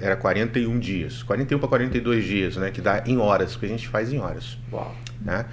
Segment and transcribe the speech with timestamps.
[0.00, 1.22] 40, era 41 dias.
[1.22, 2.70] 41 para 42 dias, né?
[2.70, 4.58] Que dá em horas, que a gente faz em horas.
[4.72, 4.94] Uau.
[5.20, 5.44] Né?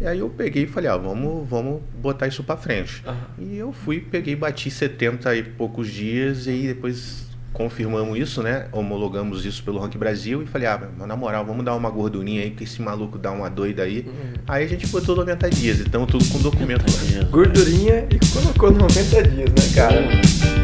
[0.00, 3.02] E aí eu peguei e falei, ó, vamos, vamos botar isso para frente.
[3.04, 3.16] Aham.
[3.38, 8.68] E eu fui, peguei, bati 70 e poucos dias e aí depois confirmamos isso, né?
[8.70, 12.42] Homologamos isso pelo Rank Brasil e falei, ah, mas na moral, vamos dar uma gordurinha
[12.42, 14.06] aí, porque esse maluco dá uma doida aí.
[14.46, 17.24] Aí a gente botou 90 dias, então tudo com documento lá.
[17.24, 20.57] Gordurinha e colocou 90 dias, né, cara?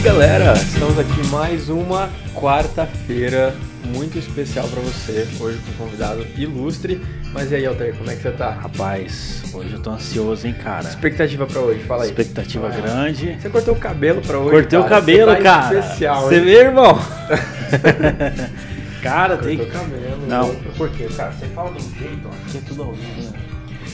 [0.00, 3.54] Aí, galera, estamos aqui mais uma quarta-feira
[3.84, 7.02] muito especial pra você, hoje com um convidado ilustre.
[7.34, 8.50] Mas e aí, Altair, como é que você tá?
[8.50, 10.88] Rapaz, hoje eu tô ansioso, hein, cara.
[10.88, 12.08] Expectativa pra hoje, fala aí.
[12.10, 12.80] Expectativa Ah.
[12.80, 13.36] grande.
[13.40, 14.50] Você cortou o cabelo pra hoje?
[14.50, 14.94] Cortei o cara?
[14.96, 15.78] cabelo, Você tá cara.
[15.78, 16.44] especial, Você hein?
[16.44, 16.98] vê, irmão?
[19.02, 20.26] cara, tem Cortou o cabelo.
[20.26, 20.54] Não.
[20.76, 21.32] Por quê, cara?
[21.32, 23.29] Você fala de um jeito, ó, aqui é tudo ao vivo, né?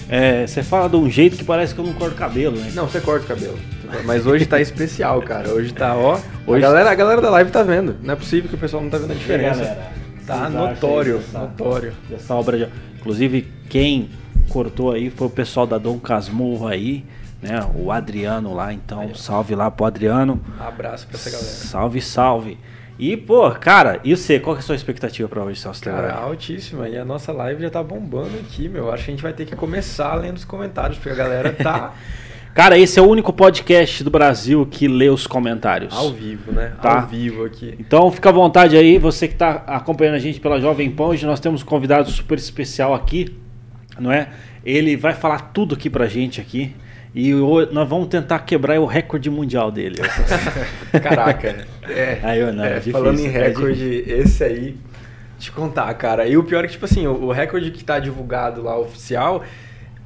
[0.08, 2.70] É, você fala de um jeito que parece que eu não corto cabelo, né?
[2.74, 3.58] Não, você corta o cabelo.
[4.04, 5.48] Mas hoje tá especial, cara.
[5.50, 6.18] Hoje tá, ó.
[6.46, 7.96] Hoje- A, galera, a galera da live tá vendo.
[8.02, 9.60] Não é possível que o pessoal não tá vendo a diferença.
[9.60, 9.92] galera?
[10.26, 11.92] Tá notório, dessa- notório.
[12.08, 12.68] Dessa obra de...
[12.98, 14.08] Inclusive, quem
[14.48, 17.04] cortou aí foi o pessoal da Dom Casmurro aí,
[17.42, 17.60] né?
[17.74, 20.40] O Adriano lá, então salve lá pro Adriano.
[20.58, 21.48] Abraço pra essa galera.
[21.48, 22.58] Salve, salve.
[22.98, 24.40] E, pô, cara, e você?
[24.40, 25.82] Qual que é a sua expectativa pra hoje, Celso?
[25.82, 26.88] Cara, altíssima.
[26.88, 28.90] E a nossa live já tá bombando aqui, meu.
[28.92, 31.94] Acho que a gente vai ter que começar lendo os comentários, porque a galera tá
[32.56, 35.94] Cara, esse é o único podcast do Brasil que lê os comentários.
[35.94, 36.72] ao vivo, né?
[36.80, 37.02] Tá.
[37.02, 37.74] Ao vivo aqui.
[37.78, 41.26] Então fica à vontade aí, você que está acompanhando a gente pela Jovem Pan, hoje
[41.26, 43.36] nós temos um convidado super especial aqui,
[44.00, 44.30] não é?
[44.64, 46.74] Ele vai falar tudo aqui pra gente aqui.
[47.18, 49.96] E ho- nós vamos tentar quebrar o recorde mundial dele.
[51.02, 51.66] Caraca.
[51.88, 54.76] É, Aí, eu não, é, é difícil, falando em é recorde, esse aí,
[55.38, 56.26] te contar, cara.
[56.26, 59.42] E o pior é que, tipo assim, o, o recorde que tá divulgado lá, oficial,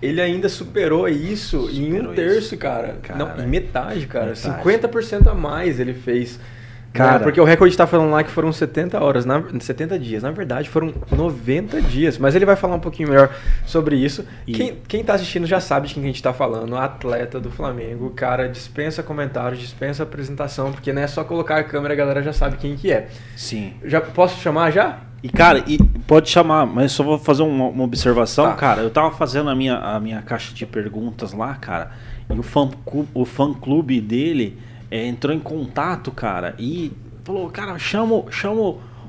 [0.00, 2.56] ele ainda superou isso em um Superou terço, isso.
[2.56, 2.96] cara.
[3.02, 4.26] Cara, Não, em metade, cara.
[4.26, 4.62] metade.
[4.62, 6.38] 50% a mais ele fez.
[6.92, 7.10] Cara.
[7.12, 10.24] Cara, porque o recorde tá falando lá que foram 70 horas, na, 70 dias.
[10.24, 12.18] Na verdade, foram 90 dias.
[12.18, 13.30] Mas ele vai falar um pouquinho melhor
[13.64, 14.24] sobre isso.
[14.44, 16.76] E- Quem, quem tá assistindo já sabe de quem a gente tá falando.
[16.76, 18.10] Atleta do Flamengo.
[18.10, 22.32] Cara dispensa comentários, dispensa apresentação, porque não é só colocar a câmera, a galera já
[22.32, 23.06] sabe quem que é.
[23.36, 23.74] Sim.
[23.84, 24.98] Já posso chamar já?
[25.22, 25.78] E cara, e
[26.08, 28.54] pode chamar, mas só vou fazer uma, uma observação, Tá.
[28.54, 28.80] cara.
[28.82, 31.92] Eu tava fazendo a minha, a minha caixa de perguntas lá, cara,
[32.28, 32.68] e o fã,
[33.14, 34.58] o fã clube dele
[34.90, 36.92] é, entrou em contato, cara, e
[37.24, 38.60] falou, cara, chama, o- chama,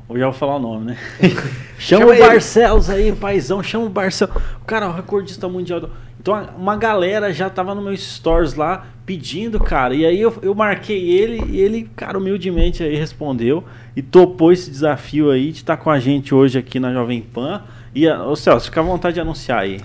[0.09, 0.97] eu já vou falar o nome, né?
[1.79, 2.25] chama, Chama o ele.
[2.25, 4.35] Barcelos aí, paizão, chama o Barcelos.
[4.61, 5.79] O cara, o recordista mundial.
[5.81, 9.95] do- Então uma galera já tava no meu stories lá pedindo, cara.
[9.95, 13.63] E aí eu, eu marquei ele e ele, cara, humildemente aí respondeu
[13.95, 17.63] e topou esse desafio aí de estar com a gente hoje aqui na Jovem Pan.
[17.95, 19.81] E, ô Celso, fica à vontade de anunciar aí.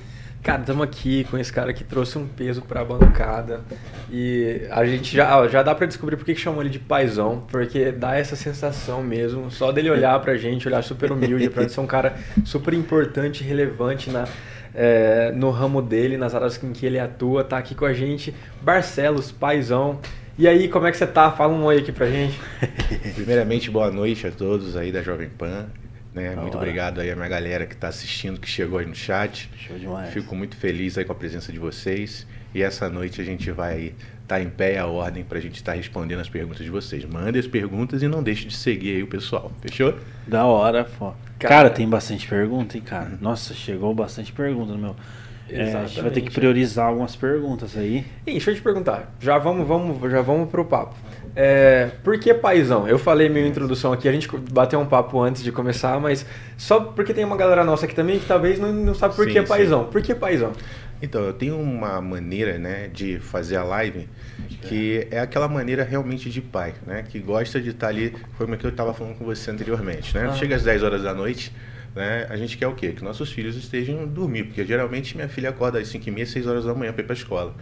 [0.47, 3.63] Cara, estamos aqui com esse cara que trouxe um peso pra bancada.
[4.09, 7.91] E a gente já, já dá pra descobrir por que chamou ele de paizão, porque
[7.91, 11.87] dá essa sensação mesmo, só dele olhar pra gente, olhar super humilde, pra ser um
[11.87, 12.15] cara
[12.45, 14.29] super importante, relevante na,
[14.73, 18.33] é, no ramo dele, nas áreas em que ele atua, tá aqui com a gente.
[18.63, 19.99] Barcelos, paizão.
[20.39, 21.29] E aí, como é que você tá?
[21.33, 22.39] Fala um oi aqui pra gente.
[23.17, 25.67] Primeiramente, boa noite a todos aí da Jovem Pan.
[26.17, 26.31] Né?
[26.35, 26.65] Da Muito hora.
[26.67, 29.51] obrigado aí a minha galera que está assistindo, que chegou aí no chat.
[29.59, 30.13] Show demais.
[30.13, 32.27] Fico muito feliz aí com a presença de vocês.
[32.55, 35.75] E essa noite a gente vai estar em pé a ordem para a gente estar
[35.75, 37.05] respondendo as perguntas de vocês.
[37.05, 39.53] Mandem as perguntas e não deixe de seguir aí o pessoal.
[39.61, 39.95] Fechou?
[40.27, 41.13] Da hora, pô.
[41.39, 43.13] Cara- Cara, tem bastante pergunta, hein, cara?
[43.21, 44.97] Nossa, chegou bastante pergunta no meu.
[45.51, 48.05] É, a gente vai ter que priorizar algumas perguntas aí.
[48.27, 50.97] E deixa eu te perguntar, já vamos, vamos, já vamos pro papo.
[51.39, 52.89] É, por que paizão?
[52.89, 56.25] Eu falei minha introdução aqui, a gente bateu um papo antes de começar, mas
[56.57, 59.35] só porque tem uma galera nossa aqui também que talvez não, não sabe por Sim,
[59.35, 59.47] que sim.
[59.47, 59.85] paizão.
[59.85, 60.53] Por que paizão?
[61.03, 64.09] Então, eu tenho uma maneira, né, de fazer a live
[64.63, 68.59] que é aquela maneira realmente de pai, né, que gosta de estar ali, foi o
[68.59, 70.29] que eu estava falando com você anteriormente, né?
[70.31, 70.35] Ah.
[70.35, 71.53] Chega às 10 horas da noite,
[71.95, 72.93] né, a gente quer o quê?
[72.93, 76.47] Que nossos filhos estejam dormir, porque geralmente minha filha acorda às 5 e meia, 6
[76.47, 77.55] horas da manhã para ir para a escola.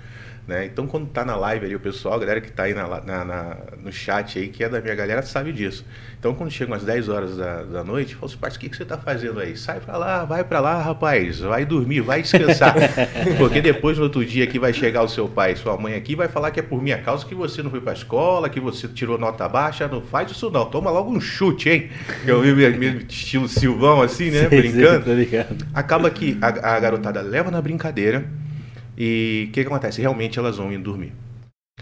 [0.46, 0.66] Né?
[0.66, 3.24] Então, quando tá na live ali, o pessoal, a galera que tá aí na, na-
[3.24, 5.86] na- no chat aí, que é da minha galera, sabe disso.
[6.18, 8.76] Então, quando chegam às 10 horas da, da noite, fala assim, parceiro, o que, que
[8.76, 9.56] você tá fazendo aí?
[9.56, 12.74] Sai pra lá, vai pra lá, rapaz, vai dormir, vai descansar.
[13.38, 16.28] Porque depois, no outro dia, que vai chegar o seu pai sua mãe aqui, vai
[16.28, 19.16] falar que é por minha causa que você não foi pra escola, que você tirou
[19.16, 21.88] nota baixa, não faz isso não, toma logo um chute, hein?
[22.26, 25.14] Eu vi mesmo estilo Silvão, assim, né, sei, brincando.
[25.14, 25.66] Ligado?
[25.72, 28.24] Acaba que a, a garotada leva na brincadeira
[28.96, 30.00] e o que, que acontece?
[30.00, 31.12] Realmente elas vão indo dormir.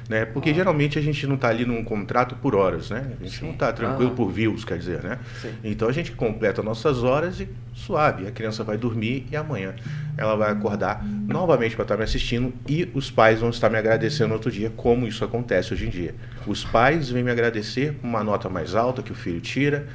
[0.08, 0.24] Né?
[0.24, 3.12] Porque geralmente a gente não está ali num contrato por horas, né?
[3.20, 3.44] A gente Sim.
[3.46, 4.16] não está tranquilo Ah.
[4.16, 5.18] por views, quer dizer, né?
[5.40, 5.52] Sim.
[5.62, 8.26] Então a gente completa nossas horas e suave.
[8.26, 9.74] A criança vai dormir e amanhã
[10.16, 14.32] ela vai acordar novamente para estar me assistindo e os pais vão estar me agradecendo
[14.34, 16.14] outro dia, como isso acontece hoje em dia.
[16.46, 19.86] Os pais vêm me agradecer por uma nota mais alta que o filho tira,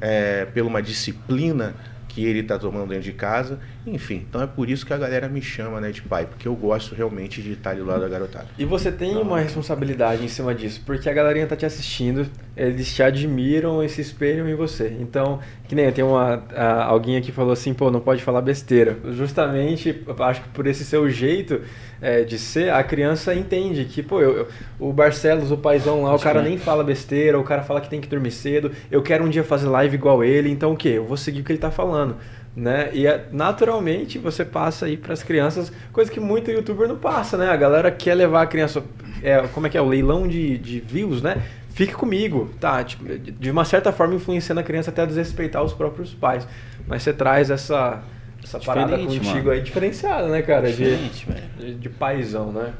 [0.00, 1.74] é, pela uma disciplina
[2.14, 4.24] que ele está tomando dentro de casa, enfim.
[4.28, 6.94] Então é por isso que a galera me chama né, de pai, porque eu gosto
[6.94, 8.46] realmente de estar ali do lado da garotada.
[8.56, 12.26] E você tem uma responsabilidade em cima disso, porque a galerinha tá te assistindo,
[12.56, 14.96] eles te admiram e se espelham em você.
[15.00, 18.96] Então, que nem tem uma a- alguém aqui falou assim, pô, não pode falar besteira.
[19.12, 21.60] Justamente, acho que por esse seu jeito
[22.04, 24.48] é, de ser, a criança entende que, pô, eu, eu-
[24.78, 28.00] o Barcelos, o paizão lá, o cara nem fala besteira, o cara fala que tem
[28.00, 30.90] que dormir cedo, eu quero um dia fazer live igual ele, então o quê?
[30.90, 32.16] Eu vou seguir o que ele tá falando.
[32.56, 32.90] Né?
[32.92, 37.36] E é- naturalmente você passa aí para as crianças, coisa que muito youtuber não passa,
[37.36, 37.48] né?
[37.48, 38.80] A galera quer levar a criança,
[39.22, 41.42] é, como é que é, o leilão de, de views, né?
[41.70, 42.84] Fique comigo, tá?
[42.84, 46.46] Tipo, de- de uma certa forma influenciando a criança até a desrespeitar os próprios pais.
[46.86, 48.00] Mas você traz essa,
[48.44, 49.50] essa parada contigo mano.
[49.50, 50.70] aí diferenciada, né, cara?
[50.70, 51.48] De, Diferente, velho.
[51.58, 52.74] de, de paizão, né?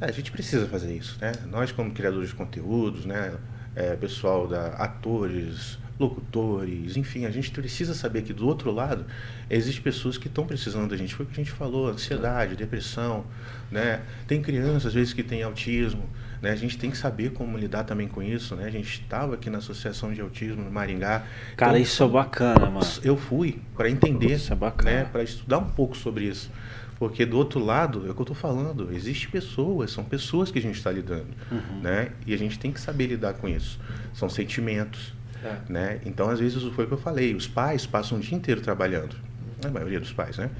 [0.00, 1.32] É, a gente precisa fazer isso, né?
[1.46, 3.34] Nós como criadores de conteúdos, né?
[3.76, 9.04] É, pessoal da atores, locutores, enfim, a gente precisa saber que do outro lado
[9.50, 11.14] existem pessoas que estão precisando da gente.
[11.14, 13.24] Foi o que a gente falou, ansiedade, depressão,
[13.70, 14.02] né?
[14.28, 16.08] Tem crianças às vezes que têm autismo,
[16.42, 16.50] né?
[16.50, 18.64] A gente tem que saber como lidar também com isso, né?
[18.66, 21.22] A gente estava aqui na Associação de Autismo no Maringá.
[21.56, 22.86] Cara, Então, isso é bacana, mano.
[23.02, 24.90] eu fui para entender, Isso é bacana.
[24.90, 26.50] né, para estudar um pouco sobre isso.
[26.98, 30.58] Porque do outro lado, é o que eu estou falando, existem pessoas, são pessoas que
[30.58, 31.80] a gente está lidando, Uhum.
[31.82, 32.10] né?
[32.26, 33.80] E a gente tem que saber lidar com isso.
[34.14, 35.56] São sentimentos, É.
[35.68, 36.00] né?
[36.06, 39.16] Então, às vezes, foi o que eu falei, os pais passam o dia inteiro trabalhando,
[39.66, 40.50] a maioria dos pais, né?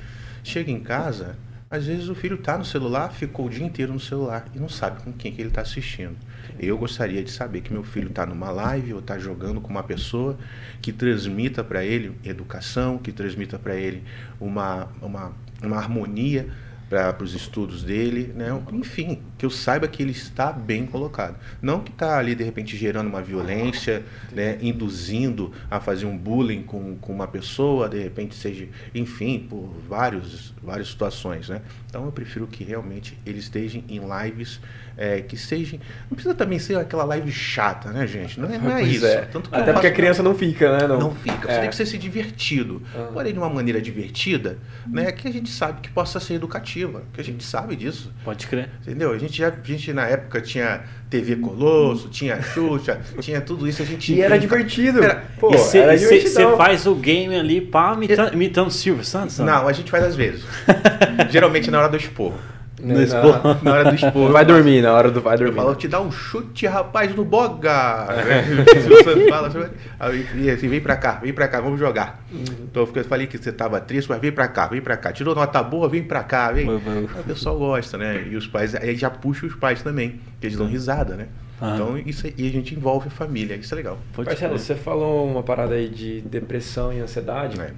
[0.42, 1.36] Chega em casa,
[1.74, 4.68] às vezes o filho está no celular, ficou o dia inteiro no celular e não
[4.68, 6.16] sabe com quem que ele está assistindo.
[6.58, 9.82] Eu gostaria de saber que meu filho está numa live ou está jogando com uma
[9.82, 10.38] pessoa
[10.80, 14.04] que transmita para ele educação, que transmita para ele
[14.40, 16.48] uma, uma, uma harmonia
[16.88, 18.48] para os estudos dele, né?
[18.72, 21.36] enfim, que eu saiba que ele está bem colocado.
[21.60, 24.02] Não que está ali, de repente, gerando uma violência,
[24.32, 24.56] né?
[24.62, 30.54] induzindo a fazer um bullying com, com uma pessoa, de repente seja, enfim, por vários,
[30.62, 31.50] várias situações.
[31.50, 31.60] Né?
[31.90, 34.60] Então eu prefiro que realmente ele esteja em lives
[34.96, 35.78] é, que sejam.
[36.08, 38.38] Não precisa também ser aquela live chata, né, gente?
[38.40, 39.04] Não é, não é isso.
[39.04, 39.28] é.
[39.52, 40.86] Até porque a criança não fica, né?
[40.86, 41.60] não fica, você É.
[41.60, 42.82] tem que ser se divertido.
[42.94, 43.10] Ah.
[43.12, 47.20] Porém, de uma maneira divertida, né, que a gente sabe que possa ser educativa, que
[47.20, 48.12] a gente sabe disso.
[48.24, 48.70] Pode crer.
[48.82, 49.12] Entendeu?
[49.12, 53.82] A gente já, a gente na época tinha TV Colosso, tinha Xuxa, tinha tudo isso,
[53.82, 55.02] a gente E era divertido.
[55.02, 59.38] Era- Pô, e você faz o game ali, pá, imitando, imitando o Silvio Santos?
[59.38, 60.44] Não, a gente faz às vezes.
[61.30, 62.38] Geralmente na hora do esporro.
[62.84, 63.58] Né, No na-.
[63.62, 64.32] Na hora do esporro.
[64.32, 65.54] Vai dormir, na hora do vai Eu dormir.
[65.56, 68.06] falo, te dá um chute, rapaz, no boga.
[68.82, 71.78] Se você fala, você vai- aí, e assim, vem pra cá, vem pra cá, vamos
[71.80, 72.22] jogar.
[72.32, 75.12] Então eu eu falei que você tava triste, mas vem pra cá, vem pra cá.
[75.12, 76.68] Tirou nota boa, vem pra cá, vem.
[76.68, 76.76] Aí
[77.20, 78.26] O pessoal gosta, né?
[78.30, 81.26] E os pais, aí já puxa os pais também, que eles dão risada, né?
[81.60, 81.72] Ah.
[81.74, 83.98] Então isso aí, e a gente envolve a família, isso é legal.
[84.16, 87.60] Marcelo, você falou uma parada aí de depressão e ansiedade.
[87.60, 87.70] É.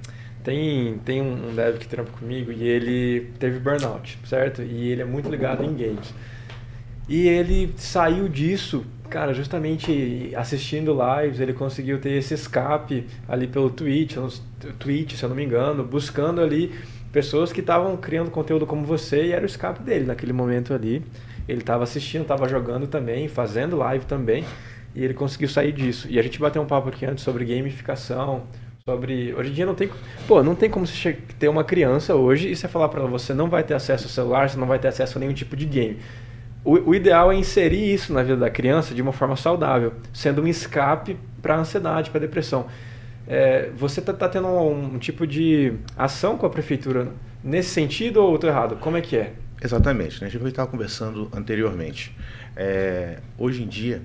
[0.47, 4.63] Tem, tem um dev que trampa comigo e ele teve burnout, certo?
[4.63, 6.15] E ele é muito ligado em games.
[7.09, 13.71] E ele saiu disso, cara, justamente assistindo lives, ele conseguiu ter esse escape ali pelo
[13.71, 14.15] Twitch,
[14.79, 16.73] Twitch, se eu não me engano, buscando ali
[17.11, 21.03] pessoas que estavam criando conteúdo como você e era o escape dele naquele momento ali.
[21.49, 24.45] Ele estava assistindo, estava jogando também, fazendo live também,
[24.95, 26.07] e ele conseguiu sair disso.
[26.09, 28.45] E a gente bateu um papo aqui antes sobre gamificação,
[28.89, 29.91] sobre hoje em dia não tem,
[30.29, 33.35] pô, não tem como você ter uma criança hoje e você falar para ela você
[33.35, 35.67] não vai ter acesso ao celular, você não vai ter acesso a nenhum tipo de
[35.67, 35.99] game.
[36.65, 40.41] O, o ideal é inserir isso na vida da criança de uma forma saudável, sendo
[40.41, 42.69] um escape para a ansiedade, para a depressão.
[43.27, 47.09] É, você está tá tendo um, um tipo de ação com a prefeitura
[47.43, 48.77] nesse sentido ou estou errado?
[48.77, 49.33] Como é que é?
[49.61, 50.29] Exatamente, né?
[50.29, 52.17] A gente estava conversando anteriormente.
[52.55, 54.01] É, hoje em dia,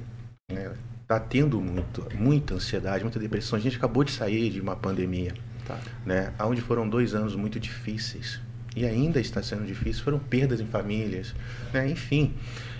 [1.11, 3.59] está tendo muito, muita ansiedade, muita depressão.
[3.59, 5.33] A gente acabou de sair de uma pandemia,
[5.67, 5.77] Tá.
[6.05, 6.31] né?
[6.39, 8.39] Onde foram dois anos muito difíceis.
[8.75, 10.03] E ainda está sendo difícil.
[10.03, 11.35] Foram perdas em famílias,
[11.73, 11.89] né?
[11.89, 12.33] Enfim.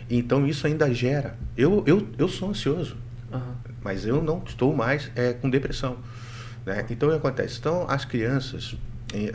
[0.10, 1.38] Então isso ainda gera.
[1.58, 2.96] Eu, eu, eu sou ansioso,
[3.32, 3.56] Aham.
[3.84, 5.98] mas eu não estou mais é, com depressão.
[6.66, 6.86] Né?
[6.90, 7.60] Então o que acontece?
[7.60, 8.76] Então as crianças,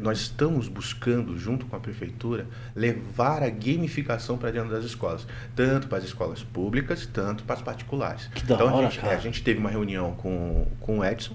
[0.00, 5.86] nós estamos buscando, junto com a prefeitura, levar a gamificação para dentro das escolas, tanto
[5.86, 8.28] para as escolas públicas, tanto para as particulares.
[8.34, 9.14] Que da então hora, a, gente, cara.
[9.14, 11.34] a gente teve uma reunião com, com o Edson,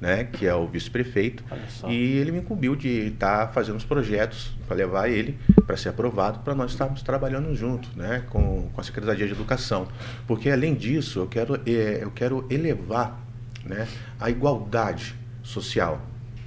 [0.00, 1.44] né, que é o vice-prefeito,
[1.86, 6.40] e ele me incumbiu de estar fazendo os projetos para levar ele para ser aprovado,
[6.40, 9.86] para nós estarmos trabalhando junto, né, com, com a Secretaria de Educação.
[10.26, 13.20] Porque, além disso, eu quero, é, eu quero elevar
[13.64, 13.86] né,
[14.18, 16.00] a igualdade social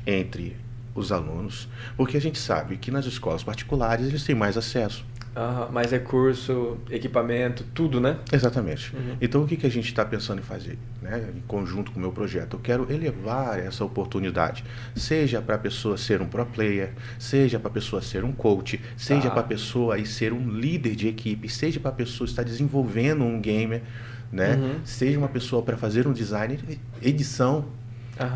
[0.06, 0.65] entre
[0.96, 5.06] os alunos, porque a gente sabe que nas escolas particulares eles têm mais acesso.
[5.36, 8.18] Uhum, mais recurso, equipamento, tudo, né?
[8.32, 8.96] Exatamente.
[8.96, 9.18] Uhum.
[9.20, 11.30] Então o que, que a gente está pensando em fazer, né?
[11.36, 14.64] Em conjunto com o meu projeto, eu quero elevar essa oportunidade,
[14.96, 18.80] seja para a pessoa ser um pro player, seja para a pessoa ser um coach,
[18.96, 19.32] seja ah.
[19.32, 23.26] para a pessoa aí ser um líder de equipe, seja para a pessoa estar desenvolvendo
[23.26, 23.82] um gamer,
[24.32, 24.56] né?
[24.56, 24.80] Uhum.
[24.86, 26.58] Seja uma pessoa para fazer um design,
[27.02, 27.66] edição,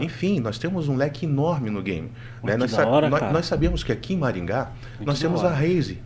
[0.01, 2.11] Enfim, nós temos um leque enorme no game.
[2.43, 2.57] Né?
[2.57, 6.01] Nós, hora, nós, nós, sabemos que aqui em Maringá Muito nós temos a Raze.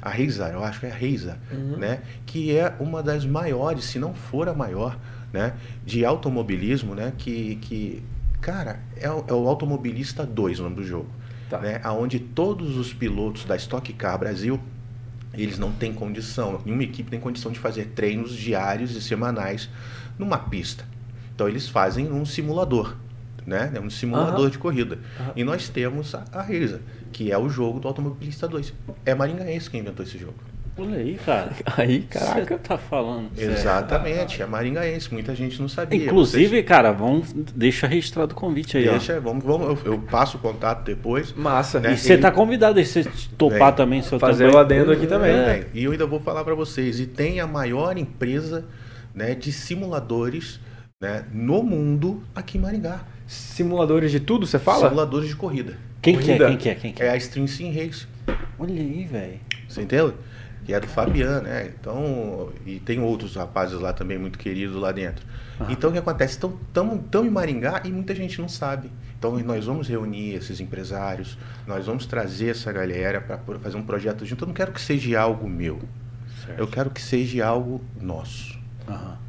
[0.00, 1.76] A Razer, eu acho que é a Razer, uhum.
[1.76, 2.00] né?
[2.24, 4.96] que é uma das maiores, se não for a maior,
[5.32, 5.54] né?
[5.84, 7.12] de automobilismo, né?
[7.18, 8.02] que, que
[8.40, 11.08] cara, é, o, é o Automobilista 2 o nome do jogo.
[11.50, 11.58] Tá.
[11.58, 11.80] Né?
[11.84, 14.60] Onde todos os pilotos da Stock Car Brasil
[15.34, 19.68] eles não têm condição, nenhuma equipe tem condição de fazer treinos diários e semanais
[20.18, 20.84] numa pista.
[21.38, 22.96] Então eles fazem um simulador,
[23.46, 23.70] né?
[23.72, 24.50] É um simulador uhum.
[24.50, 24.98] de corrida.
[25.20, 25.32] Uhum.
[25.36, 26.80] E nós temos a, a Reza,
[27.12, 28.74] que é o jogo do Automobilista 2.
[29.06, 30.34] É Maringaense quem inventou esse jogo.
[30.76, 31.52] Olha aí, cara.
[31.78, 32.56] Aí, caraca.
[32.56, 33.30] Você tá falando.
[33.36, 35.12] Exatamente, é Maringaense.
[35.12, 36.06] Muita gente não sabia.
[36.06, 36.66] Inclusive, Vocês...
[36.66, 38.88] cara, vamos, deixa registrado o convite aí.
[38.88, 39.20] Deixa, ó.
[39.20, 41.32] vamos, vamos eu, eu, passo o contato depois.
[41.34, 41.78] Massa.
[41.78, 41.92] Né?
[41.92, 44.56] E você tá convidado aí, você topar também, seu Fazer também.
[44.56, 45.30] o adendo aqui também.
[45.30, 45.66] É.
[45.72, 46.98] E eu ainda vou falar para vocês.
[46.98, 48.66] E tem a maior empresa
[49.14, 50.60] né, de simuladores
[51.00, 53.02] né, no mundo aqui em Maringá.
[53.26, 54.88] Simuladores de tudo, você fala?
[54.88, 55.76] Simuladores de corrida.
[56.02, 56.36] Quem corrida.
[56.36, 56.48] que é?
[56.48, 56.74] Quem que é?
[56.74, 57.06] Quem que é?
[57.06, 58.06] é a Stream Sim Race.
[58.58, 59.38] Olha aí, velho.
[59.68, 60.14] Você entende?
[60.64, 61.72] Que é do Fabiano, né?
[61.78, 65.24] Então, e tem outros rapazes lá também muito queridos lá dentro.
[65.60, 65.66] Ah.
[65.70, 66.34] Então, o que acontece?
[66.34, 68.90] Estão tão, tão em Maringá e muita gente não sabe.
[69.16, 74.26] Então, nós vamos reunir esses empresários, nós vamos trazer essa galera para fazer um projeto
[74.26, 74.44] junto.
[74.44, 75.80] Eu não quero que seja algo meu.
[76.44, 76.58] Certo.
[76.58, 78.58] Eu quero que seja algo nosso.
[78.88, 79.27] Aham.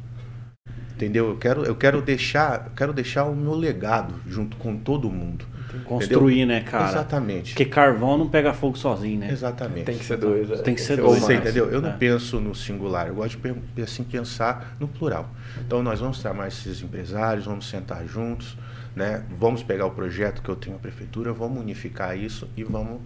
[1.00, 1.30] Entendeu?
[1.30, 5.46] Eu quero, eu quero deixar, eu quero deixar o meu legado junto com todo mundo.
[5.86, 6.90] Construir, né, cara?
[6.90, 7.52] Exatamente.
[7.52, 9.30] Porque carvão não pega fogo sozinho, né?
[9.32, 9.84] Exatamente.
[9.84, 10.46] Tem que ser dois.
[10.48, 11.20] Tem, tem que ser dois.
[11.20, 11.70] Você entendeu?
[11.70, 11.96] Eu não é.
[11.96, 13.38] penso no singular, eu gosto
[13.74, 15.30] de assim, pensar no plural.
[15.64, 18.58] Então nós vamos chamar esses empresários, vamos sentar juntos,
[18.94, 19.24] né?
[19.38, 23.00] Vamos pegar o projeto que eu tenho na prefeitura, vamos unificar isso e vamos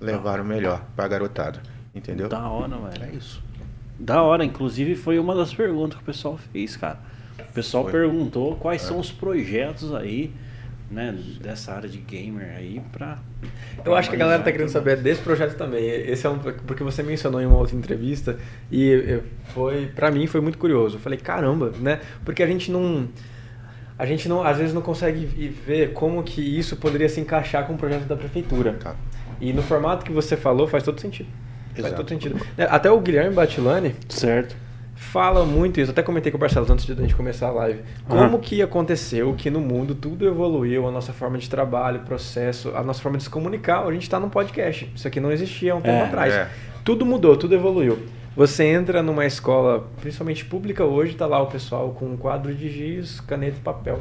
[0.00, 1.60] levar o melhor para a garotada.
[1.92, 2.28] Entendeu?
[2.28, 3.04] Da hora, velho.
[3.04, 3.42] É isso.
[3.98, 7.10] Da hora, inclusive foi uma das perguntas que o pessoal fez, cara.
[7.50, 7.92] O pessoal Foi.
[7.92, 8.86] perguntou quais é.
[8.86, 10.32] são os projetos aí,
[10.90, 13.18] né, dessa área de gamer aí pra.
[13.84, 15.84] Eu acho que a galera tá querendo saber desse projeto também.
[15.84, 18.38] Esse é um porque você mencionou em uma outra entrevista
[18.70, 19.20] e
[19.54, 20.96] foi para mim foi muito curioso.
[20.96, 22.00] Eu falei, caramba, né?
[22.24, 23.08] Porque a gente não
[23.98, 27.74] a gente não às vezes não consegue ver como que isso poderia se encaixar com
[27.74, 28.74] o projeto da prefeitura.
[28.74, 28.94] Tá.
[29.40, 31.28] E no formato que você falou faz todo sentido.
[31.70, 31.82] Exato.
[31.82, 32.36] Faz todo sentido.
[32.68, 34.61] Até o Guilherme Batilani, certo
[35.02, 35.90] fala muito isso.
[35.90, 37.80] Até comentei com o Barcelos antes de a gente começar a live.
[38.08, 38.40] Como uhum.
[38.40, 43.02] que aconteceu que no mundo tudo evoluiu, a nossa forma de trabalho, processo, a nossa
[43.02, 43.84] forma de se comunicar.
[43.86, 44.90] A gente está num podcast.
[44.94, 46.32] Isso aqui não existia há um tempo é, atrás.
[46.32, 46.48] É.
[46.84, 47.98] Tudo mudou, tudo evoluiu.
[48.34, 52.70] Você entra numa escola, principalmente pública hoje, está lá o pessoal com um quadro de
[52.70, 54.00] giz, caneta e papel,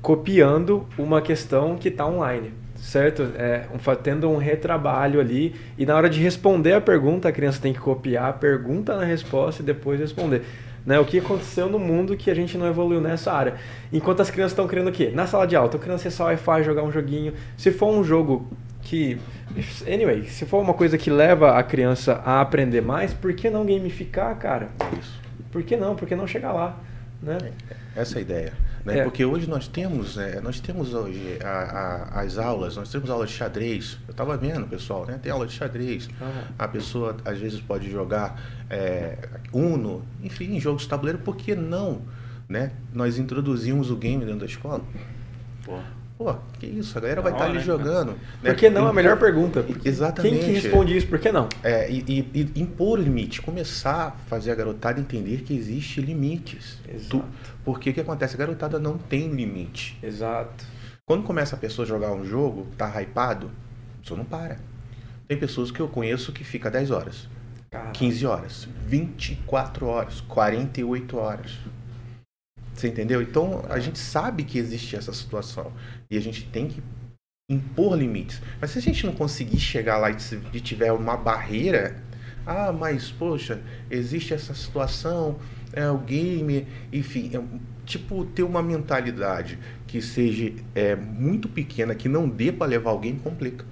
[0.00, 2.52] copiando uma questão que está online
[2.86, 3.32] certo?
[3.36, 7.60] É, um, tendo um retrabalho ali e na hora de responder a pergunta, a criança
[7.60, 10.44] tem que copiar a pergunta na resposta e depois responder.
[10.84, 10.98] Né?
[11.00, 13.54] O que aconteceu no mundo que a gente não evoluiu nessa área.
[13.92, 15.10] Enquanto as crianças estão querendo o quê?
[15.12, 17.34] Na sala de aula, estão querendo acessar o Wi-Fi, jogar um joguinho.
[17.56, 18.48] Se for um jogo
[18.82, 19.18] que.
[19.84, 23.66] Anyway, se for uma coisa que leva a criança a aprender mais, por que não
[23.66, 24.68] gamificar, cara?
[24.96, 25.20] Isso.
[25.50, 25.96] Por que não?
[25.96, 26.78] Por que não chegar lá?
[27.20, 27.38] Né?
[27.96, 28.65] Essa é a ideia.
[28.86, 29.00] Né?
[29.00, 29.02] É.
[29.02, 33.26] Porque hoje nós temos, né, nós temos hoje a, a, as aulas, nós temos aula
[33.26, 33.98] de xadrez.
[34.06, 35.18] Eu estava vendo, pessoal, né?
[35.20, 36.06] Tem aula de xadrez.
[36.06, 36.42] Uhum.
[36.56, 38.40] A pessoa às vezes pode jogar
[38.70, 39.18] é,
[39.52, 42.02] Uno, enfim, jogos de tabuleiro, por que não?
[42.48, 42.70] Né?
[42.94, 44.80] Nós introduzimos o game dentro da escola.
[45.64, 45.80] Pô.
[46.16, 48.12] Pô, que isso, a galera vai estar tá ali jogando.
[48.12, 48.16] Né?
[48.44, 48.88] Por que não?
[48.88, 49.66] A melhor pergunta.
[49.84, 50.38] Exatamente.
[50.38, 51.06] Quem que responde isso?
[51.06, 51.46] Por que não?
[51.62, 56.78] É, e, e, e impor limite, começar a fazer a garotada entender que existe limites.
[56.88, 57.18] Exato.
[57.18, 57.24] Tu,
[57.66, 58.36] porque o que acontece?
[58.36, 59.98] A garotada não tem limite.
[60.00, 60.64] Exato.
[61.04, 63.50] Quando começa a pessoa a jogar um jogo, tá hypado,
[63.96, 64.60] a pessoa não para.
[65.26, 67.28] Tem pessoas que eu conheço que fica 10 horas,
[67.68, 67.90] Caramba.
[67.90, 71.58] 15 horas, 24 horas, 48 horas.
[72.72, 73.20] Você entendeu?
[73.20, 75.72] Então a gente sabe que existe essa situação
[76.08, 76.80] e a gente tem que
[77.50, 78.40] impor limites.
[78.60, 82.00] Mas se a gente não conseguir chegar lá e tiver uma barreira,
[82.46, 85.36] ah, mas poxa, existe essa situação,
[85.76, 87.42] é o game, enfim, é,
[87.84, 93.16] tipo ter uma mentalidade que seja é, muito pequena, que não dê para levar alguém,
[93.16, 93.64] complica.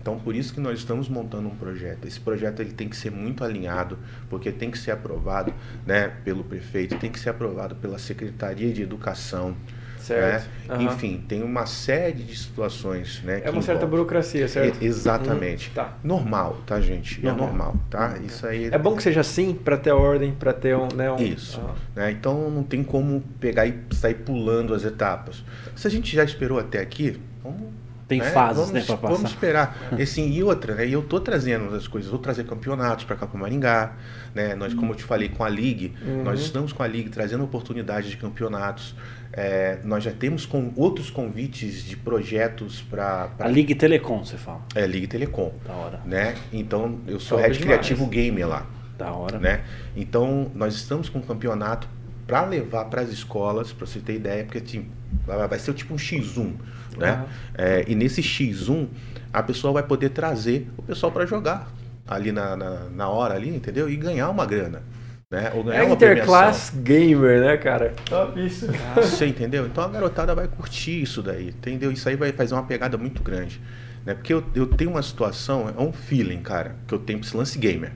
[0.00, 2.06] Então, por isso que nós estamos montando um projeto.
[2.06, 3.98] Esse projeto ele tem que ser muito alinhado,
[4.28, 5.52] porque tem que ser aprovado
[5.86, 9.56] né, pelo prefeito, tem que ser aprovado pela Secretaria de Educação.
[10.00, 10.44] Certo.
[10.44, 10.74] Né?
[10.74, 10.82] Aham.
[10.84, 13.22] Enfim, tem uma série de situações.
[13.24, 13.90] Né, É que uma certa envolvem.
[13.90, 14.82] burocracia, certo?
[14.82, 15.68] E- Exatamente.
[15.70, 15.92] Hum, tá.
[16.02, 17.20] Normal, tá, gente?
[17.22, 17.44] Normal.
[17.44, 18.14] É normal, tá?
[18.24, 18.66] Isso aí.
[18.72, 20.88] É bom que seja assim pra ter ordem, pra ter um.
[20.94, 21.60] Né, um Isso.
[21.62, 21.74] Ah.
[21.96, 22.10] né?
[22.12, 25.44] Então não tem como pegar e sair pulando as etapas.
[25.76, 27.79] Se a gente já esperou até aqui, vamos.
[28.10, 28.30] Tem né?
[28.30, 29.28] fases, vamos, né, pra Vamos passar.
[29.34, 29.94] esperar.
[29.96, 30.86] E, assim, e outra, né?
[30.86, 33.92] E eu tô trazendo as coisas, vou trazer campeonatos para cá para Maringá,
[34.34, 34.54] né?
[34.56, 36.24] Nós, como eu te falei, com a League, Uhum.
[36.24, 38.94] nós estamos com a League trazendo oportunidades de campeonatos.
[39.32, 44.60] É, nós já temos com outros convites de projetos para A Ligue Telecom, você fala.
[44.74, 46.00] é, League Telecom, Da hora.
[46.04, 46.34] né?
[46.52, 48.66] Então eu sou head criativo gamer lá
[48.98, 49.38] Da hora.
[49.38, 49.60] né?
[49.96, 51.86] Então, nós estamos com um campeonato
[52.26, 54.88] para levar para as escolas, para você ter ideia, porque assim,
[55.24, 56.54] vai ser tipo um X1,
[57.00, 57.24] né?
[57.56, 58.86] É, e nesse X1,
[59.32, 61.70] a pessoa vai poder trazer o pessoal para jogar
[62.06, 63.88] ali na, na, na hora ali, entendeu?
[63.88, 64.82] E ganhar uma grana,
[65.30, 65.52] né?
[65.54, 67.94] Ou ganhar É uma interclass gamer, né, cara?
[68.08, 68.66] Top isso.
[68.66, 69.02] premiação.
[69.02, 69.66] Você entendeu?
[69.66, 71.92] Então a garotada vai curtir isso daí, entendeu?
[71.92, 73.60] Isso aí vai fazer uma pegada muito grande,
[74.04, 74.14] né?
[74.14, 77.36] Porque eu, eu tenho uma situação, é um feeling, cara, que eu tenho pra esse
[77.36, 77.92] lance gamer.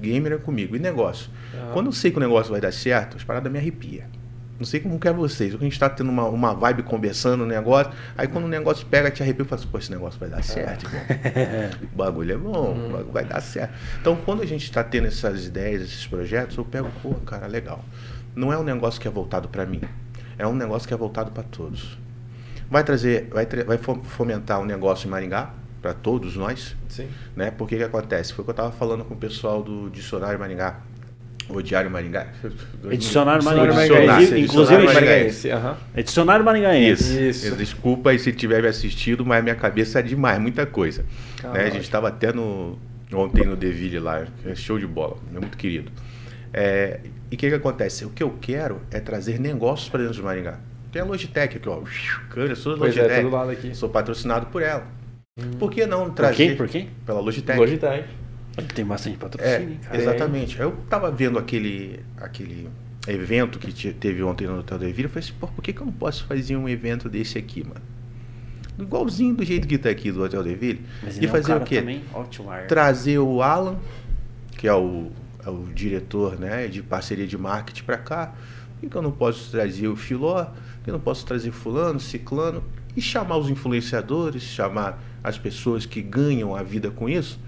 [0.00, 0.76] Gamer é comigo.
[0.76, 1.30] E negócio?
[1.52, 1.72] Aham.
[1.72, 4.06] Quando eu sei que o negócio vai dar certo, as paradas me arrepia.
[4.58, 5.54] Não sei como que é vocês.
[5.54, 7.92] A gente tá tendo uma, uma vibe conversando, um negócio.
[8.16, 10.42] Aí quando o negócio pega, te arrepia e fala assim, pô, esse negócio vai dar
[10.42, 10.86] certo,
[11.92, 13.72] o bagulho é bom, o bagulho vai dar certo.
[14.00, 17.84] Então, quando a gente tá tendo essas ideias, esses projetos, eu pego, pô, cara, legal.
[18.34, 19.80] Não é um negócio que é voltado para mim.
[20.36, 21.98] É um negócio que é voltado para todos.
[22.70, 25.50] Vai trazer, vai, vai fo- fomentar um negócio em Maringá,
[25.80, 27.08] para todos nós, Sim.
[27.36, 27.52] né?
[27.52, 28.32] Porque que acontece?
[28.32, 30.80] Foi o que eu tava falando com o pessoal do Dicionário Maringá,
[31.48, 32.26] o Diário Maringá.
[32.96, 33.84] Dicionário Maringá.
[33.84, 35.56] Inclusive- Dicionário Maringá.
[35.56, 35.76] Aham.
[35.94, 37.28] É Dicionário Maringaense.
[37.28, 37.46] Isso.
[37.46, 37.56] Isso.
[37.56, 41.04] Desculpa aí se tiver me assistido, mas minha cabeça é demais, muita coisa.
[41.42, 41.64] Ah, né?
[41.64, 42.78] A gente estava até no
[43.12, 45.90] ontem no Deville lá, é show de bola, é muito querido.
[46.52, 47.00] É,
[47.30, 48.04] e o que, que acontece?
[48.04, 50.58] O que eu quero é trazer negócios para dentro de Maringá.
[50.92, 51.80] Tem a Logitech aqui, ó.
[52.30, 53.66] Câmera, sou Pois é, Logitech.
[53.66, 53.76] aqui.
[53.76, 54.86] Sou patrocinado por ela.
[55.58, 56.36] Por que não Por trazer?
[56.36, 56.56] quem?
[56.56, 56.90] Por quem?
[57.06, 57.58] Pela Logitech.
[57.58, 58.04] Logitech.
[58.74, 59.96] Tem bastante É, patrocínio, hein, cara.
[60.00, 60.58] exatamente.
[60.58, 62.68] Eu tava vendo aquele, aquele
[63.06, 65.86] evento que te- teve ontem no Hotel Deville, eu falei assim, por que, que eu
[65.86, 67.80] não posso fazer um evento desse aqui, mano?
[68.78, 70.84] Igualzinho do jeito que tá aqui do Hotel Deville.
[71.20, 71.80] E é fazer cara o quê?
[71.80, 72.02] também.
[72.68, 73.76] Trazer o Alan,
[74.56, 75.10] que é o,
[75.44, 78.26] é o diretor né, de parceria de marketing para cá.
[78.74, 80.44] Por que, que eu não posso trazer o Filó?
[80.44, 82.62] Por que eu não posso trazer fulano, ciclano?
[82.96, 87.40] E chamar os influenciadores, chamar as pessoas que ganham a vida com isso.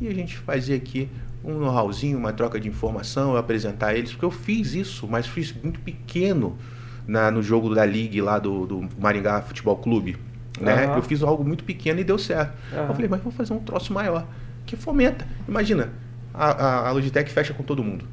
[0.00, 1.08] E a gente fazer aqui
[1.44, 4.12] um know-howzinho, uma troca de informação, eu apresentar eles.
[4.12, 6.56] Porque eu fiz isso, mas fiz muito pequeno
[7.06, 10.16] na, no jogo da League lá do, do Maringá Futebol Clube.
[10.60, 10.86] Né?
[10.86, 10.96] Aham.
[10.96, 12.56] Eu fiz algo muito pequeno e deu certo.
[12.72, 12.88] Aham.
[12.88, 14.26] Eu falei, mas vou fazer um troço maior,
[14.66, 15.26] que fomenta.
[15.46, 15.90] Imagina,
[16.34, 18.04] a, a, a Logitech fecha com todo mundo.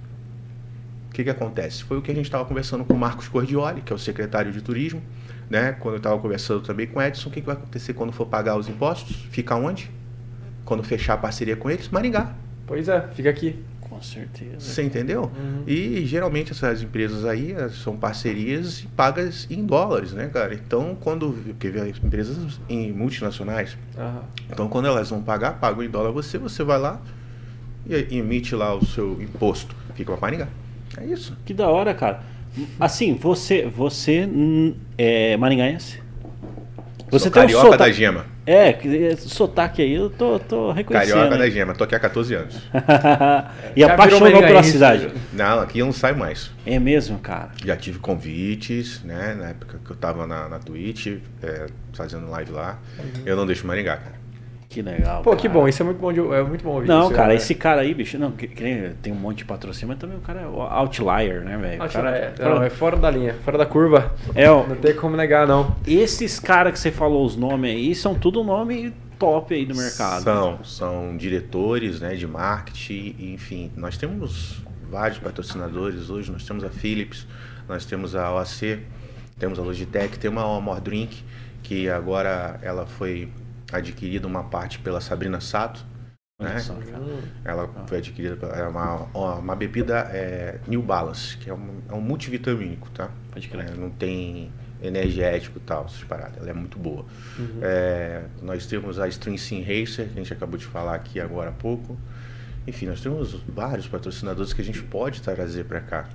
[1.09, 1.83] O que, que acontece?
[1.83, 4.51] Foi o que a gente estava conversando com o Marcos Cordioli, que é o secretário
[4.51, 5.01] de turismo,
[5.49, 5.71] né?
[5.71, 8.25] Quando eu estava conversando também com o Edson, o que, que vai acontecer quando for
[8.25, 9.15] pagar os impostos?
[9.29, 9.89] Fica onde?
[10.65, 11.88] Quando fechar a parceria com eles?
[11.89, 12.34] Maringá.
[12.67, 13.56] Pois é, fica aqui.
[13.82, 14.60] Com certeza.
[14.60, 15.32] Você entendeu?
[15.38, 15.63] Uhum.
[15.67, 20.54] E geralmente essas empresas aí eh, são parcerias e pagas em dólares, né, cara?
[20.56, 21.32] Então, quando.
[21.58, 24.23] Porque as empresas em multinacionais, Aham.
[24.51, 26.99] então, quando elas vão pagar, pagam em dólar você, você vai lá
[27.88, 29.75] e emite lá o seu imposto.
[29.93, 30.47] Fica para Maringá.
[30.97, 31.38] É isso.
[31.45, 32.21] Que da hora, cara.
[32.80, 36.01] Assim, você, você hum, é maringaense?
[37.12, 37.93] Você Sou tem um carioca da sotaque.
[37.93, 38.25] gema.
[38.45, 41.13] É, que- esse sotaque aí eu tô, tô reconhecendo.
[41.15, 41.73] Carioca da gema.
[41.73, 42.55] Tô aqui há 14 anos.
[43.75, 45.10] e Já virou apaixonou pela cidade.
[45.34, 46.51] Não, aqui eu não saio mais.
[46.65, 47.49] É mesmo, cara.
[47.63, 49.36] Já tive convites, né?
[49.39, 51.08] Na época que eu tava na, na Twitch,
[51.41, 52.77] é, fazendo live lá.
[53.25, 54.24] Eu não deixo Maringá, cara.
[54.75, 55.21] Que legal.
[55.23, 55.53] Pô, que cara.
[55.57, 57.35] bom, isso é muito bom, de, é muito bom ouvir Não, isso, cara, né?
[57.35, 60.19] esse cara aí, bicho, não, que, que tem um monte de patrocínio, mas também o
[60.19, 61.81] cara é outlier, né, velho?
[61.81, 64.13] Ah, O cara, é, cara- não, é fora da linha, fora da curva.
[64.35, 65.73] é, ó, Não tem como negar, não.
[65.88, 70.23] esses caras que você falou os nomes aí são tudo nome top aí do mercado.
[70.23, 73.71] São, são diretores né, de marketing, enfim.
[73.77, 74.61] Nós temos
[74.91, 77.25] vários patrocinadores hoje, nós temos a Philips,
[77.65, 78.79] nós temos a OAC,
[79.39, 81.23] temos a Logitech, tem uma Amor Drink,
[81.63, 83.29] que agora ela foi
[83.77, 85.85] adquirida uma parte pela Sabrina Sato.
[86.39, 86.59] Né?
[86.59, 86.75] só.
[87.45, 89.03] Ela foi adquirida é uma,
[89.38, 93.09] uma bebida é, New Balance, que é um, é um multivitamínico, tá?
[93.31, 93.69] Pode crer.
[93.69, 96.38] É, não tem energético e tal, essas paradas.
[96.38, 97.05] Ela é muito boa.
[97.61, 101.49] É, nós temos a String Sim Racer, que a gente acabou de falar aqui agora
[101.49, 101.97] há pouco.
[102.67, 106.09] Enfim, nós temos vários patrocinadores que a gente pode trazer para cá.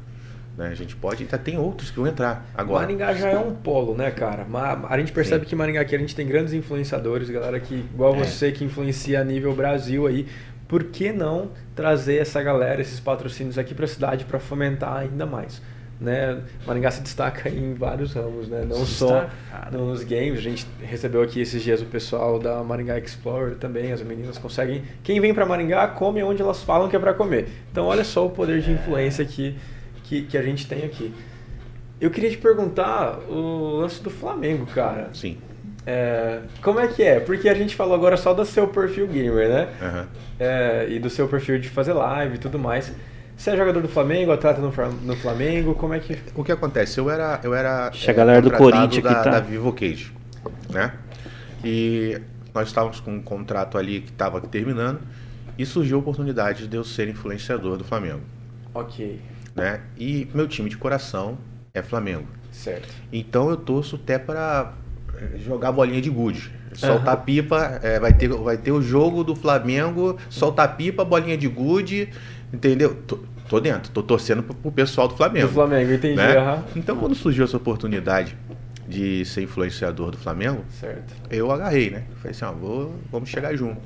[0.57, 0.69] Né?
[0.69, 2.83] A gente pode, ainda tem outros que vão entrar agora.
[2.83, 4.47] Maringá já é um polo, né, cara?
[4.89, 5.51] A gente percebe Sim.
[5.51, 8.19] que Maringá aqui a gente tem grandes influenciadores, galera que, igual É.
[8.25, 10.27] você, que influencia a nível Brasil aí.
[10.69, 15.27] Por que não trazer essa galera, esses patrocínios aqui para a cidade para fomentar ainda
[15.27, 15.61] mais?
[16.01, 16.41] Né?
[16.67, 18.65] Maringá se destaca em vários ramos, né?
[18.67, 20.39] Não Se só destaca, nos games.
[20.39, 23.93] A gente recebeu aqui esses dias o pessoal da Maringá Explorer também.
[23.93, 24.83] As meninas conseguem.
[25.03, 27.49] Quem vem para Maringá come onde elas falam que é para comer.
[27.71, 29.57] Então, olha só o poder de influência que,
[30.11, 31.15] que, que a gente tem aqui.
[32.01, 35.11] Eu queria te perguntar o lance do Flamengo, cara.
[35.15, 35.39] Sim.
[35.87, 37.21] É, como é que é?
[37.21, 39.69] Porque a gente falou agora só do seu perfil gamer, né?
[39.81, 40.07] Aham.
[40.41, 42.93] É, e do seu perfil de fazer live e tudo mais.
[43.37, 46.19] Você é jogador do Flamengo, atleta no, Fla- no Flamengo, como é que...
[46.35, 46.99] O que acontece?
[46.99, 47.41] Eu era.
[47.45, 50.13] Eu era Deixa a galera do Corinthians da, que tá- da Vivo Cage.
[50.71, 50.93] Né?
[51.65, 52.21] E
[52.53, 55.01] nós estávamos com um contrato ali que estava terminando.
[55.57, 58.21] E surgiu a oportunidade de eu ser influenciador do Flamengo.
[58.75, 59.21] Ok,
[59.55, 59.81] Né?
[59.99, 61.39] E meu time de coração
[61.75, 62.27] é Flamengo.
[62.53, 62.89] certo.
[63.13, 64.73] Então eu torço até para
[65.45, 66.51] jogar bolinha de gude.
[66.73, 71.49] Soltar pipa, é, vai, ter, vai ter o jogo do Flamengo, soltar pipa, bolinha de
[71.49, 72.09] gude,
[72.53, 72.95] entendeu?
[73.07, 75.49] Tô, tô dentro, tô torcendo pro, pro pessoal do Flamengo.
[75.49, 76.37] Do Flamengo, entendi, né?
[76.37, 76.65] aham.
[76.77, 78.37] Então quando surgiu essa oportunidade
[78.89, 81.13] de ser influenciador do Flamengo, Certo.
[81.31, 82.05] eu agarrei, né?
[82.17, 83.81] Falei assim, ó, vou, vamos chegar junto.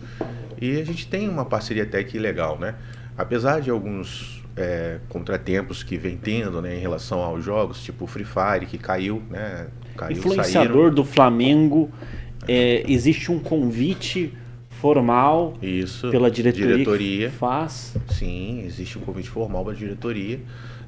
[0.60, 2.74] E a gente tem uma parceria até que legal, né?
[3.16, 8.06] Apesar de alguns é, contratempos que vem tendo, né, em relação aos jogos, tipo o
[8.06, 9.66] Free Fire, que caiu, né?
[9.96, 11.90] Caiu, Influenciador do Flamengo,
[12.48, 14.32] é, existe um convite
[14.80, 15.78] formal saíram.
[15.84, 16.10] Isso.
[16.10, 17.30] pela diretoria, diretoria.
[17.30, 17.96] faz.
[18.10, 20.40] Sim, existe um convite formal para diretoria.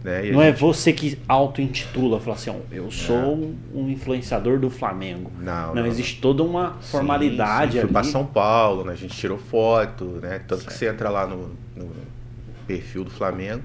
[0.05, 0.31] Né?
[0.31, 5.33] Não é gente- você que auto-intitula, fala assim, eu sou um influenciador do Flamengo.
[5.41, 7.93] Não, Não, não, existe toda uma Sim, formalidade sim, fui ali.
[7.93, 8.93] pra São Paulo, né?
[8.93, 10.41] A gente tirou foto, né?
[10.47, 11.91] Tanto que você entra lá no, no
[12.67, 13.63] perfil do Flamengo,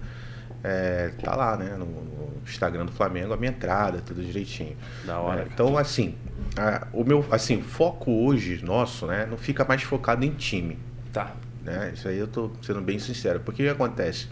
[0.63, 1.75] é, tá lá, né?
[1.77, 4.75] No, no Instagram do Flamengo, a minha entrada, tudo direitinho.
[5.05, 5.41] Da hora.
[5.41, 6.15] É, então, assim,
[6.57, 9.25] a- o meu assim, foco hoje nosso, né?
[9.29, 10.77] Não fica mais focado em time.
[11.11, 11.35] Tá.
[11.63, 11.91] Né?
[11.93, 13.39] Isso aí eu tô sendo bem sincero.
[13.41, 14.27] Porque o que acontece?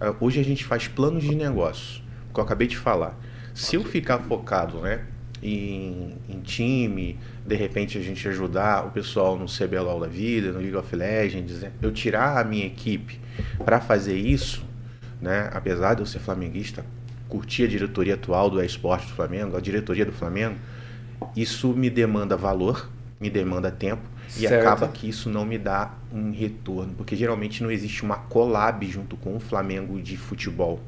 [0.00, 3.16] Ah, Hoje a gente faz planos de negócio, que eu acabei de falar.
[3.54, 5.04] Se eu ficar focado né,
[5.42, 10.60] em, em time, de repente a gente ajudar o pessoal no CBLOL da vida, no
[10.60, 13.18] League of Legends, né, eu tirar a minha equipe
[13.64, 14.64] para fazer isso,
[15.20, 16.84] né, apesar de eu ser flamenguista,
[17.28, 20.56] curtir a diretoria atual do esporte do Flamengo, a diretoria do Flamengo,
[21.36, 24.02] isso me demanda valor, me demanda tempo
[24.36, 24.66] e Certo.
[24.66, 29.16] acaba que isso não me dá um retorno, porque geralmente não existe uma collab junto
[29.16, 30.80] com o Flamengo de futebol.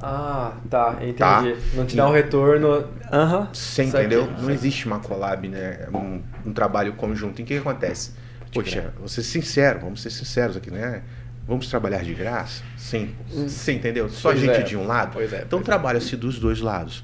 [0.00, 1.14] Ah, tá, entendi.
[1.14, 1.42] Tá.
[1.74, 2.86] Não te dá um retorno...
[3.12, 3.48] Aham.
[3.52, 4.30] Você entendeu?
[4.40, 5.88] Não existe uma collab, né?
[5.92, 7.40] Um, um trabalho conjunto.
[7.40, 8.12] E o que, que acontece?
[8.52, 11.02] Poxa, vou ser sincero, vamos ser sinceros aqui, né?
[11.46, 12.62] Vamos trabalhar de graça?
[12.76, 13.14] Sim.
[13.30, 14.08] Você entendeu?
[14.10, 14.62] Só Pois gente é.
[14.62, 15.12] de um lado?
[15.14, 15.62] Pois é, Então é.
[15.62, 17.02] trabalha-se dos dois lados.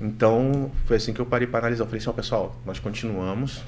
[0.00, 1.84] Então foi assim que eu parei para analisar.
[1.84, 3.62] Eu falei assim, ó, pessoal, nós continuamos,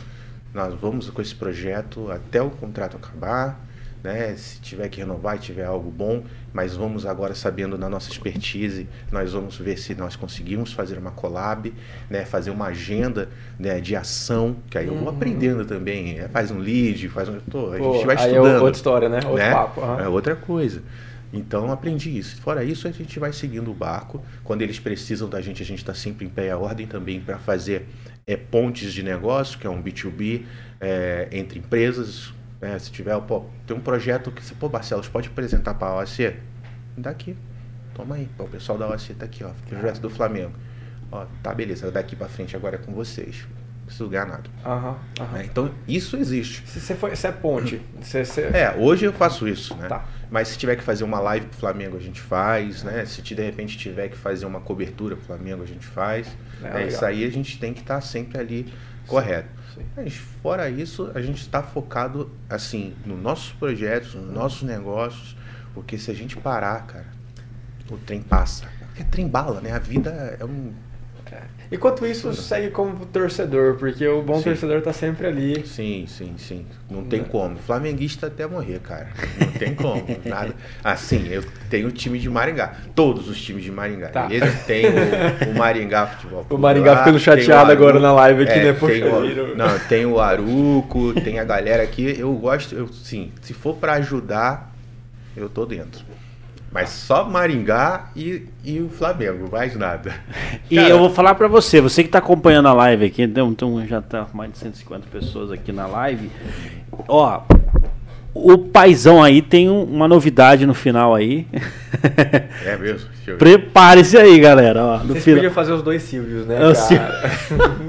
[0.52, 3.60] nós vamos com esse projeto até o contrato acabar,
[4.06, 4.34] né?
[4.36, 8.88] Se tiver que renovar e tiver algo bom, mas vamos agora sabendo da nossa expertise,
[9.10, 11.74] nós vamos ver se nós conseguimos fazer uma collab,
[12.08, 12.24] né?
[12.24, 16.18] Fazer uma agenda né, de ação, que aí eu vou aprendendo também.
[16.20, 17.40] é, Faz um lead, faz um.
[17.40, 19.16] tô- a Pô, gente vai aí é estudando outra história, né?
[19.16, 19.50] Outro né?
[19.52, 19.80] papo.
[19.80, 20.00] aham.
[20.00, 20.82] É outra coisa.
[21.32, 22.40] Então aprendi isso.
[22.40, 24.22] Fora isso, a gente vai seguindo o barco.
[24.44, 27.36] Quando eles precisam da gente, a gente está sempre em pé à ordem também para
[27.38, 27.86] fazer
[28.26, 30.42] é, pontes de negócio, que é um B2B
[30.80, 32.32] é, entre empresas.
[32.60, 32.78] Né?
[32.78, 36.36] Se tiver, pô, tem um projeto que você, pô, Barcelos, pode apresentar para a OAC?
[36.96, 37.36] Daqui.
[37.94, 38.28] Toma aí.
[38.38, 39.50] Ó, O pessoal da OAC tá aqui, ó.
[39.68, 40.52] Projeto do Flamengo.
[41.10, 41.90] Ó, tá, beleza.
[41.90, 43.46] Daqui para frente agora é com vocês.
[43.78, 44.50] Não preciso ganhar nada.
[44.64, 45.32] Aham, aham.
[45.32, 45.44] né?
[45.44, 46.68] Então, isso existe.
[46.68, 47.80] Se você foi, você é ponte.
[48.02, 48.40] Você, você...
[48.42, 49.86] É, hoje eu faço isso, né?
[49.86, 50.04] Tá.
[50.28, 53.04] Mas se tiver que fazer uma live pro Flamengo, a gente faz, né?
[53.06, 56.26] Se de repente tiver que fazer uma cobertura pro Flamengo, a gente faz.
[56.64, 58.72] É, É, isso aí a gente tem que estar sempre ali
[59.06, 59.48] correto.
[59.74, 59.84] sim.
[59.96, 65.36] Mas fora isso, a gente está focado assim nos nossos projetos, nos nossos negócios,
[65.74, 67.06] porque se a gente parar, cara,
[67.90, 68.66] o trem passa.
[68.86, 69.72] Porque trem bala, né?
[69.72, 70.72] A vida é um
[71.70, 74.44] Enquanto isso, segue como torcedor, porque o bom Sim.
[74.44, 75.66] torcedor tá sempre ali.
[75.66, 76.64] Sim, sim, sim.
[76.88, 77.26] Não tem Né?
[77.28, 77.56] como.
[77.56, 79.08] Flamenguista até morrer, cara.
[79.40, 80.04] Não tem como.
[80.24, 80.54] Nada.
[80.84, 82.72] Assim, eu tenho o time de Maringá.
[82.94, 84.08] Todos os times de Maringá.
[84.08, 84.26] Tá.
[84.26, 84.56] Beleza?
[84.64, 88.12] Tem o, o Maringá Futebol Clube O Maringá lá, ficando tem o chateado agora na
[88.12, 88.70] live aqui, é, né?
[88.72, 89.54] Tem Poxa o, vida.
[89.56, 92.14] não, tem o Aruco, tem a galera aqui.
[92.16, 94.72] Eu gosto, eu, sim, se for pra ajudar,
[95.36, 96.04] eu tô dentro.
[96.76, 100.12] Mas só Maringá e, e o Flamengo, mais nada.
[100.70, 103.48] E Cara, eu vou falar pra você, você que tá acompanhando a live aqui, então,
[103.50, 106.30] então já tá mais de 150 pessoas aqui na live.
[107.08, 107.40] Ó,
[108.34, 111.46] o paizão aí tem um- uma novidade no final aí.
[112.62, 113.08] É mesmo?
[113.38, 114.84] Prepare-se aí, galera.
[114.84, 115.38] Ó, no Vocês final.
[115.38, 117.30] podiam fazer os dois Silvios, né, É o cara?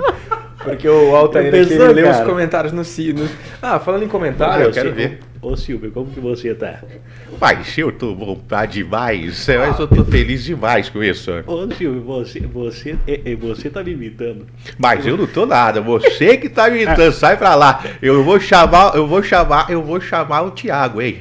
[0.64, 3.28] Porque o Altair aqui, ele pensou, lê os comentários no sino.
[3.62, 5.20] Ah, falando em comentário, eu quero ver.
[5.48, 6.82] Ô Silvio, como que você tá?
[7.40, 9.48] Pai, eu tô vontade demais.
[9.48, 11.32] Mas eu tô feliz demais com isso.
[11.48, 14.46] Ô Silvio, você, você, é- é, você tá me imitando.
[14.78, 15.80] Mas eu não tô nada.
[15.80, 17.12] Você que tá me imitando.
[17.16, 17.82] Sai pra lá.
[18.02, 21.20] Eu vou chamar, eu vou chamar, eu vou chamar o Thiago, hein?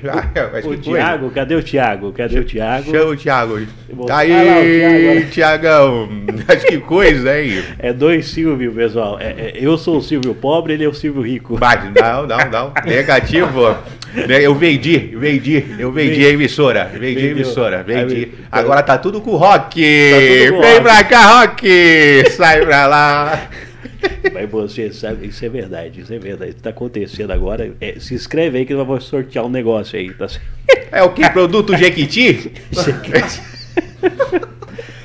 [0.52, 2.12] Mas O que Thiago, cadê o Thiago?
[2.12, 2.90] Cadê o Thiago?
[2.90, 3.60] Chama o Thiago.
[3.92, 5.26] vou- Ah lá, o Thiago, Aí.
[5.30, 6.08] Thiagão.
[6.48, 7.62] Mas que coisa, hein?
[7.78, 9.20] É dois Silvio, pessoal.
[9.20, 11.56] É- é, eu sou o Silvio pobre, ele é o Silvio rico.
[11.60, 12.72] Mas não, não, não.
[12.84, 13.76] Negativo.
[14.26, 16.90] Ne- Eu vendi, vendi, eu vendi a emissora.
[16.98, 18.28] Vendi a emissora, vendi.
[18.50, 19.80] Agora tá tudo com o Rock.
[19.80, 20.82] tudo com Vem Rock.
[20.82, 22.30] pra cá, Rock.
[22.30, 23.48] Sai pra lá.
[24.32, 26.52] Mas você sabe, isso é verdade, isso é verdade.
[26.52, 29.98] O que tá acontecendo agora, é, se inscreve aí que nós vamos sortear um negócio
[29.98, 30.26] aí, tá?
[30.92, 31.28] É o que?
[31.30, 32.52] Produto Jequiti?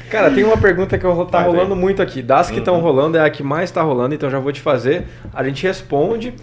[0.09, 2.21] Cara, tem uma pergunta que tá rolando muito aqui.
[2.21, 2.81] Das que estão Uhum.
[2.81, 5.03] rolando é a que mais tá rolando, então já vou te fazer.
[5.33, 6.33] A gente responde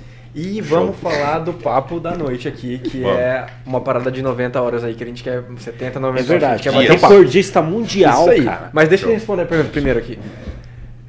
[0.40, 3.18] e vamos falar do papo da noite aqui, que Vamos.
[3.18, 6.53] é uma parada de 90 horas aí que a gente quer 70, 90 É verdade.
[6.53, 6.96] A gente quer um.
[6.96, 8.44] Recordista mundial, Isso aí.
[8.44, 8.70] cara.
[8.72, 9.14] Mas deixa eu Show.
[9.16, 10.16] responder a pergunta primeiro aqui.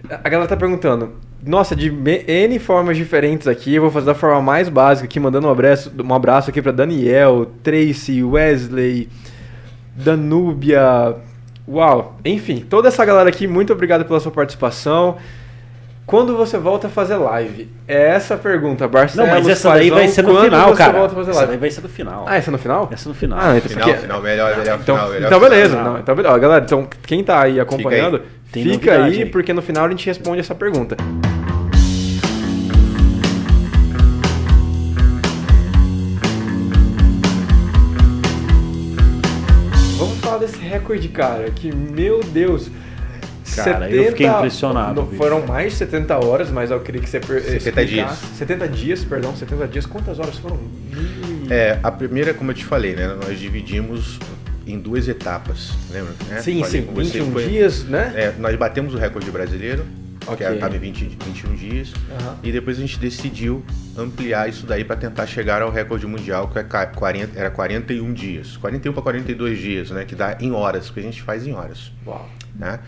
[0.10, 1.14] A galera tá perguntando.
[1.46, 1.90] Nossa, de
[2.28, 5.92] N formas diferentes aqui, eu vou fazer da forma mais básica aqui, mandando um abraço,
[6.04, 9.08] um abraço aqui pra Daniel, Tracy, Wesley,
[9.96, 11.16] Danúbia.
[11.68, 12.18] Uau!
[12.26, 15.18] Enfim, toda essa galera aqui, muito obrigado pela sua participação.
[16.10, 17.70] Quando você volta a fazer live?
[17.88, 19.30] É essa a pergunta, Não, Barcelos.
[19.30, 20.94] mas essa daí vai ser no quando final, você cara.
[20.98, 21.52] volta a fazer Essa live?
[21.52, 22.26] daí vai ser no final.
[22.28, 22.90] Ah, essa é no final?
[22.92, 23.40] Essa no final.
[23.40, 25.84] Ah, então, Final, porque- final, melhor, melhor então, final, melhor então beleza, final.
[25.94, 26.34] não, então beleza.
[26.36, 29.26] Ó, Galera, então quem tá aí acompanhando, fica aí, aí.
[29.28, 30.98] porque no final a gente responde essa pergunta.
[39.98, 42.70] Vamos falar desse recorde, cara, que meu Deus.
[43.56, 47.20] Cara, eu fiquei impressionado, não, foram mais de 70 horas, mas eu queria que você
[47.20, 47.88] per- 70 explicasse.
[48.26, 48.38] dias.
[48.38, 49.86] 70 dias, perdão, 70 dias.
[49.86, 50.60] Quantas horas foram?
[51.50, 53.08] É, a primeira, como eu te falei, né?
[53.08, 54.20] Nós dividimos
[54.68, 56.14] em duas etapas, lembra?
[56.30, 56.42] né?
[56.42, 58.14] sim, Falei sim, com você, 21 foi- dias, né?
[58.16, 59.84] É, nós batemos o recorde brasileiro,
[60.28, 60.46] Ok.
[60.46, 62.36] que estava em 20, 21 dias, Aham.
[62.44, 63.64] e depois a gente decidiu
[63.98, 68.14] ampliar isso daí para tentar chegar ao recorde mundial, que é ca- 40, era 41
[68.14, 68.56] dias.
[68.58, 70.06] 41 para 42 dias, né?
[70.06, 72.30] Que dá em horas, que a gente faz em horas, Uau.
[72.56, 72.80] né?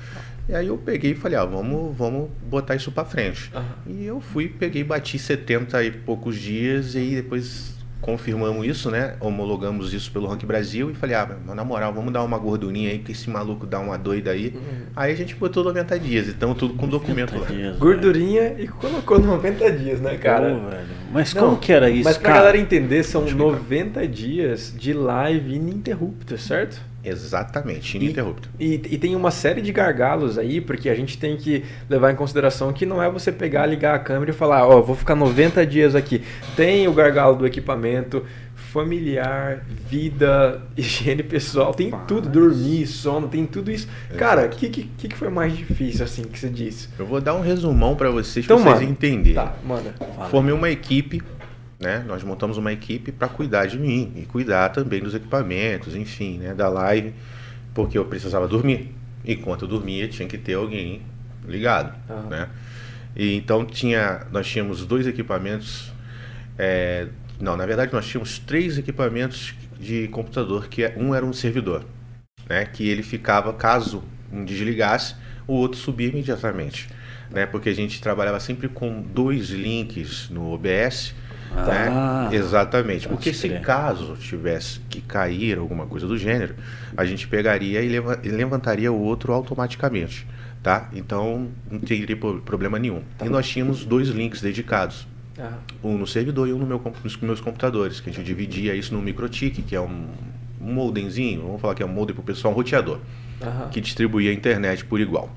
[0.49, 3.51] E aí eu peguei e falei, ó, vamos, vamos botar isso para frente.
[3.53, 3.65] Aham.
[3.87, 9.13] E eu fui, peguei, bati 70 e poucos dias e aí depois confirmamos isso, né?
[9.19, 12.89] Homologamos isso pelo Rank Brasil e falei, ah, mas na moral, vamos dar uma gordurinha
[12.89, 14.47] aí, que esse maluco dá uma doida aí.
[14.55, 14.85] Uhum.
[14.95, 17.45] Aí a gente botou 90 dias, então tudo com documento lá.
[17.45, 20.21] Dias, Gordurinha e colocou 90 dias, né, velho.
[20.21, 20.49] cara?
[20.49, 20.87] Pô, velho.
[21.13, 22.39] Mas Não, como que era isso, Mas pra cara?
[22.39, 23.85] galera entender, são Deixa eu explicar.
[23.85, 26.81] 90 dias de live ininterrupta, certo?
[27.03, 28.49] Exatamente, ininterrupto.
[28.59, 32.15] E, e tem uma série de gargalos aí, porque a gente tem que levar em
[32.15, 35.65] consideração que não é você pegar, ligar a câmera e falar, ó, vou ficar 90
[35.65, 36.21] dias aqui.
[36.55, 38.23] Tem o gargalo do equipamento,
[38.55, 43.87] familiar, vida, higiene pessoal, tem Pá, tudo, mas- dormir, sono, tem tudo isso.
[44.17, 44.57] Cara, o Exato.
[44.57, 46.87] que, que, que foi mais difícil, assim, que você disse?
[46.97, 49.33] Eu vou dar um resumão para vocês, Então, pra vocês mano, entenderem.
[49.35, 49.93] Tá, manda.
[50.29, 51.21] Formei uma equipe,
[51.81, 52.03] né?
[52.07, 56.53] Nós montamos uma equipe para cuidar de mim e cuidar também dos equipamentos, enfim, né?
[56.53, 57.13] Da live,
[57.73, 58.93] porque eu precisava dormir.
[59.25, 61.01] Enquanto eu dormia, tinha que ter alguém
[61.47, 62.27] ligado, Aham.
[62.29, 62.49] né?
[63.15, 65.91] E então tinha, nós tínhamos dois equipamentos,
[66.57, 67.07] é,
[67.39, 71.85] não, na verdade nós tínhamos três equipamentos de computador, que é- um era um servidor,
[72.47, 72.65] né?
[72.65, 75.15] Que ele ficava, caso um desligasse,
[75.47, 76.87] o outro subia imediatamente,
[77.29, 77.45] né?
[77.45, 81.13] Porque a gente trabalhava sempre com dois links no OBS,
[81.55, 82.37] Ah, né?
[82.37, 83.07] Exatamente.
[83.07, 83.61] pode Porque se crer.
[83.61, 86.55] caso tivesse que cair alguma coisa do gênero,
[86.95, 90.25] a gente pegaria e leva- e levantaria o outro automaticamente,
[90.63, 90.89] tá?
[90.93, 93.01] Então não teria pro- problema nenhum.
[93.23, 95.07] E nós tínhamos dois links dedicados,
[95.39, 98.75] Ah, um no servidor e um no meu, nos meus computadores, que a gente dividia
[98.75, 100.07] isso no microtik, que é um,
[100.59, 102.99] modemzinho, vamos falar que é um modem para o pessoal, um roteador
[103.41, 103.69] aham.
[103.69, 105.29] que distribuía a internet por igual.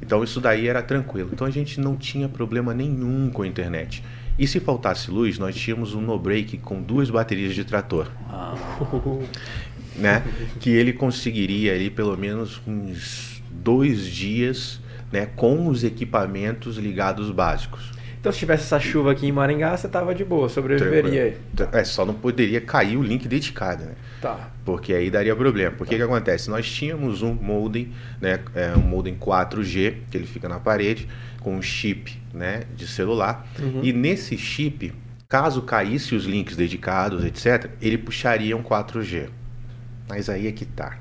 [0.00, 1.30] Então isso daí era tranquilo.
[1.32, 4.04] Então a gente não tinha problema nenhum com a internet.
[4.38, 8.54] E se faltasse luz, nós tínhamos um no-break com duas baterias de trator, ah,
[9.96, 10.22] né?
[10.60, 15.26] que ele conseguiria ali pelo menos uns dois dias, né?
[15.34, 17.96] Com os equipamentos ligados básicos.
[18.26, 21.36] Então se tivesse essa chuva aqui em Maringá, você tava de boa, sobreviveria aí.
[21.54, 21.80] Tranquilo.
[21.80, 23.92] É, só não poderia cair o link dedicado, né?
[24.20, 24.50] Tá.
[24.64, 25.70] Porque aí daria problema.
[25.76, 26.50] Porque o que acontece?
[26.50, 31.06] Nós tínhamos um modem, né, é, um modem 4G, que ele fica na parede,
[31.46, 33.46] com um chip né, de celular.
[33.56, 33.78] Uhum.
[33.84, 34.92] E nesse chip,
[35.28, 39.28] Caso caísse os links dedicados, etc., ele puxaria um 4G.
[40.08, 40.98] Mas aí é que tá.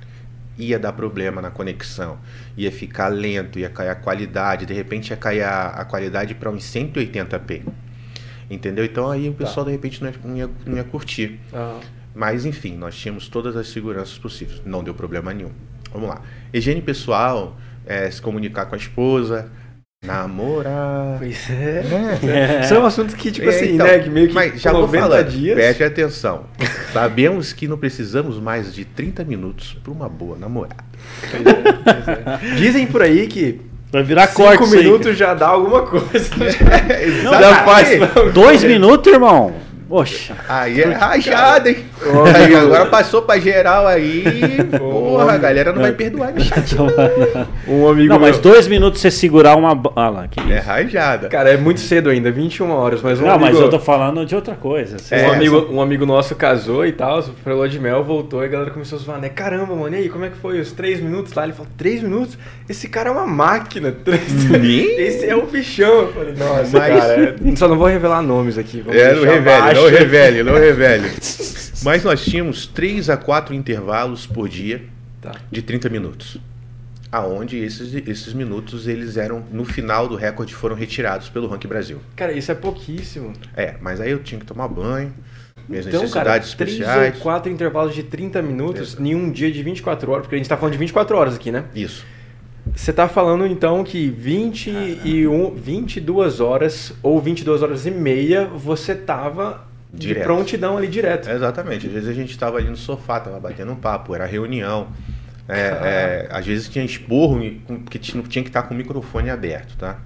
[0.57, 2.17] Ia dar problema na conexão,
[2.57, 6.49] ia ficar lento, ia cair a qualidade, de repente ia cair a, a qualidade para
[6.49, 7.61] uns 180p.
[8.49, 8.83] Entendeu?
[8.85, 9.45] Então aí o Tá.
[9.45, 11.39] pessoal de repente não ia, não ia, não ia curtir.
[12.15, 14.61] Mas enfim, nós tínhamos todas as seguranças possíveis.
[14.65, 15.51] Não deu problema nenhum.
[15.91, 16.21] Vamos lá.
[16.51, 19.51] Higiene pessoal, é, se comunicar com a esposa,
[20.05, 21.17] namorar.
[21.19, 22.59] pois é.
[22.59, 22.63] É.
[22.63, 23.99] São assuntos que, tipo É, assim, então, né?
[23.99, 25.55] Que meio que mas já vou 90 falando, dias.
[25.55, 26.43] preste atenção.
[26.93, 30.83] Sabemos que não precisamos mais de 30 minutos para uma boa namorada.
[31.31, 32.55] Pois é, pois é.
[32.55, 36.29] Dizem por aí que Vai virar cinco corte isso aí, minutos já dá alguma coisa.
[37.23, 37.87] Não, já faz.
[38.33, 39.53] Dois minutos, irmão?
[39.87, 40.35] Poxa.
[40.49, 41.85] Aí é rajada, hein?
[42.35, 44.23] Aí agora passou pra geral aí.
[44.77, 46.75] Porra, a galera não vai perdoar no chat.
[47.67, 49.71] Um amigo Não, mas meu- dois minutos você segurar uma.
[49.95, 50.67] Ah lá, que É isso.
[50.67, 51.27] rajada.
[51.29, 53.51] Cara, é muito cedo ainda, 21 horas, mas um Não, amigo...
[53.51, 54.97] mas eu tô falando de outra coisa.
[54.99, 55.25] Você Um, É.
[55.35, 58.71] amigo, um amigo nosso casou e tal, foi lua de mel, voltou e a galera
[58.71, 59.29] começou a zoar, né?
[59.29, 61.43] Caramba, mano, e aí, como é que foi os três minutos lá?
[61.43, 62.37] Ele falou, três minutos?
[62.69, 63.91] Esse cara é uma máquina.
[64.05, 64.97] Três...
[64.97, 65.85] Esse é o bichão.
[66.01, 67.35] Eu falei, nossa, Mas- cara.
[67.45, 68.81] é- Só não vou revelar nomes aqui.
[68.81, 69.87] vamos É, não revele, não baixo.
[69.87, 71.11] revele, não revele.
[71.83, 74.83] Mas nós tínhamos 3 a 4 intervalos por dia
[75.21, 75.31] Tá.
[75.51, 76.37] de 30 minutos.
[77.11, 81.99] Aonde esses, esses minutos eles eram, no final do recorde, foram retirados pelo Ranking Brasil.
[82.15, 83.31] Cara, isso é pouquíssimo.
[83.55, 85.13] É, mas aí eu tinha que tomar banho,
[85.69, 87.15] minhas Então, cara, necessidades três especiais.
[87.15, 89.03] ou quatro intervalos de 30 minutos Exato.
[89.03, 91.51] em um dia de 24 horas, porque a gente tá falando de 24 horas aqui,
[91.51, 91.65] né?
[91.73, 92.05] Isso.
[92.75, 98.93] Você tá falando então que 21, 22 horas ou 22 horas e meia você
[99.95, 100.23] tava de Direto.
[100.23, 101.29] prontidão ali direto.
[101.29, 101.87] Exatamente.
[101.87, 104.87] Às vezes a gente estava ali no sofá, tava batendo um papo, era reunião.
[105.47, 109.29] É, é, às vezes tinha esporro e- com- que tinha que estar com o microfone
[109.29, 109.99] aberto, tá?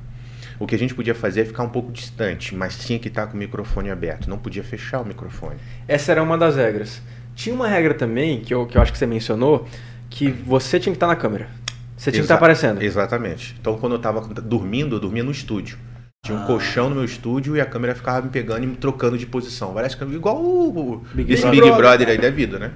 [0.60, 3.28] O que a gente podia fazer é ficar um pouco distante, mas tinha que estar
[3.28, 5.56] com o microfone aberto, não podia fechar o microfone.
[5.88, 7.02] Essa era uma das regras.
[7.36, 9.66] Tinha uma regra também, que eu, que eu acho que você mencionou,
[10.10, 11.48] que você tinha que estar na câmera.
[11.96, 12.82] Você tinha que estar Exa- aparecendo.
[12.84, 13.56] Exatamente.
[13.62, 15.78] Então quando eu estava dormindo, eu dormia no estúdio.
[16.22, 16.48] Tinha um Ah.
[16.48, 19.74] colchão no meu estúdio e a câmera ficava me pegando e me trocando de posição.
[19.74, 21.48] Várias câmeras, igual o, Big esse.
[21.50, 22.72] Big Brother aí da vida, né?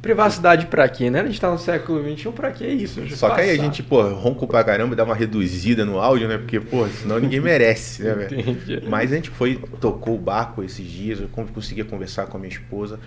[0.00, 1.20] Privacidade pra quê, né?
[1.20, 3.00] A gente tá no século XXI, pra que isso?
[3.16, 3.64] Só que aí a passar.
[3.64, 6.38] gente, pô, ronco pra caramba e dá uma reduzida no áudio, né?
[6.38, 8.82] Porque, pô, senão ninguém merece, né, velho?
[8.88, 12.40] Mas a gente foi, tocou o barco esses dias, eu con- conseguia conversar com a
[12.40, 13.00] minha esposa.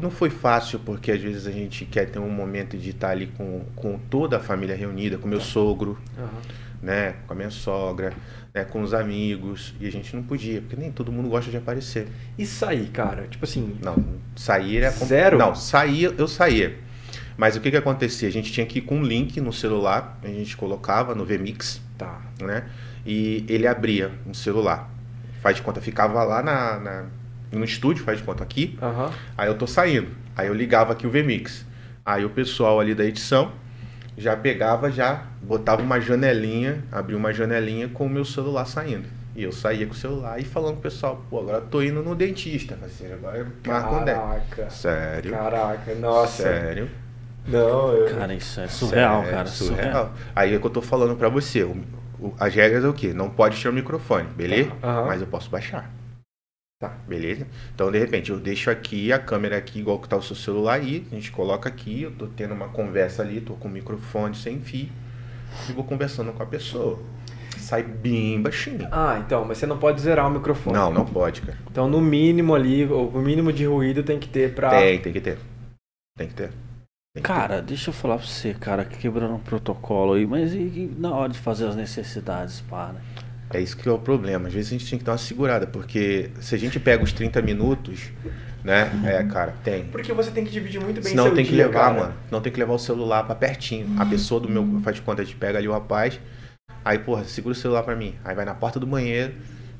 [0.00, 3.26] Não foi fácil, porque às vezes a gente quer ter um momento de estar ali
[3.36, 6.28] com, com toda a família reunida, com meu sogro, Aham.
[6.82, 7.16] né?
[7.26, 8.14] Com a minha sogra,
[8.58, 8.64] né?
[8.64, 9.74] Com os amigos.
[9.80, 12.08] E a gente não podia, porque nem todo mundo gosta de aparecer.
[12.36, 13.26] E sair, cara?
[13.28, 13.96] Tipo assim, Não,
[14.36, 15.38] sair com- Zero?
[15.38, 16.76] Não, saía, eu saía.
[17.36, 18.28] Mas o que que acontecia?
[18.28, 21.80] A gente tinha que ir com um link no celular, a gente colocava no VMix,
[21.96, 22.20] tá.
[22.40, 22.64] né?
[23.06, 24.90] E ele abria no celular.
[25.40, 27.04] Faz de conta, ficava lá na, na-
[27.52, 28.76] no estúdio, faz de conta aqui.
[28.82, 29.10] Aham.
[29.36, 30.08] Aí eu tô saindo.
[30.36, 31.64] Aí eu ligava aqui o VMix.
[32.04, 33.52] Aí o pessoal ali da edição
[34.18, 39.04] já pegava, já botava uma janelinha, abria uma janelinha com o meu celular saindo.
[39.36, 42.02] E eu saía com o celular e falando pro pessoal, pô, agora eu tô indo
[42.02, 43.14] no dentista, parceiro.
[43.14, 44.04] Agora eu marco um.
[44.04, 44.70] Caraca.
[44.70, 45.30] Sério?
[45.30, 46.42] Caraca, nossa.
[46.42, 46.90] Sério?
[47.46, 48.14] Não, eu...
[48.18, 49.46] Cara, isso é surreal, Sério, cara.
[49.48, 49.76] Surreal.
[49.84, 50.12] Surreal.
[50.34, 51.62] Aí é que eu tô falando pra você.
[51.62, 51.76] o-
[52.20, 53.12] o- as regras é o quê?
[53.14, 54.70] Não pode tirar o microfone, beleza?
[55.06, 55.88] Mas eu posso baixar.
[56.80, 56.96] Tá.
[57.08, 57.44] Beleza?
[57.74, 60.74] Então, de repente, eu deixo aqui a câmera aqui, igual que tá o seu celular
[60.74, 61.04] aí.
[61.10, 64.60] A gente coloca aqui, eu tô tendo uma conversa ali, tô com o microfone sem
[64.60, 64.88] fio.
[65.68, 67.00] E vou conversando com a pessoa.
[67.56, 68.86] Sai bem baixinho.
[68.92, 70.76] Ah, então, mas você não pode zerar o microfone.
[70.76, 71.58] Não, não pode, cara.
[71.68, 74.70] Então, no mínimo ali, o mínimo de ruído tem que ter pra...
[74.70, 75.38] Tem, tem que ter.
[76.16, 76.50] Tem que ter.
[77.12, 80.58] Tem que Cara, deixa eu falar pra você, cara, quebrando um protocolo aí, mas e,
[80.58, 83.00] e na hora de fazer as necessidades, para?
[83.50, 84.48] É isso que é o problema.
[84.48, 87.12] Às vezes a gente tem que dar uma segurada, porque se a gente pega os
[87.12, 88.10] 30 minutos,
[88.62, 88.90] né?
[89.06, 89.84] É, cara, tem.
[89.84, 92.00] Porque você tem que dividir muito bem Senão seu tem que dia, levar, cara.
[92.00, 92.14] mano.
[92.30, 93.98] Não tem que levar o celular pra pertinho.
[93.98, 94.80] A pessoa do meu.
[94.82, 96.20] Faz de conta, a gente pega ali o rapaz.
[96.84, 98.14] Aí, porra, segura o celular pra mim.
[98.24, 99.32] Aí vai na porta do banheiro.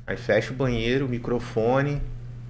[0.06, 2.00] Aí fecha o banheiro, o microfone.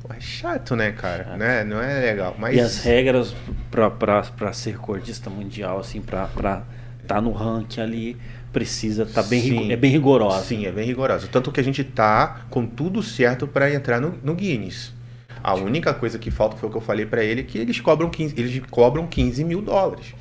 [0.00, 1.24] Pô, é chato, né, cara?
[1.24, 1.36] Chato.
[1.36, 1.64] Né?
[1.64, 2.36] Não é legal.
[2.38, 2.56] Mas.
[2.56, 3.34] E as regras
[3.70, 6.62] pra ser recordista mundial, assim, pra, pra
[7.08, 8.16] tá no ranking ali,
[8.52, 9.72] precisa, tá bem, Sim.
[9.72, 10.44] é bem rigorosa.
[10.44, 11.28] Sim, é bem rigoroso.
[11.28, 14.92] Tanto que a gente tá com tudo certo pra entrar no, no Guinness.
[15.42, 18.10] A única coisa que falta foi o que eu falei pra ele, que eles cobram
[18.10, 20.14] 15, eles cobram 15 mil dólares.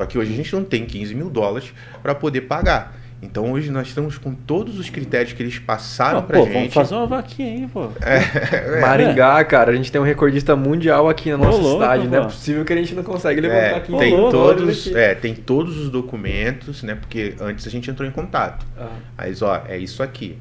[0.00, 2.96] Só que hoje a gente não tem 15 mil dólares pra poder pagar.
[3.24, 6.54] Então hoje nós estamos com todos os critérios que eles passaram Ah, pra pô, gente.
[6.54, 7.88] vamos fazer uma vaquinha aí, pô.
[8.02, 12.08] É, Maringá, cara, a gente tem um recordista mundial aqui na nossa louco, cidade.
[12.08, 12.26] Não é pô.
[12.26, 13.96] possível que a gente não consegue É, levantar aqui.
[13.96, 14.96] tem, louco, todos, aqui.
[14.98, 16.96] é, tem todos os documentos, né?
[16.96, 18.66] Porque antes a gente entrou em contato.
[18.76, 20.36] Ah, Mas, ó, é isso aqui.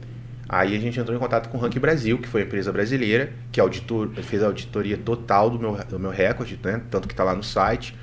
[0.49, 3.32] Aí a gente entrou em contato com o Rank Brasil, que foi a empresa brasileira,
[3.51, 6.82] que auditor, fez a auditoria total do meu, do meu recorde, né?
[6.89, 7.95] tanto que está lá no site.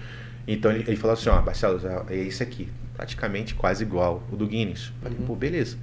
[0.47, 2.68] Então ele, ele falou assim, ó, Barcelos, é esse aqui,
[2.99, 4.93] praticamente quase igual o do Guinness.
[5.01, 5.79] Falei, pô, beleza.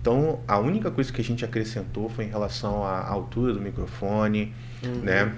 [0.00, 4.54] Então a única coisa que a gente acrescentou foi em relação à altura do microfone,
[4.82, 5.00] Uhum.
[5.02, 5.34] né?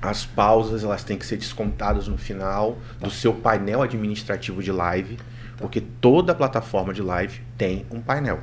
[0.00, 5.16] As pausas elas têm que ser descontadas no final do seu painel administrativo de live,
[5.56, 8.40] porque toda plataforma de live tem um painel.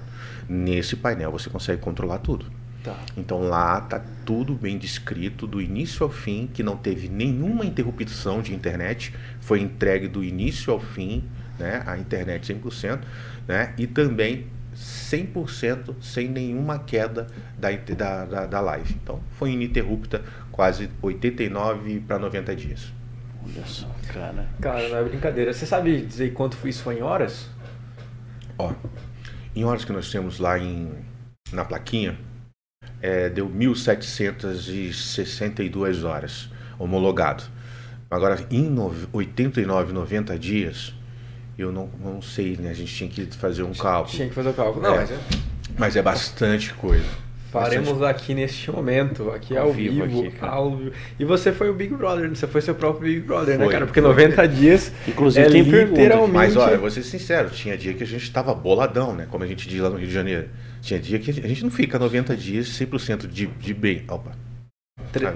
[0.49, 2.47] Nesse painel você consegue controlar tudo.
[2.83, 2.97] Tá.
[3.15, 8.41] Então lá tá tudo bem descrito do início ao fim, que não teve nenhuma interrupção
[8.41, 11.23] de internet, foi entregue do início ao fim,
[11.59, 12.99] né, a internet 100%,
[13.47, 17.27] né, e também 100% sem nenhuma queda
[17.57, 18.95] da, da, da, da live.
[19.01, 22.91] Então foi ininterrupta quase 89 para 90 dias.
[23.45, 24.47] Olha só, cara.
[24.61, 25.53] Cara, não é brincadeira.
[25.53, 27.49] Você sabe dizer quanto foi isso foi em horas?
[28.57, 28.71] Ó,
[29.55, 30.91] em horas que nós temos lá em,
[31.51, 32.17] na plaquinha,
[33.01, 36.49] é, deu 1.762 horas
[36.79, 37.43] homologado.
[38.09, 40.93] Agora, em nove- 89, 90 dias,
[41.57, 42.69] eu não, não sei, né?
[42.71, 44.15] A gente tinha que fazer um cálculo.
[44.15, 44.81] Tinha que fazer o cálculo.
[44.83, 44.97] Não, É.
[44.99, 45.17] mas é-
[45.77, 47.05] Mas é bastante coisa.
[47.51, 50.79] faremos aqui neste momento, aqui ao, Ao vivo, vivo aqui, ao.
[51.19, 52.33] E você foi o Big Brother, né?
[52.35, 53.85] você foi seu próprio Big Brother, né, Foi, cara?
[53.85, 54.09] Porque foi.
[54.09, 56.01] 90 dias Inclusive é tem pergunta.
[56.01, 56.33] literalmente...
[56.33, 59.27] Mas olha, vou ser sincero, tinha dia que a gente estava boladão, né?
[59.29, 60.49] Como a gente diz lá no Rio de Janeiro.
[60.81, 64.03] Tinha dia que a gente não fica 90 dias 100% de, de bem.
[64.09, 64.31] Opa.
[65.11, 65.27] Tre-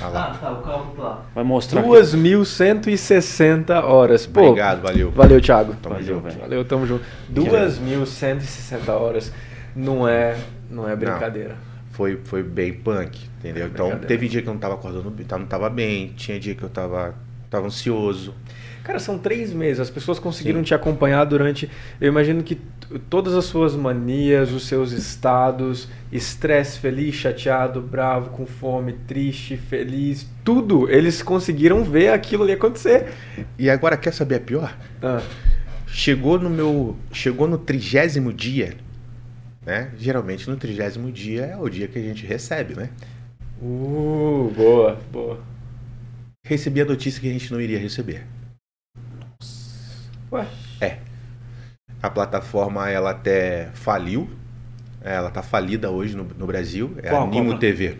[0.00, 0.28] Vai lá.
[0.28, 0.34] Lá.
[0.34, 1.22] tá, o cálculo tá lá.
[1.34, 1.82] Vai mostrar.
[1.82, 4.26] 2.160 horas.
[4.26, 5.10] Pô, Obrigado, valeu.
[5.10, 5.74] Valeu, Thiago.
[5.82, 6.24] Tamo Valeu, junto.
[6.24, 6.40] velho.
[6.40, 7.04] Valeu, tamo junto.
[7.32, 9.32] 2.160 horas
[9.74, 10.36] não é,
[10.70, 11.56] não é brincadeira.
[11.90, 13.64] Foi, foi bem punk, entendeu?
[13.64, 16.54] É então teve dia que eu não tava acordando, tá- não tava bem, tinha dia
[16.54, 17.14] que eu tava,
[17.50, 18.34] tava ansioso.
[18.82, 19.78] Cara, são três meses.
[19.78, 20.64] As pessoas conseguiram Sim.
[20.64, 21.70] te acompanhar durante.
[22.00, 22.58] Eu imagino que
[22.98, 30.26] todas as suas manias, os seus estados, estresse, feliz, chateado, bravo, com fome, triste, feliz,
[30.44, 30.90] tudo.
[30.90, 33.12] Eles conseguiram ver aquilo ali acontecer.
[33.58, 34.76] E agora quer saber a pior?
[35.02, 35.22] Ah,
[35.86, 38.74] Chegou no meu, chegou no trigésimo dia,
[39.64, 39.92] né?
[39.98, 42.88] Geralmente no trigésimo dia é o dia que a gente recebe, né?
[43.60, 45.38] Uh, boa, boa.
[46.44, 48.26] Recebi a notícia que a gente não iria receber.
[50.32, 50.46] Ué,
[52.02, 54.28] A plataforma ela até faliu,
[55.00, 57.26] ela tá falida hoje no, no Brasil, é Qual?
[57.26, 57.58] a Nimo Qual?
[57.58, 57.96] TV.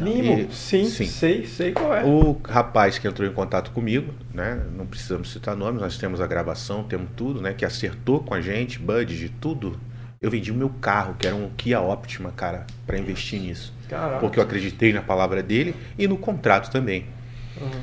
[0.00, 1.06] Nimo, E- sim, sim.
[1.06, 2.04] sei, sei qual é.
[2.04, 4.62] O rapaz que entrou em contato comigo, né?
[4.76, 7.52] Não precisamos citar nomes, nós temos a gravação, temos tudo, né?
[7.52, 9.78] Que acertou com a gente, budget, tudo.
[10.20, 13.72] Eu vendi o meu carro, que era um Kia Optima, cara, para investir nisso.
[13.88, 14.20] Caraca.
[14.20, 17.06] Porque eu acreditei na palavra dele e no contrato também.
[17.60, 17.80] Uhum.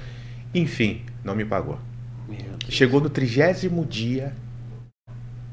[0.53, 1.79] Enfim, não me pagou.
[2.69, 4.33] Chegou no trigésimo dia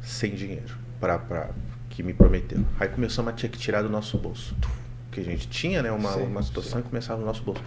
[0.03, 1.51] sem dinheiro para
[1.91, 2.61] que me prometeu.
[2.79, 4.55] Aí começamos a ter que tirar do nosso bolso.
[5.11, 5.93] Que a gente tinha, né?
[5.93, 7.63] Uma, Sim, uma situação e começava no nosso bolso.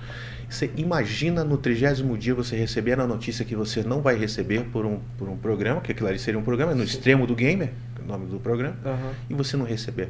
[0.49, 4.83] Você imagina no trigésimo dia você receber a notícia que você não vai receber por
[4.85, 7.71] um, por um programa, que aquilo ali seria um programa, no extremo do gamer,
[8.03, 9.11] o nome do programa, Aham.
[9.29, 10.09] e você não receber.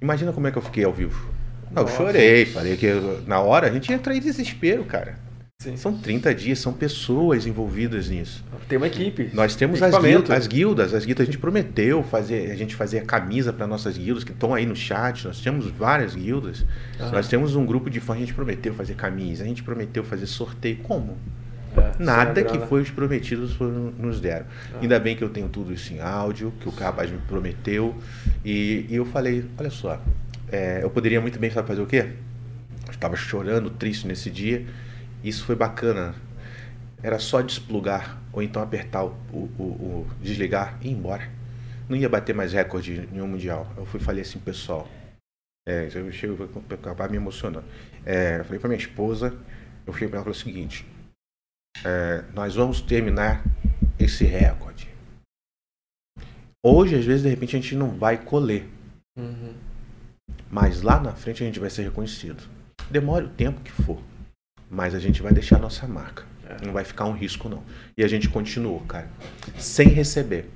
[0.00, 1.30] Imagina como é que eu fiquei ao vivo.
[1.70, 1.96] Não, eu Nossa.
[1.96, 5.18] chorei, falei que eu- na hora a gente entra em desespero, cara.
[5.62, 5.76] Sim.
[5.76, 8.44] São 30 dias, são pessoas envolvidas nisso.
[8.68, 9.30] Tem uma equipe.
[9.32, 10.24] Nós temos as, Equipamento.
[10.28, 13.96] guil- as guildas, as guildas a gente prometeu fazer, a gente fazer camisa para nossas
[13.96, 15.24] guildas que estão aí no chat.
[15.26, 16.64] Nós temos várias guildas.
[16.98, 17.12] Aham.
[17.12, 20.26] Nós temos um grupo de fãs, a gente prometeu fazer camisa, a gente prometeu fazer
[20.26, 20.78] sorteio.
[20.78, 21.16] Como?
[21.76, 24.44] É, Nada a que foi os prometidos foram- nos deram.
[24.74, 24.78] Ah.
[24.82, 27.94] Ainda bem que eu tenho tudo isso em áudio, que o rapaz me prometeu.
[28.44, 30.02] E, e eu falei, olha só,
[30.50, 32.06] é, eu poderia muito bem sabe fazer o quê?
[32.86, 34.66] Eu estava chorando, triste nesse dia.
[35.22, 36.14] Isso foi bacana.
[37.02, 41.28] Era só desplugar ou então apertar o, o- o- desligar e ir embora.
[41.88, 43.70] Não ia bater mais recorde nenhum mundial.
[43.76, 44.88] Eu fui falei assim, pessoal.
[45.68, 47.64] É, eu chego, vou acabar me emocionando.
[48.04, 49.36] É, eu falei pra minha esposa,
[49.86, 50.86] eu cheguei pra ela e falei o seguinte:
[51.84, 53.44] é, nós vamos terminar
[53.98, 54.88] esse recorde.
[56.64, 58.68] Hoje, às vezes, de repente, a gente não vai colher,
[59.16, 59.54] Uhum.
[60.50, 62.42] mas lá na frente a gente vai ser reconhecido.
[62.90, 64.00] Demore o tempo que for,
[64.72, 66.24] mas a gente vai deixar a nossa marca.
[66.48, 66.64] É.
[66.66, 67.62] Não vai ficar um risco, não.
[67.96, 69.08] E a gente continuou, cara,
[69.58, 70.48] sem receber.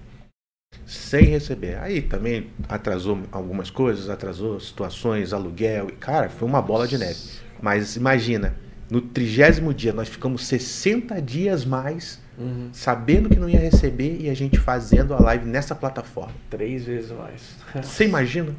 [0.87, 1.79] Sem receber.
[1.79, 5.89] Aí também atrasou algumas coisas, atrasou situações, aluguel.
[5.91, 7.19] e, Cara, foi uma bola de neve.
[7.61, 8.57] Mas imagina,
[8.91, 12.69] no trigésimo dia nós ficamos 60 dias mais Uhum.
[12.71, 16.35] sabendo que não ia receber e a gente fazendo a live nessa plataforma.
[16.51, 17.57] Três vezes mais.
[17.83, 18.55] Você imagina?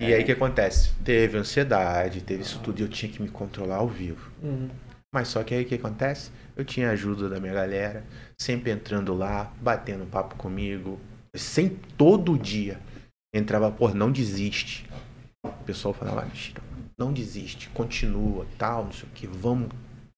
[0.00, 0.90] E aí o que acontece?
[1.04, 4.30] Teve ansiedade, teve isso tudo e eu tinha que me controlar ao vivo.
[4.42, 4.68] Uhum.
[5.14, 6.30] Mas só que aí o que acontece?
[6.56, 8.04] Eu tinha a ajuda da minha galera,
[8.40, 10.98] sempre entrando lá, batendo papo comigo,
[11.34, 12.78] sem todo dia.
[13.34, 14.88] Entrava, pô, não desiste.
[15.44, 16.62] O pessoal falava, "Mentira,
[16.98, 19.68] não desiste, continua, tal, não sei o que, vamos.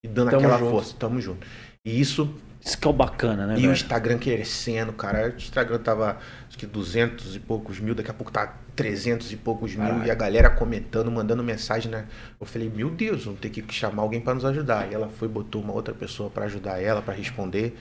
[0.04, 0.70] E dando Tamo aquela junto.
[0.70, 1.46] força, tamo junto.
[1.84, 2.32] E isso
[2.64, 3.72] Isso que é o bacana, né, e o velho?
[3.72, 5.30] Instagram crescendo, cara.
[5.32, 6.18] O Instagram tava,
[6.48, 10.04] acho que 200 e poucos mil, daqui a pouco tá 300 e poucos mil.
[10.04, 12.06] E a galera comentando, mandando mensagem, né?
[12.40, 14.90] Eu falei, meu Deus, vamos ter que chamar alguém para nos ajudar.
[14.90, 17.76] E ela foi, botou uma outra pessoa para ajudar ela, para responder,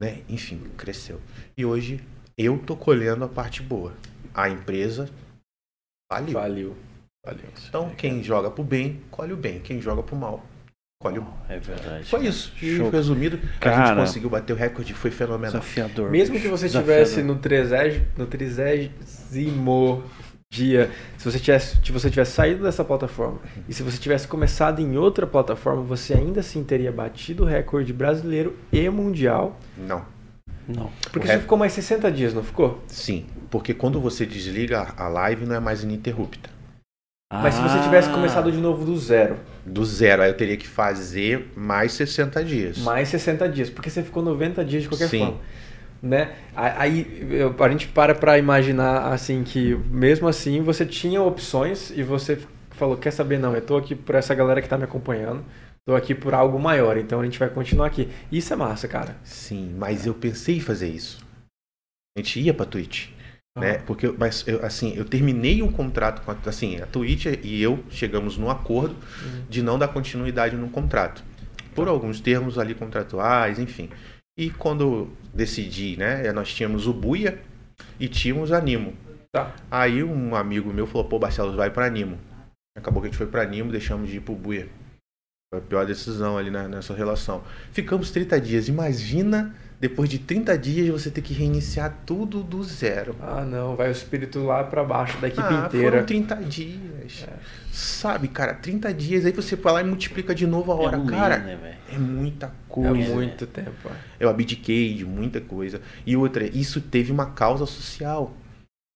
[0.00, 0.22] né?
[0.28, 1.20] Enfim, cresceu.
[1.56, 2.04] E hoje
[2.36, 3.94] eu tô colhendo a parte boa.
[4.32, 5.08] A empresa
[6.10, 6.34] faliu.
[6.34, 6.76] Valeu.
[7.24, 7.48] Valeu.
[7.68, 9.60] Então, quem joga pro bem, colhe o bem.
[9.60, 10.44] Quem joga pro mal,
[11.04, 11.36] colhe o mal.
[11.50, 12.04] É verdade.
[12.08, 12.50] Foi isso.
[12.62, 13.86] E resumido, a Cara.
[13.88, 15.60] gente conseguiu bater o recorde, foi fenomenal.
[15.60, 16.10] Desafiador.
[16.10, 20.02] Mesmo que você estivesse no trezésimo, no trigésimo
[20.50, 23.38] dia, se você tivesse, se você tivesse saído dessa plataforma
[23.68, 27.92] e se você tivesse começado em outra plataforma, você ainda assim teria batido o recorde
[27.92, 29.58] brasileiro e mundial.
[29.76, 30.02] Não.
[30.66, 30.90] Não.
[31.12, 31.32] Porque É.
[31.34, 32.82] você ficou mais 60 dias, não ficou?
[32.86, 36.48] Sim, porque quando você desliga a live não é mais ininterrupta.
[37.30, 38.12] Mas se você tivesse Ah.
[38.14, 39.36] começado de novo do zero,
[39.66, 42.78] Do zero, aí eu teria que fazer mais 60 dias.
[42.78, 45.18] mais 60 dias, porque você ficou 90 dias de qualquer Sim.
[45.20, 45.40] forma.
[46.02, 46.34] Né?
[46.54, 52.02] Aí eu- a gente para pra imaginar assim que mesmo assim você tinha opções e
[52.02, 52.38] você
[52.72, 55.42] falou, quer saber não, eu tô aqui por essa galera que tá me acompanhando,
[55.86, 58.10] tô aqui por algo maior, então a gente vai continuar aqui.
[58.30, 59.16] Isso é massa, cara.
[59.24, 61.24] Sim, mas eu pensei em fazer isso.
[62.16, 63.08] A gente ia pra Twitch,
[63.56, 63.78] né?
[63.86, 67.62] Porque, eu- mas eu, assim, eu terminei um contrato com a, assim, a Twitch e
[67.62, 68.96] eu chegamos num acordo
[69.48, 71.22] de não dar continuidade no contrato.
[71.74, 73.88] Por alguns termos ali contratuais, enfim.
[74.38, 76.30] E quando eu decidi, né?
[76.32, 77.40] Nós tínhamos o Buia
[77.98, 78.94] e tínhamos a Nimo.
[79.32, 79.54] Tá.
[79.70, 82.18] Aí um amigo meu falou, pô, Barcelos, vai pra Nimo.
[82.76, 84.68] Acabou que a gente foi pra Nimo, deixamos de ir pro Buia.
[85.52, 87.42] Foi a pior decisão ali na- nessa relação.
[87.72, 88.68] Ficamos 30 dias.
[88.68, 93.14] Imagina, depois de 30 dias, você ter que reiniciar tudo do zero.
[93.20, 95.90] Ah, não, vai o espírito lá pra baixo da equipe ah, inteira.
[95.90, 97.26] foram 30 dias.
[97.70, 99.26] Sabe, cara, 30 dias.
[99.26, 100.96] Aí você vai lá e multiplica de novo a hora.
[100.96, 101.76] É um cara, mês, né, velho?
[101.92, 103.14] é muita É coisa.
[103.14, 103.72] muito tempo.
[103.84, 103.90] ó.
[104.18, 105.82] Eu abdiquei de muita coisa.
[106.06, 108.32] E outra, isso teve uma causa social.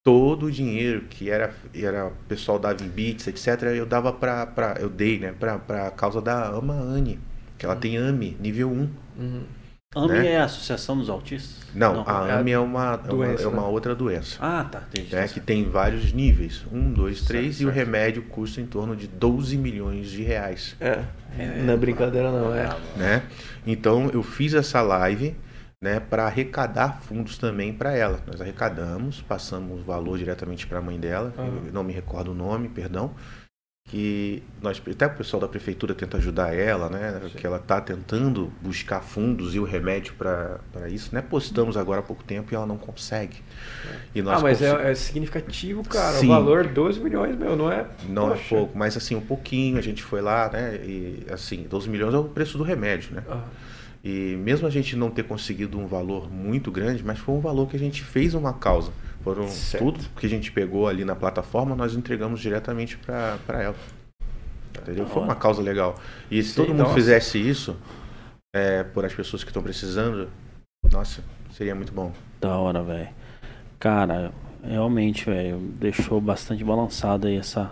[0.03, 4.47] Todo o dinheiro que era, era o pessoal dava em bits, etc., eu dava pra,
[4.47, 7.19] pra eu dei, né, pra, pra causa da Ama Anne,
[7.59, 8.89] que ela tem AMI, nível 1.
[9.19, 9.58] Uhum.
[9.95, 10.33] AMI né?
[10.33, 11.65] é a Associação dos Autistas?
[11.73, 13.67] Não, a é a AMI é uma, é uma, doença, é uma né?
[13.67, 14.37] outra doença.
[14.39, 14.83] Ah, tá.
[14.87, 15.15] Entendi.
[15.15, 17.75] né, que tem vários níveis, um, dois, três, Certo, e o certo.
[17.75, 20.75] remédio custa em torno de 12 milhões de reais.
[20.79, 21.05] É,
[21.39, 22.69] É, não é brincadeira não, é.
[22.95, 23.23] Né?
[23.65, 25.35] Então eu fiz essa live,
[25.81, 28.19] né, para arrecadar fundos também para ela.
[28.27, 32.35] Nós arrecadamos, passamos o valor diretamente para a mãe dela, eu não me recordo o
[32.35, 33.15] nome, perdão.
[33.89, 37.19] Que nós, até o pessoal da prefeitura tenta ajudar ela, né?
[37.35, 40.59] Que ela está tentando buscar fundos e o remédio para
[40.89, 41.21] isso, né?
[41.21, 43.37] Postamos agora há pouco tempo e ela não consegue.
[44.13, 46.17] E nós Ah, mas é, é significativo, cara.
[46.17, 46.27] Sim.
[46.27, 47.87] O valor 12 milhões, meu, não é?
[48.07, 48.41] não Poxa.
[48.41, 50.75] é pouco, mas assim, um pouquinho, a gente foi lá, né?
[50.83, 53.23] E assim, 12 milhões é o preço do remédio, né?
[53.27, 53.41] Ah,
[54.03, 57.67] E mesmo a gente não ter conseguido um valor muito grande, mas foi um valor
[57.67, 58.91] que a gente fez uma causa.
[59.21, 59.83] Foram Certo.
[59.83, 63.75] tudo que a gente pegou ali na plataforma, nós entregamos diretamente para ela.
[64.81, 65.05] Entendeu?
[65.07, 65.95] Foi uma causa legal.
[66.31, 66.93] E se Sim, todo mundo nossa.
[66.93, 67.75] fizesse isso
[68.55, 70.29] é, por as pessoas que estão precisando,
[70.91, 71.21] nossa,
[71.51, 72.13] seria muito bom.
[72.39, 73.09] Da hora, velho.
[73.77, 74.31] Cara,
[74.63, 77.71] realmente, velho, deixou bastante balançada aí essa,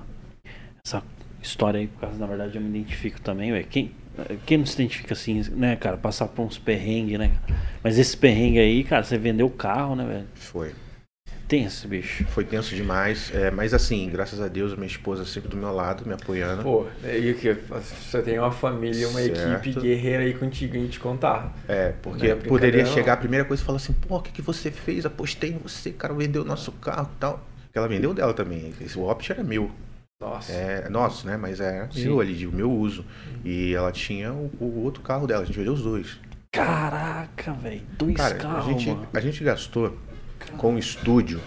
[0.86, 1.02] essa
[1.42, 3.68] história aí, por causa, na verdade, eu me identifico também, velho.
[3.68, 3.92] Quem,
[4.46, 5.98] quem não se identifica assim, né, cara?
[5.98, 7.32] Passar por uns perrengues, né?
[7.84, 10.28] Mas esse perrengue aí, cara, você vendeu o carro, né, velho?
[10.36, 10.74] Foi.
[11.50, 12.26] Esse bicho.
[12.26, 13.32] Foi tenso demais.
[13.34, 16.62] é, mas assim, graças a Deus, minha esposa sempre do meu lado, me apoiando.
[16.62, 17.54] Pô, e o que?
[17.54, 19.58] Você tem uma família, uma Certo.
[19.66, 21.56] equipe guerreira aí contigo em te contar.
[21.66, 24.32] É, porque Não é poderia chegar a primeira coisa e falar assim, pô, o que,
[24.34, 25.06] que você fez?
[25.06, 27.48] Apostei em você, cara, vendeu o nosso carro e tal.
[27.64, 28.74] Porque ela vendeu dela também.
[28.82, 29.72] Esse option era meu.
[30.20, 30.52] Nossa.
[30.52, 31.38] É nosso, né?
[31.38, 32.06] Mas é Sim.
[32.06, 33.06] meu ali, de meu uso.
[33.46, 36.18] E ela tinha o, o outro carro dela, a gente vendeu os dois.
[36.52, 37.84] Caraca, velho.
[37.98, 39.08] Dois Cara, carros, a, gente, mano.
[39.14, 39.96] a gente gastou
[40.58, 41.40] com o estúdio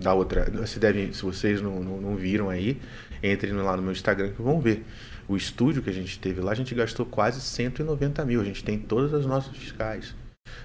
[0.00, 0.66] da outra.
[0.66, 2.80] Se, devem, se vocês não, não, não viram aí,
[3.22, 4.86] entrem lá no meu Instagram que vão ver.
[5.28, 8.40] O estúdio que a gente teve lá, a gente gastou quase 190 mil.
[8.40, 10.14] A gente tem todas as nossas fiscais.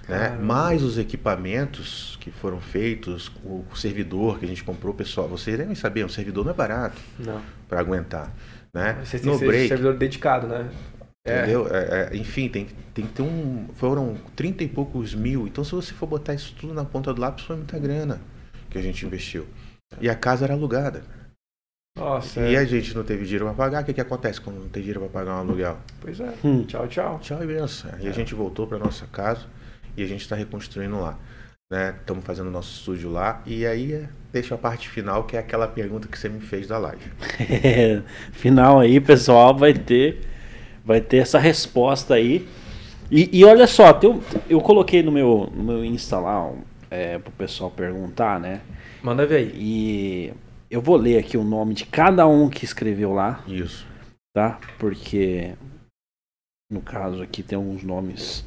[0.08, 0.30] Né?
[0.30, 5.28] Mais os equipamentos que foram feitos, o servidor que a gente comprou, pessoal.
[5.28, 7.00] Vocês devem saber, um servidor não é barato
[7.68, 8.32] para aguentar.
[8.74, 8.98] Né?
[9.04, 10.68] Vocês têm No que ser break, servidor dedicado, né?
[11.24, 11.38] É.
[11.42, 11.68] Entendeu?
[11.70, 13.68] É, é, enfim, tem, tem que ter um.
[13.74, 15.46] Foram 30 e poucos mil.
[15.46, 18.20] Então, se você for botar isso tudo na ponta do lápis, foi muita grana
[18.70, 19.46] que a gente investiu.
[20.00, 21.02] E a casa era alugada.
[21.98, 22.58] Nossa, E é.
[22.58, 23.82] a gente não teve dinheiro para pagar.
[23.82, 25.78] O que, que acontece quando não tem dinheiro para pagar um aluguel?
[26.00, 26.32] Pois é.
[26.42, 26.64] Hum.
[26.64, 27.18] Tchau, tchau.
[27.20, 27.90] Tchau e benção.
[28.00, 29.46] E a gente voltou para nossa casa
[30.00, 31.18] e a gente está reconstruindo lá.
[31.70, 31.94] né?
[32.00, 33.42] Estamos fazendo o nosso estúdio lá.
[33.46, 36.66] E aí é, deixa a parte final, que é aquela pergunta que você me fez
[36.66, 37.04] da live.
[37.38, 40.26] É, final aí, pessoal, vai ter,
[40.84, 42.48] vai ter essa resposta aí.
[43.10, 46.52] E, e olha só, tem, eu coloquei no meu, no meu Insta lá
[46.90, 48.62] é, pro pessoal perguntar, né?
[49.02, 49.52] Manda ver aí.
[49.54, 50.32] E
[50.70, 53.86] eu vou ler aqui o nome de cada um que escreveu lá, Isso.
[54.32, 54.60] tá?
[54.78, 55.54] Porque
[56.70, 58.44] no caso aqui tem alguns nomes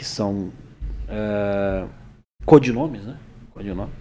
[0.00, 0.50] que são
[1.06, 1.84] é,
[2.46, 3.18] codinomes, né?
[3.52, 3.92] Codinome.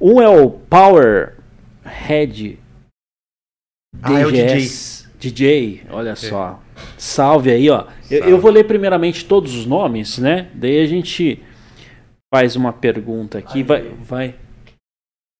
[0.00, 1.36] Um é o Power
[1.84, 2.58] Head
[4.00, 5.06] Ah, é o DGS.
[5.20, 6.62] DJ, olha só.
[6.96, 7.88] Salve aí, ó.
[8.10, 10.48] Eu, eu vou ler primeiramente todos os nomes, né?
[10.54, 11.42] Daí a gente
[12.34, 13.62] faz uma pergunta aqui, Aí.
[13.64, 14.34] vai, vai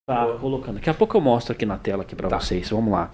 [0.09, 0.39] tá Boa.
[0.39, 0.75] colocando.
[0.77, 2.71] Daqui a pouco eu mostro aqui na tela aqui para vocês.
[2.71, 3.11] Vamos lá.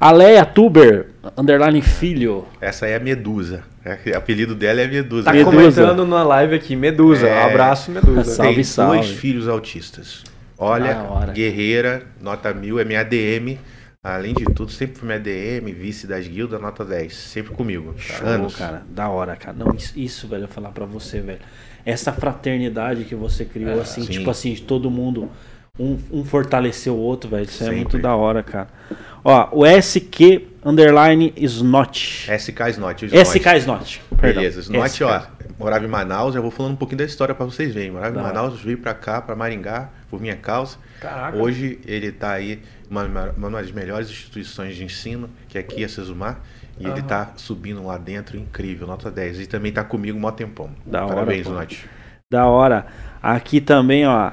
[0.00, 2.46] Aleia Tuber, underline filho.
[2.60, 3.64] Essa aí é a Medusa.
[3.84, 5.24] É, o apelido dela é Medusa.
[5.24, 5.50] Tá Medusa.
[5.56, 7.26] comentando na live aqui, Medusa.
[7.26, 7.44] É.
[7.44, 8.24] Um abraço, Medusa.
[8.24, 8.98] Salve, Tem salve.
[8.98, 10.22] dois filhos autistas.
[10.58, 13.58] Olha, guerreira, nota mil, é minha ADM.
[14.02, 17.12] Além de tudo, sempre foi minha ADM, vice das guildas, nota 10.
[17.12, 17.92] Sempre comigo.
[17.98, 18.54] Show, Anos.
[18.54, 18.84] cara.
[18.88, 19.56] Da hora, cara.
[19.58, 21.40] Não, isso, isso, velho, eu falar pra você, velho.
[21.84, 24.12] Essa fraternidade que você criou, É, assim, sim.
[24.12, 25.28] tipo assim, de todo mundo.
[25.78, 27.44] Um, um fortaleceu o outro, velho.
[27.44, 27.80] Isso é Sempre.
[27.80, 28.68] muito da hora, cara.
[29.22, 32.26] Ó, o SQ underline Snot.
[32.38, 33.06] SK Snot.
[33.24, 34.02] SK Snot.
[34.20, 35.22] Beleza, Snot, ó,
[35.58, 37.90] morava em Manaus, já vou falando um pouquinho da história pra vocês verem.
[37.90, 40.78] Morava Da em Manaus, veio pra cá, pra Maringá, por minha causa.
[41.00, 41.36] Caraca.
[41.36, 43.04] Hoje ele tá aí, uma,
[43.36, 46.40] uma das melhores instituições de ensino, que é aqui a Sesumar,
[46.78, 47.02] e ele Aham.
[47.02, 49.40] tá subindo lá dentro, incrível, nota 10.
[49.40, 50.70] E também tá comigo mó tempão.
[50.86, 51.46] Da hora, Parabéns.
[51.46, 51.84] Snot.
[52.30, 52.86] Da hora.
[53.22, 54.32] Aqui também, ó,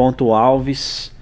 [0.00, 1.12] Ana.alves,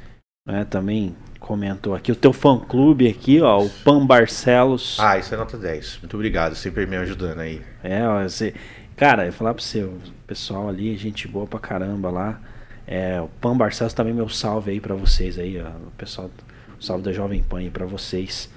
[0.46, 2.12] né, também comentou aqui.
[2.12, 4.98] O teu fã clube aqui, ó, o Pan Barcelos.
[5.00, 5.98] Ah, isso é nota 10.
[6.02, 7.62] Muito obrigado, sempre me ajudando aí.
[7.82, 8.54] É, ó, você...
[8.96, 12.40] Cara, eu falar pra você, o pessoal ali, gente boa pra caramba lá.
[12.86, 16.28] É, o Pan Barcelos também meu salve aí pra vocês aí, ó, o pessoal,
[16.80, 18.50] salve da Jovem Pan aí pra vocês.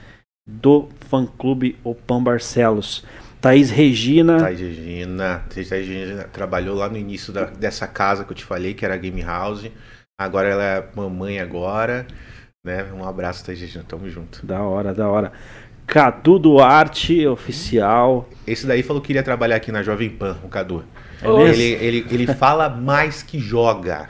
[0.50, 3.04] Do fã clube O Pan Barcelos.
[3.40, 4.38] Thaís Regina.
[4.40, 8.74] Thaís Regina, Thaís Regina trabalhou lá no início da- dessa casa que eu te falei,
[8.74, 9.66] que era a Game House.
[10.24, 12.06] Agora ela é mamãe agora,
[12.64, 12.86] né?
[12.94, 14.46] Um abraço, Thaís Regina, tamo junto.
[14.46, 15.32] Da hora, da hora.
[15.88, 18.30] Cadu Duarte, oficial.
[18.46, 20.86] Esse daí falou que iria trabalhar aqui na Jovem Pan, o Cadu.
[21.24, 21.50] É?
[21.50, 24.08] Ele, ele, ele fala mais que joga.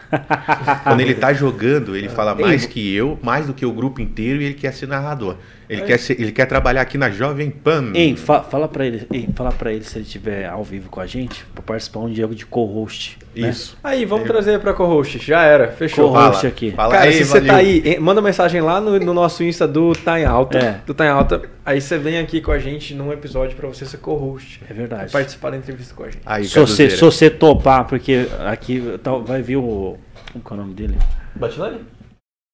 [0.84, 4.42] Quando ele tá jogando, ele fala mais que eu, mais do que o grupo inteiro,
[4.42, 5.36] e ele quer ser narrador.
[5.70, 7.92] Ele, quer, ser- ele quer trabalhar aqui na Jovem Pan.
[7.94, 11.00] Ei, fa- fala pra ele, ei, fala para ele se ele estiver ao vivo com
[11.00, 13.18] a gente, pra participar um dia de co-host.
[13.34, 13.50] né?
[13.50, 13.78] Isso.
[13.82, 15.18] Aí, vamos Eu- trazer pra co-host.
[15.20, 16.10] Já era, fechou.
[16.10, 16.28] Co-host.
[16.34, 16.72] Host aqui.
[16.72, 17.48] Fala Cara, aí, se você valeu.
[17.54, 20.58] tá aí, manda mensagem lá no, no nosso Insta do Tá em Alta.
[20.58, 20.76] É.
[20.86, 21.42] Do Tá em Alta.
[21.72, 24.62] Aí você vem aqui com a gente num episódio pra você ser co-host.
[24.70, 25.10] É verdade.
[25.10, 26.22] Participar da entrevista com a gente.
[26.26, 26.96] Aí, Se você, Caduzeira.
[26.96, 29.98] se você topar, porque aqui tá- vai vir o.
[30.34, 30.98] Como que é o nome dele?
[31.36, 31.80] Batilani?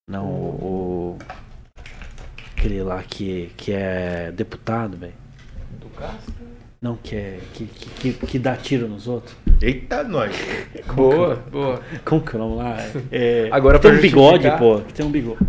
[0.08, 1.18] Não, o.
[2.56, 5.14] aquele lá que, que é deputado, velho.
[5.80, 6.34] Do Castro.
[6.80, 7.40] Não, que é.
[7.56, 9.36] Que, que, que, que dá tiro nos outros.
[9.60, 10.32] Eita, nós.
[10.94, 11.82] Boa, boa.
[12.06, 12.78] Como que é o nome lá?
[13.12, 14.82] É, Agora que tem um bigode, pô.
[14.82, 15.40] Que tem um bigode.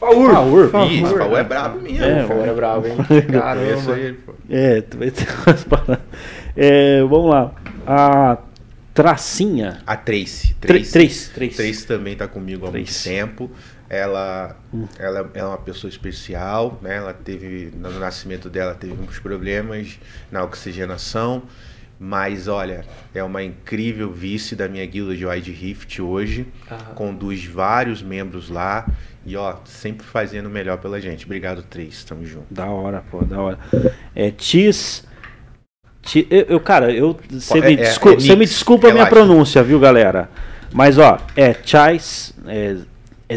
[0.00, 0.68] Faur!
[0.70, 0.90] Faur.
[0.90, 2.04] Ih, esse Paul é brabo mesmo.
[2.04, 2.96] É, Faur é bravo, hein?
[3.30, 3.96] Caramba.
[4.26, 4.34] pô.
[4.48, 5.98] É, tu vai ter umas paradas.
[6.56, 7.52] É, vamos lá.
[7.86, 8.38] A
[8.94, 9.82] Tracinha.
[9.86, 10.54] A Tracy.
[10.60, 10.90] Três.
[10.90, 11.28] Três.
[11.28, 11.56] Três.
[11.56, 13.08] Tracy também tá comigo há muito Tracy.
[13.08, 13.50] tempo.
[13.88, 14.86] Ela, Hum.
[14.98, 16.96] ela é uma pessoa especial, né?
[16.96, 19.98] Ela teve, no nascimento dela, teve uns problemas
[20.30, 21.42] na oxigenação.
[22.02, 26.46] Mas olha, é uma incrível vice da minha guilda de Wide Rift hoje.
[26.70, 26.94] Aham.
[26.94, 28.86] Conduz vários membros lá.
[29.26, 31.26] E ó, sempre fazendo o melhor pela gente.
[31.26, 32.06] Obrigado, Tracy.
[32.06, 32.46] Tamo junto.
[32.50, 33.58] Da hora, pô, da hora.
[34.16, 35.06] É Tis.
[36.00, 39.06] Ti- Eu, eu, cara, eu, você É- me, é- descul- é me desculpa a minha
[39.06, 40.30] pronúncia, viu, galera?
[40.72, 42.32] Mas, ó, é Chais.
[42.46, 42.78] É,
[43.28, 43.36] é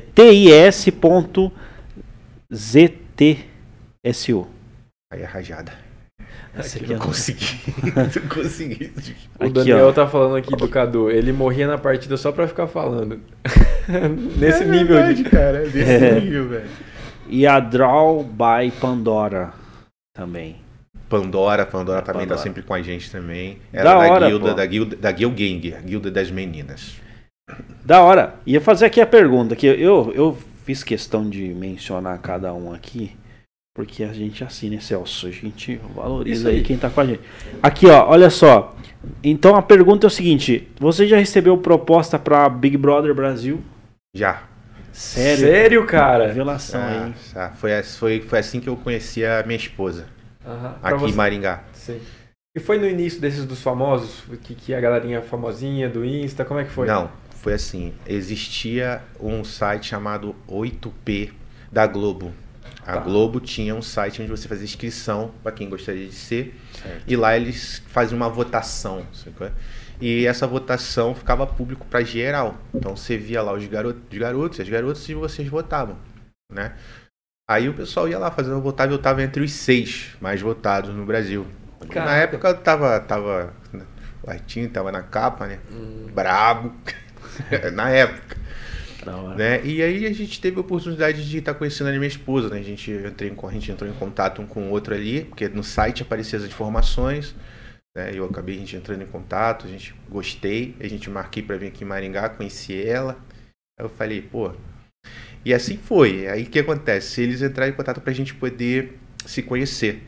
[3.04, 4.48] TIS.ZTSU.
[5.12, 5.83] Aí é rajada.
[6.56, 7.06] Essa Aqui aqui, Não ó.
[7.06, 7.46] consegui.
[7.96, 8.92] Não consegui.
[9.40, 9.92] O Aqui, Daniel ó.
[9.92, 11.10] tá falando aqui do Cadu.
[11.10, 13.20] Ele morria na partida só pra ficar falando.
[14.38, 15.30] Nesse É nível verdade, de.
[15.30, 15.60] cara.
[15.68, 16.20] Desse É.
[16.20, 16.70] nível, velho.
[17.28, 19.52] E a Draw by Pandora
[20.16, 20.58] também.
[21.10, 22.38] Pandora, Pandora também Pandora.
[22.38, 23.58] tá sempre com a gente também.
[23.72, 24.54] Da Ela é da hora, guilda, pô.
[24.56, 26.96] da guilda, da Guild Gang, a guilda das meninas.
[27.84, 28.36] Da hora.
[28.46, 33.12] Ia fazer aqui a pergunta, que eu, eu fiz questão de mencionar cada um aqui,
[33.74, 35.28] porque a gente assim, né, Celso?
[35.28, 36.58] A gente valoriza aí.
[36.58, 36.64] aí.
[36.64, 37.22] quem tá com a gente.
[37.62, 38.76] Aqui, ó, olha só.
[39.24, 43.62] Então a pergunta é o seguinte: você já recebeu proposta pra Big Brother Brasil?
[44.16, 44.44] Já.
[44.92, 45.40] Sério?
[45.48, 46.28] Sério, cara?
[46.28, 47.14] Revelação Ah, aí.
[47.34, 47.50] tá.
[47.56, 50.06] foi, foi, foi assim que eu conheci a minha esposa,
[50.46, 50.76] Aham.
[50.84, 51.64] Aqui você- em Maringá.
[51.74, 52.00] Sim.
[52.56, 56.60] E foi no início desses dos famosos, que, que a galerinha famosinha do Insta, como
[56.60, 56.86] é que foi?
[56.86, 57.92] Não, foi assim.
[58.06, 61.32] Existia um site chamado 8P
[61.72, 62.32] da Globo.
[62.86, 63.00] A Tá.
[63.00, 66.60] Globo tinha um site onde você fazia inscrição para quem gostaria de ser.
[66.82, 67.04] Certo.
[67.08, 69.06] E lá eles faziam uma votação.
[69.14, 69.54] sabe?
[70.02, 72.58] E essa votação ficava público para geral.
[72.74, 75.98] Então você via lá os garotos, os garotos e as garotas e vocês votavam.
[76.52, 76.74] Né?
[77.50, 80.94] Aí o pessoal ia lá fazendo votar e eu estava entre os seis mais votados
[80.94, 81.46] no Brasil.
[81.82, 82.12] Na Caraca.
[82.16, 83.86] época eu tava, tava né,
[84.22, 85.60] o Artinho tava na capa, né?
[85.72, 86.08] Hum.
[86.14, 86.74] Brabo.
[87.74, 88.33] na época.
[89.36, 89.66] Né?
[89.66, 92.60] E aí a gente teve a oportunidade de estar conhecendo a minha esposa, né?
[92.60, 95.48] A gente, entrei em, a gente entrou em contato um com o outro ali, porque
[95.50, 97.36] no site apareciam as informações,
[97.96, 98.12] né?
[98.14, 101.68] Eu acabei a gente entrando em contato, a gente gostei, a gente marquei para vir
[101.68, 103.18] aqui em Maringá, conheci ela.
[103.80, 104.52] Aí eu falei, pô.
[105.46, 106.28] E assim foi.
[106.28, 107.22] Aí o que acontece?
[107.22, 110.04] Eles entraram em contato pra gente poder se conhecer.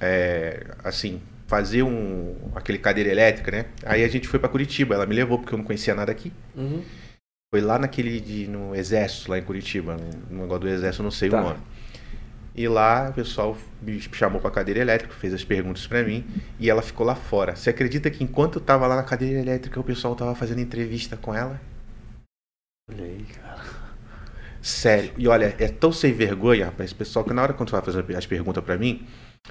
[0.00, 3.66] É, assim, fazer um aquele cadeira elétrica, né?
[3.84, 6.32] Aí a gente foi para Curitiba, ela me levou porque eu não conhecia nada aqui.
[6.56, 6.82] Uhum.
[7.54, 9.98] Foi lá naquele de, no exército, lá em Curitiba,
[10.30, 11.38] no negócio do exército, não sei Tá.
[11.38, 11.60] o nome.
[12.54, 16.24] E lá o pessoal me chamou pra cadeira elétrica, fez as perguntas pra mim
[16.58, 17.54] e ela ficou lá fora.
[17.54, 21.14] Você acredita que enquanto eu tava lá na cadeira elétrica, o pessoal tava fazendo entrevista
[21.14, 21.60] com ela?
[22.90, 23.62] Olha aí, cara.
[24.62, 25.12] Sério.
[25.18, 28.16] E olha, é tão sem vergonha, rapaz, pessoal, que na hora quando você vai fazendo
[28.16, 29.06] as perguntas pra mim,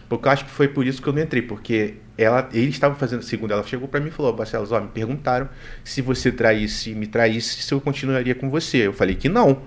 [0.07, 2.97] porque eu acho que foi por isso que eu não entrei, porque ela, eles estavam
[2.97, 5.49] fazendo, segundo ela chegou pra mim e falou, Barcelos, ó, me perguntaram
[5.83, 8.87] se você traísse, me traísse, se eu continuaria com você.
[8.87, 9.61] Eu falei que não.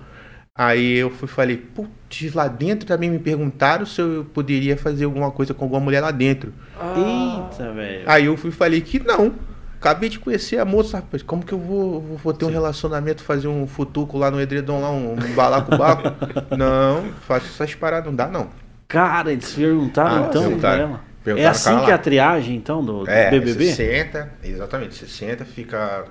[0.56, 5.30] Aí eu fui falei, putz, lá dentro também me perguntaram se eu poderia fazer alguma
[5.30, 6.52] coisa com alguma mulher lá dentro.
[6.78, 8.02] Ah, Eita, velho.
[8.06, 9.34] Aí eu fui falei que não.
[9.76, 11.22] Acabei de conhecer a moça, rapaz.
[11.22, 14.80] Como que eu vou, vou- vou ter um relacionamento, fazer um futuco lá no edredom,
[14.80, 16.04] lá, um, um balacobaco?
[16.56, 18.48] não, faço essas paradas, não dá não.
[18.88, 20.82] Cara, eles perguntaram Ah, então perguntaram.
[20.84, 21.04] ela.
[21.24, 23.64] É Perguntaram, assim que é a triagem, então, do, do É, BBB?
[23.64, 26.06] você senta, exatamente, você senta, fica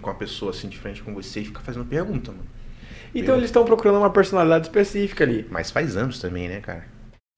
[0.00, 2.44] com a pessoa assim de frente com você e fica fazendo pergunta, mano.
[3.14, 5.46] Então eles estão procurando uma personalidade específica ali.
[5.50, 6.84] Mas faz anos também, né, cara?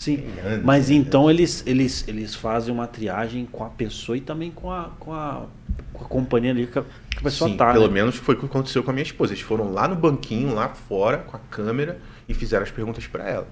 [0.03, 0.25] Sim.
[0.45, 0.97] Anos, Mas né?
[0.97, 5.13] então eles, eles, eles fazem uma triagem com a pessoa e também com a, com
[5.13, 5.47] a,
[5.93, 6.85] com a companhia ali que a,
[7.23, 7.73] pessoa Sim, tá.
[7.73, 7.93] pelo né?
[7.95, 9.33] menos foi o que aconteceu com a minha esposa.
[9.33, 13.29] Eles foram lá no banquinho, lá fora, com a câmera e fizeram as perguntas pra
[13.29, 13.47] ela.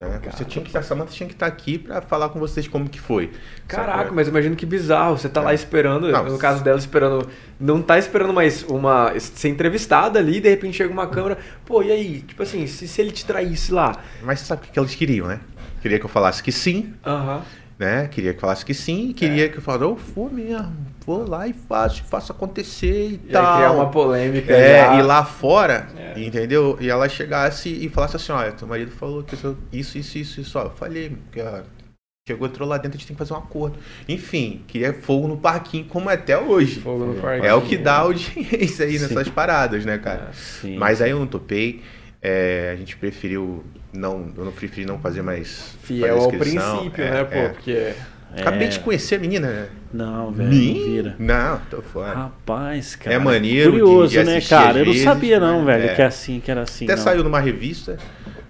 [0.00, 0.18] Né?
[0.30, 2.98] Você tinha que, a Samantha tinha que estar aqui pra falar com vocês como que
[2.98, 3.30] foi.
[3.68, 4.10] Caraca, Sabe?
[4.16, 5.18] mas imagino que bizarro.
[5.18, 5.54] Você tá lá É.
[5.54, 7.28] esperando, Não, no caso dela, esperando.
[7.58, 9.12] Não tá esperando mais uma.
[9.18, 11.36] ser entrevistada ali, e de repente chega uma câmera.
[11.66, 12.22] Pô, e aí?
[12.22, 13.98] Tipo assim, se, se ele te traísse lá.
[14.22, 15.38] Mas sabe o que que eles queriam, né?
[15.82, 17.42] Queria que eu falasse que sim, Aham.
[17.80, 18.06] Né?
[18.08, 20.70] Queria que falasse que sim, queria que eu falasse, eu vou mesmo,
[21.06, 23.44] vou lá e faço, faço acontecer e, E tal.
[23.46, 24.52] aí criar uma polêmica.
[24.52, 24.98] É, já.
[24.98, 26.22] e lá fora, É.
[26.22, 26.76] entendeu?
[26.78, 30.40] E ela chegasse e falasse assim, olha, teu marido falou que isso, isso, isso, isso,
[30.42, 30.58] isso.
[30.58, 31.62] Ó, eu falei, que ó,
[32.28, 33.78] chegou, entrou lá dentro, a gente tem que fazer um acordo.
[34.06, 36.80] Enfim, queria fogo no parquinho, como é até hoje.
[36.80, 37.46] Fogo no parquinho.
[37.48, 39.06] É o que dá audiência aí Sim.
[39.08, 40.30] nessas paradas, né, cara?
[40.34, 40.76] Sim.
[40.76, 41.82] Mas aí eu não topei.
[42.22, 47.10] É, a gente preferiu não, eu não preferi não fazer mais Fiel ao princípio, É,
[47.10, 47.34] né, pô?
[47.34, 47.48] é.
[47.48, 47.70] Porque.
[47.72, 48.42] É.
[48.42, 49.68] Acabei de conhecer a menina, né?
[49.92, 51.16] Não, velho, não vira.
[51.18, 52.14] Não, tô fora.
[52.14, 53.16] Rapaz, cara.
[53.16, 54.78] É maneiro Curioso, de- de né, cara?
[54.78, 55.72] Eu não sabia, não, né?
[55.78, 55.94] velho, É.
[55.96, 56.84] que é assim, que era assim.
[56.84, 57.02] Até não.
[57.02, 57.98] saiu numa revista,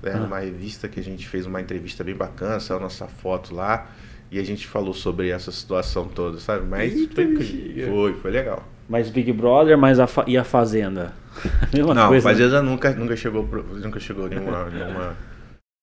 [0.02, 0.18] né, Ah.
[0.18, 3.90] numa revista que a gente fez uma entrevista bem bacana, saiu a nossa foto lá
[4.30, 6.66] e a gente falou sobre essa situação toda, sabe?
[6.66, 8.68] Mas Eita, foi, foi, foi legal.
[8.90, 11.12] Mas Big Brother, mas a e a Fazenda?
[11.72, 12.28] Mesma Não, coisa.
[12.28, 12.34] né?
[12.34, 15.16] Fazenda nunca, nunca chegou, nunca chegou nenhuma, nenhuma,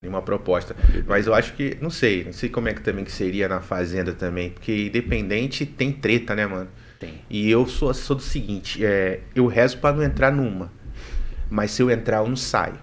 [0.04, 0.76] nenhuma proposta.
[1.08, 3.62] Mas eu acho que, não sei, não sei como é que também que seria na
[3.62, 6.68] Fazenda também, porque independente tem treta, né, mano?
[7.00, 7.22] Tem.
[7.30, 10.70] E eu sou, sou do seguinte, é, eu rezo pra não entrar numa.
[11.50, 12.76] Mas se eu entrar, eu não saio.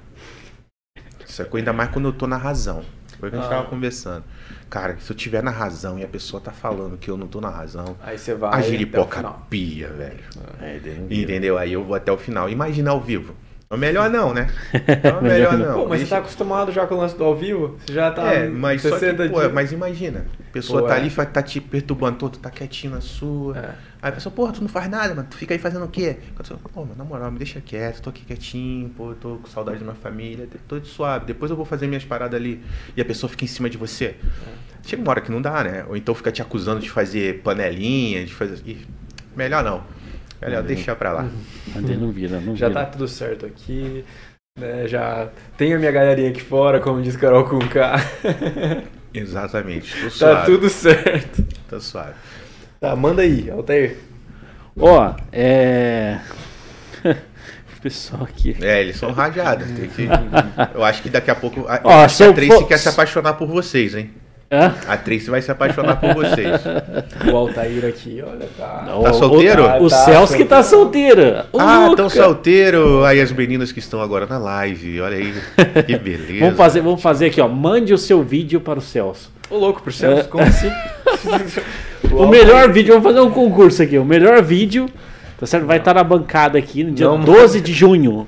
[1.27, 1.59] Sacou?
[1.59, 2.83] Ainda mais quando eu tô na razão.
[3.19, 3.57] Foi o que a gente Ah.
[3.57, 4.25] tava conversando.
[4.75, 7.41] Cara, se eu tiver na razão e a pessoa tá falando que eu não tô
[7.41, 8.59] na razão, Aí você vai.
[8.59, 10.19] a giripoca pia, velho.
[10.61, 10.81] É.
[11.09, 11.57] Entendeu?
[11.57, 12.51] Aí eu vou até o final.
[12.51, 13.37] Imagina ao vivo.
[13.75, 14.49] É melhor não, né?
[14.73, 15.75] É melhor não.
[15.75, 17.77] Pô, mas você Deixa- tá acostumado já com o lance do ao vivo?
[17.85, 18.33] Você já tá.
[18.33, 21.01] É, mas só que, 60 pô, mas imagina, a pessoa Pô, tá é.
[21.01, 23.57] ali, tá te perturbando todo, tá quietinho na sua.
[23.59, 23.75] É.
[24.03, 26.17] Aí a pessoa, porra, tu não faz nada, mano, tu fica aí fazendo o quê?
[26.51, 29.49] Eu pô, mas na moral, me deixa quieto, tô aqui quietinho, pô, eu tô com
[29.49, 32.63] saudade da minha família, tô de suave, depois eu vou fazer minhas paradas ali.
[32.97, 34.05] E a pessoa fica em cima de você.
[34.07, 34.17] É.
[34.87, 35.87] Chega uma hora que não dá, né?
[35.89, 38.59] Ou então fica te acusando de fazer panelinha, de fazer.
[38.67, 38.87] Ih,
[39.35, 39.83] melhor não.
[40.43, 40.67] Melhor Uhum.
[40.67, 41.29] deixar pra lá.
[41.77, 42.81] Daí não vira, não Já vira.
[42.81, 44.05] tá tudo certo aqui.
[44.59, 47.97] Né, já tenho a minha galerinha aqui fora, como diz Carol com K.
[49.13, 49.95] Exatamente.
[49.97, 50.47] Tô tá suave.
[50.53, 51.45] tudo certo.
[51.69, 52.15] Tô suave.
[52.81, 53.97] Tá, manda aí, Altair.
[54.79, 56.19] Ó, é.
[57.05, 58.57] o pessoal aqui.
[58.61, 59.71] É, eles são rajados.
[59.71, 60.09] Tem que...
[60.75, 61.61] Eu acho que daqui a pouco.
[61.63, 64.11] Ó, que a Tracy for- quer se apaixonar por vocês, hein?
[64.51, 66.61] A Tracy vai se apaixonar por vocês.
[67.33, 68.95] O Altair aqui, olha, tá.
[68.95, 69.65] O- o- solteiro?
[69.83, 71.45] O, Tá Celso que tá solteiro.
[71.53, 71.97] O ah, Luca.
[71.97, 73.05] tão solteiro.
[73.05, 75.01] Aí as meninas que estão agora na live.
[75.01, 75.35] Olha aí.
[75.87, 76.41] Que beleza.
[76.41, 77.49] Vamos fazer, vamos fazer aqui, ó.
[77.49, 79.33] Mande o seu vídeo para o Celso.
[79.51, 80.71] Ô, louco, pro Celso, como assim?
[82.13, 83.99] O melhor vídeo, vamos fazer um concurso aqui.
[83.99, 84.87] O melhor vídeo,
[85.39, 85.67] tá certo?
[85.67, 88.27] Vai estar na bancada aqui no dia Não, 12 de junho.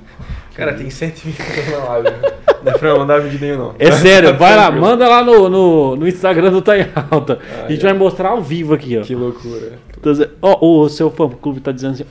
[0.57, 2.09] Cara, tem 120 pessoas na live.
[2.65, 3.75] Não é pra mandar vídeo nenhum, não.
[3.79, 7.39] É sério, vai lá, manda lá no, no, no Instagram do Tá em Alta.
[7.65, 7.93] a gente ai.
[7.93, 9.03] vai mostrar ao vivo aqui, ó.
[9.03, 9.79] Que loucura.
[10.03, 12.07] Dizendo- Ó, o seu fã clube tá dizendo assim.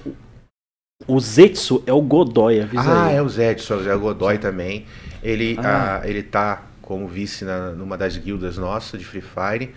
[1.05, 3.15] O Zetsu é o Godoy, avisa Ah, aí.
[3.17, 4.85] é o Zedson, o Zé Godoy também.
[5.21, 5.99] Ele, Ah.
[6.03, 9.73] ah, ele tá como vice na, numa das guildas nossas de Free Fire,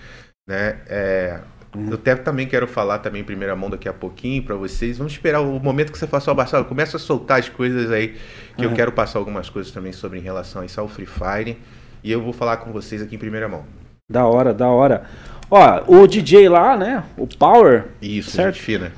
[0.49, 0.77] né?
[0.89, 1.41] É,
[1.77, 1.87] Hum.
[1.89, 4.99] Eu até também quero falar também em primeira mão daqui a pouquinho pra vocês.
[4.99, 6.65] Vamos esperar o momento que você faça o Barçal.
[6.65, 8.17] Começa a soltar as coisas aí,
[8.57, 8.77] que eu Aham.
[8.77, 11.59] quero passar algumas coisas também sobre em relação a isso ao Free Fire.
[12.03, 13.65] E eu vou falar com vocês aqui em primeira mão.
[14.11, 15.05] Da hora, da hora.
[15.51, 17.05] Ó, o DJ lá, né?
[17.17, 18.55] O Power, Isso, Certo.
[18.55, 18.93] gente fina.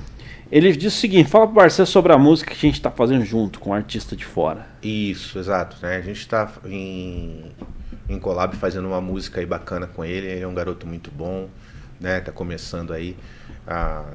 [0.51, 3.25] ele diz o seguinte: fala pro Barcelo sobre a música que a gente tá fazendo
[3.25, 4.67] junto com o artista de fora.
[4.83, 5.77] Isso, exato.
[5.83, 5.97] Né?
[5.97, 7.47] A gente está em,
[8.09, 10.27] em collab fazendo uma música aí bacana com ele.
[10.29, 11.49] Ele é um garoto muito bom,
[12.01, 12.21] né?
[12.21, 13.17] Tá começando aí
[13.67, 14.15] a,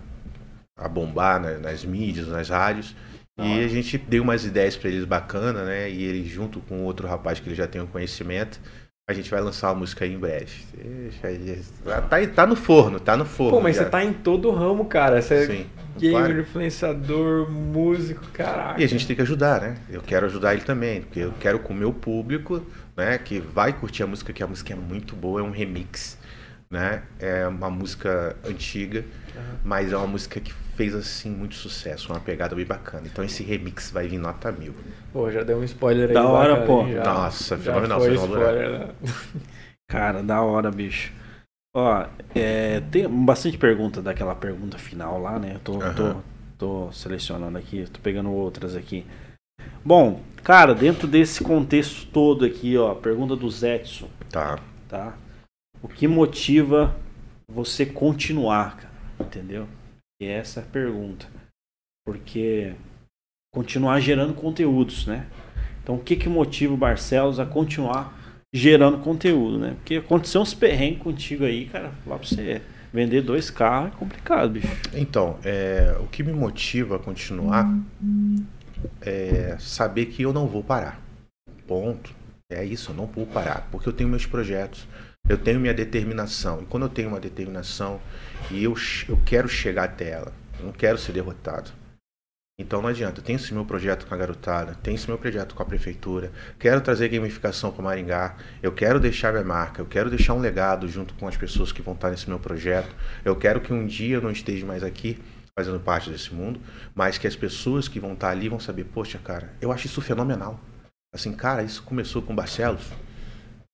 [0.77, 2.95] a bombar né, nas mídias, nas rádios.
[3.37, 5.89] E a gente deu umas ideias para eles bacana, né?
[5.89, 8.61] E ele junto com outro rapaz que ele já tem um conhecimento,
[9.09, 10.63] a gente vai lançar uma música aí em breve.
[10.73, 11.61] Deixa ele-
[12.09, 13.57] Tá, tá no forno, tá no forno.
[13.57, 13.83] Pô, mas já.
[13.83, 15.21] você tá em todo o ramo, cara.
[15.21, 15.65] Você é Sim.
[15.97, 16.39] gamer, claro.
[16.39, 18.81] influenciador, músico, caraca.
[18.81, 19.77] E a gente tem que ajudar, né?
[19.89, 22.65] Eu quero ajudar ele também, porque eu quero com o meu público,
[22.95, 26.17] né, que vai curtir a música, que a música é muito boa, é um remix,
[26.69, 27.03] né?
[27.19, 29.03] É uma música antiga,
[29.63, 33.07] mas é uma música que fez assim muito sucesso, uma pegada bem bacana.
[33.07, 34.73] Então esse remix vai vir nota mil.
[35.13, 36.13] Pô, já deu um spoiler aí.
[36.13, 36.91] Da hora, bacana, pô.
[36.91, 37.03] já.
[37.03, 38.89] Nossa, já fenomenal, foi spoiler, né?
[39.87, 41.13] Cara, da hora, bicho.
[41.75, 45.55] Ó, é, tem bastante pergunta daquela pergunta final lá, né?
[45.55, 45.93] Eu tô, Aham.
[46.57, 49.05] tô, tô selecionando aqui, tô pegando outras aqui.
[49.83, 54.57] Bom, cara, dentro desse contexto todo aqui, ó, pergunta do Zetson, Tá.
[54.89, 55.13] tá?
[55.85, 56.97] O que motiva
[57.47, 58.93] você continuar, cara?
[59.19, 59.67] Entendeu?
[60.19, 61.27] E essa é a pergunta.
[62.03, 62.73] Porque
[63.53, 65.27] continuar gerando conteúdos, né?
[65.83, 68.19] Então, o que que motiva o Barcelos a continuar
[68.51, 69.75] gerando conteúdo, né?
[69.75, 71.91] Porque aconteceu uns perrengues contigo aí, cara.
[72.07, 74.67] Lá pra você vender dois carros é complicado, bicho.
[74.91, 77.71] Então, é, o que me motiva a continuar
[79.01, 80.99] é saber que eu não vou parar.
[81.67, 82.11] Ponto.
[82.51, 84.87] É isso, eu não vou parar, porque eu tenho meus projetos,
[85.27, 86.61] eu tenho minha determinação.
[86.61, 87.99] E quando eu tenho uma determinação
[88.51, 88.75] e eu,
[89.09, 91.71] eu quero chegar até ela, eu não quero ser derrotado.
[92.57, 95.61] Então não adianta, tenho esse meu projeto com a garotada, tenho esse meu projeto com
[95.61, 100.33] a prefeitura, quero trazer gamificação para Maringá, eu quero deixar minha marca, eu quero deixar
[100.35, 102.95] um legado junto com as pessoas que vão estar nesse meu projeto,
[103.25, 105.21] eu quero que um dia eu não esteja mais aqui
[105.57, 106.61] fazendo parte desse mundo,
[106.93, 109.99] mas que as pessoas que vão estar ali vão saber, poxa, cara, eu acho isso
[109.99, 110.57] fenomenal.
[111.13, 112.89] Assim, cara, isso começou com Barcelos,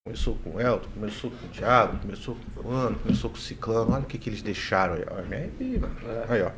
[0.03, 3.39] começou com o Elton, começou com o Thiago, começou com o fulano, começou com o
[3.39, 5.17] Ciclano, olha o que, que eles deixaram aí, ó.
[5.19, 5.95] Aí, mano.
[6.07, 6.25] É.
[6.33, 6.51] Aí, ó.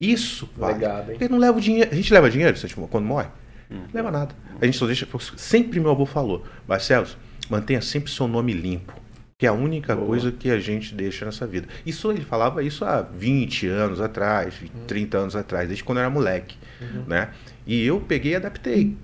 [0.00, 0.74] Isso vale.
[0.74, 1.18] Legado, hein?
[1.18, 1.90] Porque não leva o dinheiro.
[1.90, 3.28] A gente leva dinheiro você, quando morre?
[3.70, 3.82] Hum.
[3.82, 4.34] Não leva nada.
[4.60, 5.06] A gente só deixa.
[5.36, 7.16] Sempre meu avô falou, Barcelos,
[7.48, 8.92] mantenha sempre seu nome limpo.
[9.38, 10.08] Que é a única Boa.
[10.08, 11.68] coisa que a gente deixa nessa vida.
[11.86, 14.54] Isso ele falava isso há 20 anos atrás,
[14.86, 16.56] 30 anos atrás, desde quando eu era moleque.
[16.80, 17.04] Uhum.
[17.06, 17.32] Né?
[17.66, 18.96] E eu peguei e adaptei.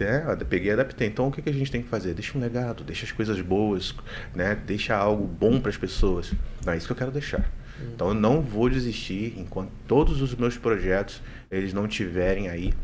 [0.00, 0.24] Né?
[0.28, 1.08] Eu Peguei e adaptei.
[1.08, 2.14] Então o que, que a gente tem que fazer?
[2.14, 3.94] Deixa um legado, deixa as coisas boas,
[4.34, 4.54] né?
[4.54, 6.32] deixa algo bom para as pessoas.
[6.64, 7.48] Não é isso que eu quero deixar.
[7.94, 12.74] Então eu não vou desistir enquanto todos os meus projetos eles não tiverem aí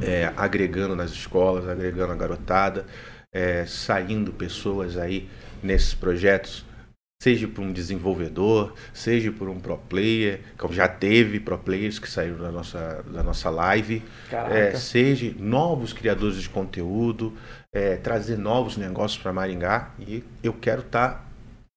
[0.00, 2.86] é, agregando nas escolas, agregando a garotada,
[3.32, 5.28] é, saindo pessoas aí
[5.62, 6.64] nesses projetos,
[7.22, 12.08] seja por um desenvolvedor, seja por um pro player, que já teve pro players que
[12.08, 14.02] saíram da nossa, da nossa live,
[14.50, 17.32] é, seja novos criadores de conteúdo,
[17.72, 21.26] é, trazer novos negócios para Maringá e eu quero estar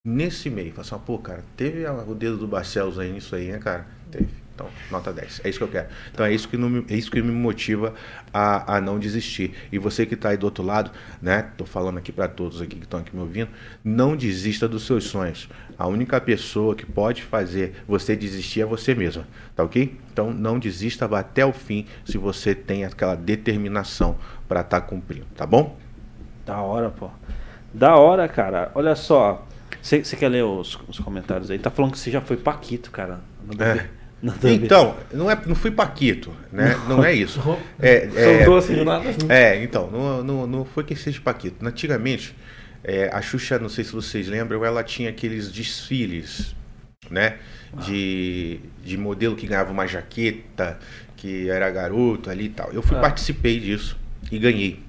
[0.04, 0.72] nesse meio.
[0.72, 3.86] Falar assim, pô, cara, teve o dedo do Barcelos aí nisso aí, né, cara?
[4.10, 4.39] Teve.
[4.60, 5.40] Então, nota 10.
[5.42, 5.88] É isso que eu quero.
[6.12, 7.94] Então é isso que, não me- é isso que me motiva
[8.32, 9.54] a, a não desistir.
[9.72, 10.90] E você que está aí do outro lado,
[11.22, 11.50] né?
[11.56, 13.48] Tô falando aqui para todos aqui que estão aqui me ouvindo,
[13.82, 15.48] não desista dos seus sonhos.
[15.78, 19.96] A única pessoa que pode fazer você desistir é você mesma, tá ok?
[20.12, 25.26] Então não desista, vá até o fim se você tem aquela determinação para estar cumprindo,
[25.34, 25.78] tá bom?
[26.44, 27.10] Da hora, pô.
[27.72, 28.70] Da hora, cara.
[28.74, 29.46] Olha só.
[29.82, 31.58] Você quer ler os, os comentários aí?
[31.58, 33.20] Tá falando que você já foi Paquito, cara.
[33.58, 33.99] É.
[34.22, 36.76] Então, não, é, não fui Paquito, né?
[36.88, 37.40] Não é isso.
[37.80, 39.04] É, Soltou é, assim do nada.
[39.28, 41.64] é, então, não, não, não foi que seja Paquito.
[41.66, 42.34] Antigamente,
[42.84, 46.54] É, a Xuxa, não sei se vocês lembram, ela tinha aqueles desfiles,
[47.10, 47.36] né?
[47.86, 50.78] De, de modelo que ganhava uma jaqueta,
[51.16, 52.72] que era garoto ali e tal.
[52.72, 53.00] Eu fui, Ah.
[53.00, 53.96] participei disso
[54.32, 54.80] e ganhei.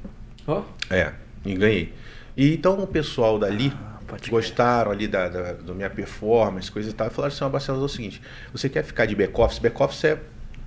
[0.47, 1.11] Ó, É,
[1.45, 1.93] e ganhei.
[2.35, 6.89] E então o pessoal dali Ah, pode gostaram ali da, da, da minha performance, coisa
[6.89, 9.59] e tal, e falaram assim, ó, Barcelos, é o seguinte, você quer ficar de back-office?
[9.59, 10.19] Back-office é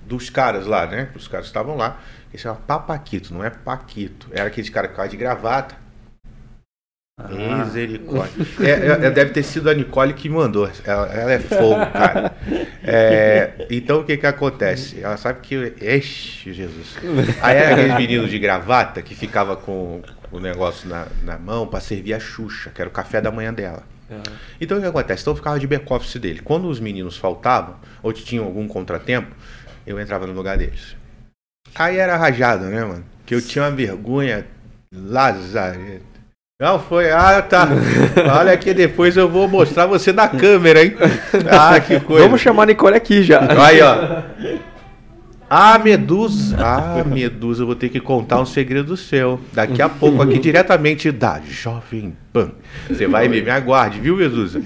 [0.05, 1.09] dos caras lá, né?
[1.15, 1.99] Os caras estavam lá,
[2.31, 4.27] que chama Papaquito, não é Paquito.
[4.31, 5.84] Era aquele cara que ficava de gravata.
[7.17, 8.45] Ah, Misericórdia.
[8.59, 10.69] É, é, é, deve ter sido a Nicole que mandou.
[10.83, 12.35] Ela, ela é fogo, cara.
[12.83, 14.99] É, então o que que acontece?
[15.01, 15.55] Ela sabe que.
[15.81, 16.97] Ixi, Jesus.
[17.41, 21.79] Aí era aqueles meninos de gravata que ficava com o negócio na, na mão pra
[21.79, 23.83] servir a Xuxa, que era o café da manhã dela.
[24.11, 24.17] é.
[24.59, 25.21] Então o que acontece?
[25.21, 26.41] Então eu ficava de back-office dele.
[26.43, 29.33] Quando os meninos faltavam, ou tinham algum contratempo,
[29.87, 30.97] eu entrava no lugar deles.
[31.73, 33.05] Aí era rajado, né, mano?
[33.25, 34.45] Que eu tinha uma vergonha
[34.93, 36.14] lazareta.
[36.57, 37.11] Não, foi.
[37.11, 37.67] Ah, tá.
[38.39, 40.95] Olha aqui, depois eu vou mostrar você na câmera, hein?
[41.51, 42.23] Ah, que coisa.
[42.23, 43.41] Vamos chamar a Nicole aqui já.
[43.61, 44.23] Aí, ó.
[45.49, 46.55] Ah, Medusa.
[46.57, 49.37] Ah, Medusa, eu vou ter que contar um segredo seu.
[49.51, 52.51] Daqui a pouco, aqui diretamente da Jovem Pan.
[52.87, 54.61] Você vai ver, me aguarde, viu, Medusa?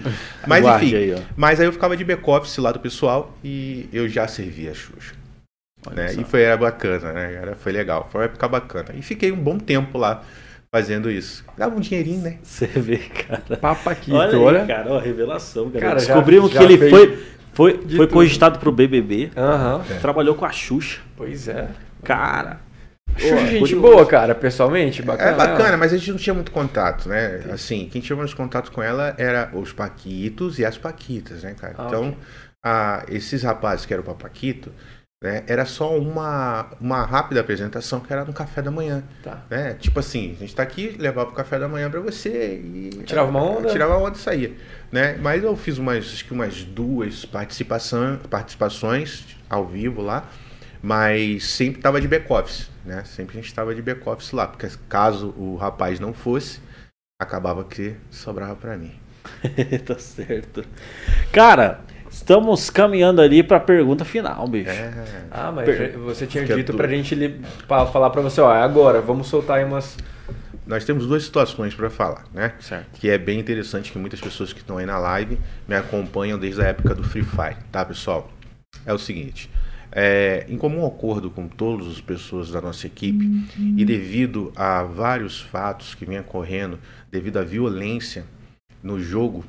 [0.46, 1.20] Mas Aguarde enfim, aí, ó.
[1.36, 5.16] mas aí eu ficava de back-office lá do pessoal e eu já servia a Xuxa.
[5.92, 6.14] Né?
[6.20, 7.34] E foi era bacana, né?
[7.34, 8.90] Era, foi legal, foi uma época bacana.
[8.94, 10.22] E fiquei um bom tempo lá
[10.72, 11.44] fazendo isso.
[11.58, 12.38] Dava um dinheirinho, né?
[12.44, 13.58] Você vê, cara.
[13.58, 14.62] Papaquito, olha, olha.
[14.62, 15.80] aí, cara, ó, revelação, cara.
[15.86, 17.18] Cara, já- Descobrimos já que ele fez foi,
[17.54, 18.08] foi, foi tudo.
[18.10, 19.82] cogitado pro BBB, Aham.
[20.02, 21.00] trabalhou com a Xuxa.
[21.18, 21.70] Pois é.
[22.04, 22.60] Cara,
[23.18, 23.82] Xuxa, Pô, gente curioso.
[23.82, 25.32] boa, cara, pessoalmente, bacana.
[25.32, 27.42] É bacana, mas a gente não tinha muito contato, né?
[27.52, 31.74] Assim, quem tinha mais contato com ela era os Paquitos e as Paquitas, né, cara?
[31.78, 32.18] Ah, então, ok.
[32.64, 34.72] a- esses rapazes que eram o Papaquito,
[35.22, 39.44] né, era só uma, uma rápida apresentação que era no café da manhã, Tá.
[39.50, 39.74] né?
[39.74, 42.90] Tipo assim, a gente tá aqui, levava pro café da manhã pra você e...
[43.06, 43.70] Tirava uma onda?
[43.70, 44.54] Tirava uma onda e saía,
[44.92, 45.18] né?
[45.22, 50.26] Mas eu fiz umas, acho que umas duas participação, participações ao vivo lá,
[50.82, 53.04] mas sempre tava de back-office, né?
[53.04, 56.62] Sempre a gente tava de back-office lá, porque caso o rapaz não fosse,
[57.22, 58.94] acabava que sobrava pra mim.
[59.86, 60.64] tá certo.
[61.34, 64.70] Cara, estamos caminhando ali pra pergunta final, bicho.
[64.70, 64.92] É,
[65.32, 66.78] Ah, mas Per- você tinha Fica dito tudo.
[66.78, 69.98] pra gente li- pra falar pra você, ó, é agora, vamos soltar aí umas.
[70.66, 72.54] nós temos duas situações para falar, né?
[72.60, 73.00] Certo.
[73.00, 76.62] Que é bem interessante que muitas pessoas que estão aí na live me acompanham desde
[76.62, 78.32] a época do Free Fire, tá, pessoal?
[78.86, 79.50] É o seguinte,
[79.92, 83.26] é, em comum acordo com todas as pessoas da nossa equipe
[83.78, 86.80] e devido a vários fatos que vêm ocorrendo,
[87.12, 88.24] devido à violência
[88.84, 89.44] no jogo,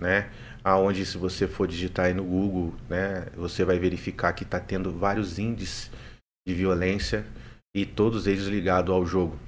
[0.00, 0.26] né?
[0.62, 4.92] Aonde se você for digitar aí no Google, né, você vai verificar que está tendo
[4.92, 5.90] vários índices
[6.46, 7.24] de violência
[7.74, 9.38] e todos eles ligados ao jogo.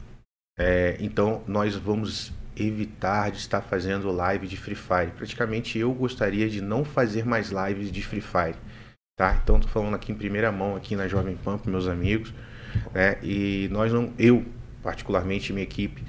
[0.58, 5.12] É, então nós vamos evitar de estar fazendo live de Free Fire.
[5.16, 8.56] Praticamente eu gostaria de não fazer mais lives de Free Fire,
[9.16, 9.38] tá?
[9.42, 12.32] Então tô falando aqui em primeira mão aqui na Jovem Pan para meus amigos,
[12.92, 13.18] né?
[13.22, 14.44] E nós não, eu
[14.82, 16.02] particularmente minha equipe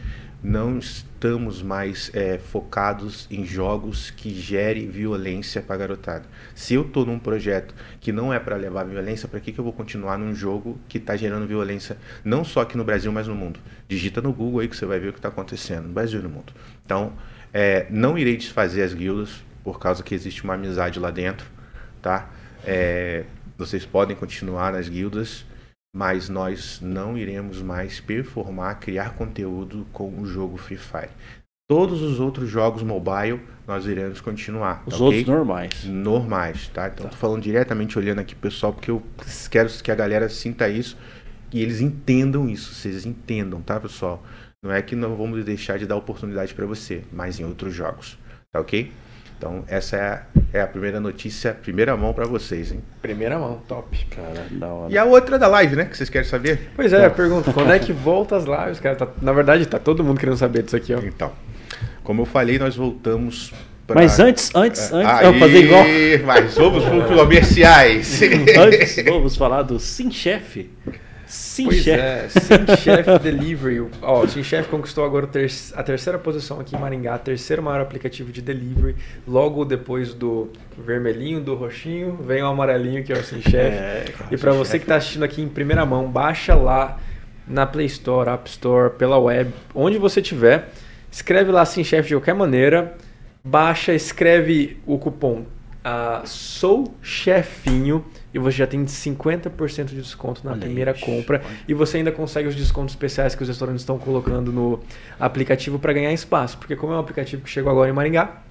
[0.43, 0.79] não
[1.23, 6.25] estamos mais é, focados em jogos que gerem violência para garotada.
[6.53, 9.63] Se eu tô num projeto que não é para levar violência, para que, que eu
[9.63, 13.35] vou continuar num jogo que está gerando violência não só aqui no Brasil, mas no
[13.35, 13.57] mundo?
[13.87, 16.23] Digita no Google aí que você vai ver o que está acontecendo no Brasil e
[16.23, 16.51] no mundo.
[16.85, 17.13] Então,
[17.53, 21.47] é, não irei desfazer as guildas por causa que existe uma amizade lá dentro,
[22.01, 22.29] tá?
[22.65, 23.23] É,
[23.57, 25.45] vocês podem continuar nas guildas,
[25.95, 31.09] mas nós não iremos mais performar, criar conteúdo com o jogo Free Fire.
[31.69, 34.83] Todos os outros jogos mobile nós iremos continuar.
[34.85, 35.33] Os tá outros ok?
[35.33, 35.83] normais.
[35.85, 36.87] normais, tá?
[36.87, 39.01] Então tô falando diretamente olhando aqui pessoal porque eu
[39.49, 40.97] quero que a galera sinta isso
[41.51, 44.23] e eles entendam isso, vocês entendam, tá, pessoal?
[44.63, 48.17] Não é que não vamos deixar de dar oportunidade para você, mas em outros jogos,
[48.51, 48.91] tá ok?
[49.43, 50.21] Então essa é a,
[50.53, 52.79] é a primeira notícia, primeira mão para vocês, hein?
[53.01, 54.05] Primeira mão, top.
[54.05, 54.93] Cara, da hora.
[54.93, 55.83] E a outra da live, né?
[55.83, 56.69] Que vocês querem saber?
[56.73, 58.95] Pois é, eu pergunto, quando é que volta as lives, cara?
[58.95, 60.99] Tá- na verdade, tá todo mundo querendo saber disso aqui, ó.
[60.99, 61.29] Então,
[62.05, 63.53] como eu falei, nós voltamos
[63.85, 63.99] pra...
[63.99, 65.83] Mas antes, antes, antes, Aí, eu vou fazer igual.
[66.25, 68.21] Mas vamos pro comerciais.
[68.57, 70.69] Antes, vamos falar do Sim Chef.
[71.33, 71.99] Sim Pois Chef.
[71.99, 73.87] é, Sim Chef Delivery.
[74.03, 75.27] Ó, o Sim Chef conquistou agora
[75.73, 78.95] a terceira posição aqui em Maringá, terceiro maior aplicativo de delivery.
[79.27, 83.55] Logo depois do vermelhinho, do roxinho, vem o amarelinho que é o Sim Chef.
[83.55, 86.99] É, E para você que está assistindo aqui em primeira mão, baixa lá
[87.47, 90.69] na Play Store, App Store, pela web, onde você tiver.
[91.11, 92.95] Escreve lá Sim Chef de qualquer maneira.
[93.43, 95.45] Baixa, escreve o cupom
[95.83, 101.41] ah, Sou Chefinho e você já tem 50% de desconto na Olha primeira compra.
[101.67, 104.79] E você ainda consegue os descontos especiais que os restaurantes estão colocando no
[105.19, 106.57] aplicativo para ganhar espaço.
[106.57, 108.41] Porque como é um aplicativo que chegou agora em Maringá,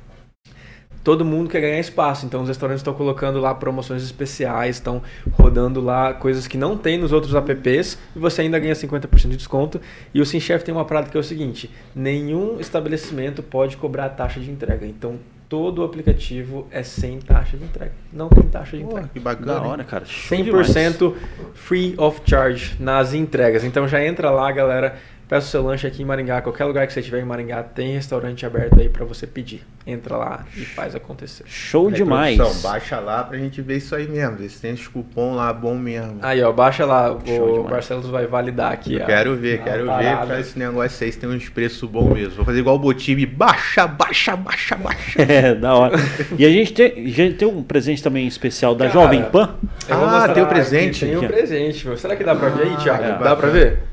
[1.02, 2.26] todo mundo quer ganhar espaço.
[2.26, 5.02] Então os restaurantes estão colocando lá promoções especiais, estão
[5.32, 9.36] rodando lá coisas que não tem nos outros apps e você ainda ganha 50% de
[9.36, 9.80] desconto.
[10.14, 14.08] E o Sim Chef tem uma parada que é o seguinte: nenhum estabelecimento pode cobrar
[14.10, 14.86] taxa de entrega.
[14.86, 15.18] Então
[15.52, 17.92] todo o aplicativo é sem taxa de entrega.
[18.10, 19.10] Não tem taxa de Pô, entrega.
[19.12, 19.52] que bacana.
[19.52, 20.06] Da hora, cara.
[20.06, 20.68] Show demais.
[20.68, 21.14] 100%
[21.52, 23.62] free of charge nas entregas.
[23.62, 24.96] Então já entra lá, galera.
[25.32, 27.94] Peça o seu lanche aqui em Maringá, qualquer lugar que você estiver em Maringá, tem
[27.94, 29.62] restaurante aberto aí pra você pedir.
[29.86, 31.44] Entra lá e faz acontecer.
[31.46, 32.36] Show Aí, demais.
[32.36, 34.36] produção, baixa lá pra gente ver isso aí mesmo.
[34.36, 36.18] Ver se tem esse cupom lá bom mesmo.
[36.20, 37.70] Aí, ó, baixa lá, Show o demais.
[37.70, 38.96] Barcelos vai validar aqui.
[38.96, 39.06] Eu ó.
[39.06, 40.26] quero ver, a quero ver parada.
[40.26, 42.34] pra esse negócio aí se tem uns preços bons mesmo.
[42.34, 45.16] Vou fazer igual o Botibi, baixa, baixa, baixa, baixa.
[45.26, 45.96] É, da hora.
[46.38, 49.54] E a gente tem, a gente tem um presente também especial da Cara, Jovem Pan.
[49.88, 51.06] Ah, tem o aqui, presente?
[51.06, 51.20] Tem ó.
[51.26, 51.96] presente, meu.
[51.96, 53.02] Será que dá pra ver aí, Ah, Thiago?
[53.04, 53.18] é.
[53.18, 53.91] Dá pra ver?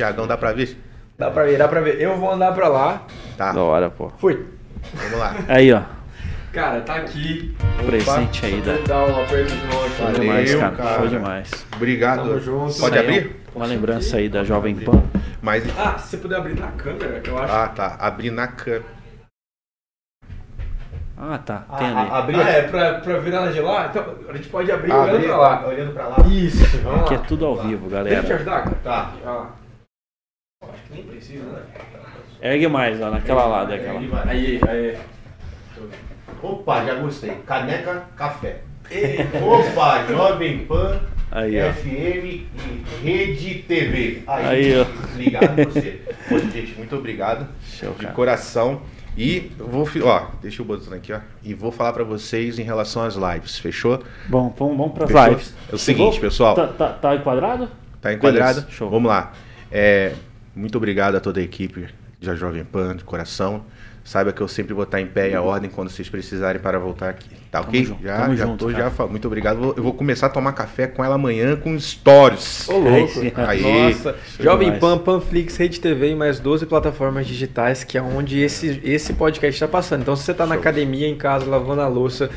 [0.00, 0.78] Tiagão, dá pra ver?
[1.18, 2.00] Dá pra ver, dá pra ver.
[2.00, 3.02] Eu vou andar pra lá.
[3.36, 4.08] Tá, Da hora, pô.
[4.16, 4.46] Fui.
[4.94, 5.34] vamos lá.
[5.46, 5.82] Aí, ó.
[6.54, 7.54] Cara, tá aqui.
[7.84, 10.00] Presente aí da- dar um aperto de mão aqui.
[10.02, 10.74] Valeu, demais, cara.
[10.76, 10.96] cara.
[10.96, 11.50] Show demais.
[11.76, 12.16] Obrigado.
[12.24, 12.80] Tamo junto.
[12.80, 13.36] Pode é abrir?
[13.54, 15.02] um- Uma lembrança aí da Jovem Pan.
[15.42, 15.64] Mas.
[15.78, 17.52] Ah, se você puder abrir na câmera, eu acho.
[17.52, 17.96] Ah, tá.
[18.00, 18.84] Abrir na câmera.
[21.18, 21.58] Ah, tá.
[21.76, 22.10] Tem ali.
[22.10, 23.88] abrir Ah, é, pra, pra virar ela de lá?
[23.90, 25.66] Então, a gente pode abrir Ah, olhando abrir, pra lá.
[25.66, 26.16] Olhando pra lá.
[26.26, 27.24] Isso, vamos Aqui é lá.
[27.24, 28.34] tudo ao vivo, Deixa eu te galera.
[28.36, 28.76] ajudar, cara.
[28.82, 29.12] Tá.
[29.22, 29.59] Olha lá.
[30.62, 31.62] Acho que nem precisa, né?
[32.42, 33.98] Ergue mais lá naquela lá, daquela.
[34.26, 34.98] Aí, aí.
[36.42, 37.30] Opa, já gostei.
[37.46, 38.60] Caneca, café.
[39.42, 41.00] Opa, Jovem Pan,
[41.32, 41.72] Aí, ó.
[41.72, 42.46] FM e
[43.02, 44.22] Rede TV.
[44.26, 44.84] Aí, ó.
[45.16, 46.02] Ligado em você.
[46.28, 47.48] Pô, gente, muito obrigado.
[47.64, 48.14] Show, de cara.
[48.14, 48.82] coração.
[49.16, 51.20] E vou, ó, deixa eu botar aqui, ó.
[51.42, 54.02] E vou falar pra vocês em relação às lives, fechou?
[54.28, 55.24] Bom, vamos, vamos Fechou?
[55.26, 55.54] lives.
[55.72, 56.54] É o seguinte, Vou- pessoal.
[56.54, 57.68] Tá, tá, tá enquadrado?
[58.02, 58.60] Tá enquadrado?
[58.60, 58.90] Beleza, show.
[58.90, 59.32] Vamos lá.
[59.72, 60.12] É,
[60.54, 61.86] muito obrigado a toda a equipe
[62.20, 63.64] da Jovem Pan, de coração.
[64.02, 66.78] Saiba que eu sempre vou estar em pé e a ordem quando vocês precisarem para
[66.78, 67.28] voltar aqui.
[67.50, 67.84] Tá ok?
[67.84, 68.90] junto, já, tamo já junto, tô, cara.
[68.96, 69.06] já.
[69.06, 69.58] Muito obrigado.
[69.58, 72.66] Vou- Eu vou começar a tomar café com ela amanhã com stories.
[72.68, 73.12] Ô, louco.
[73.36, 73.60] Aí.
[73.62, 74.16] Nossa.
[74.40, 74.78] Jovem.
[74.78, 79.54] Pan, Panflix, Rede TV e mais 12 plataformas digitais, que é onde esse, esse podcast
[79.62, 80.00] está passando.
[80.00, 82.30] Então, se você está na academia, em casa, lavando a louça,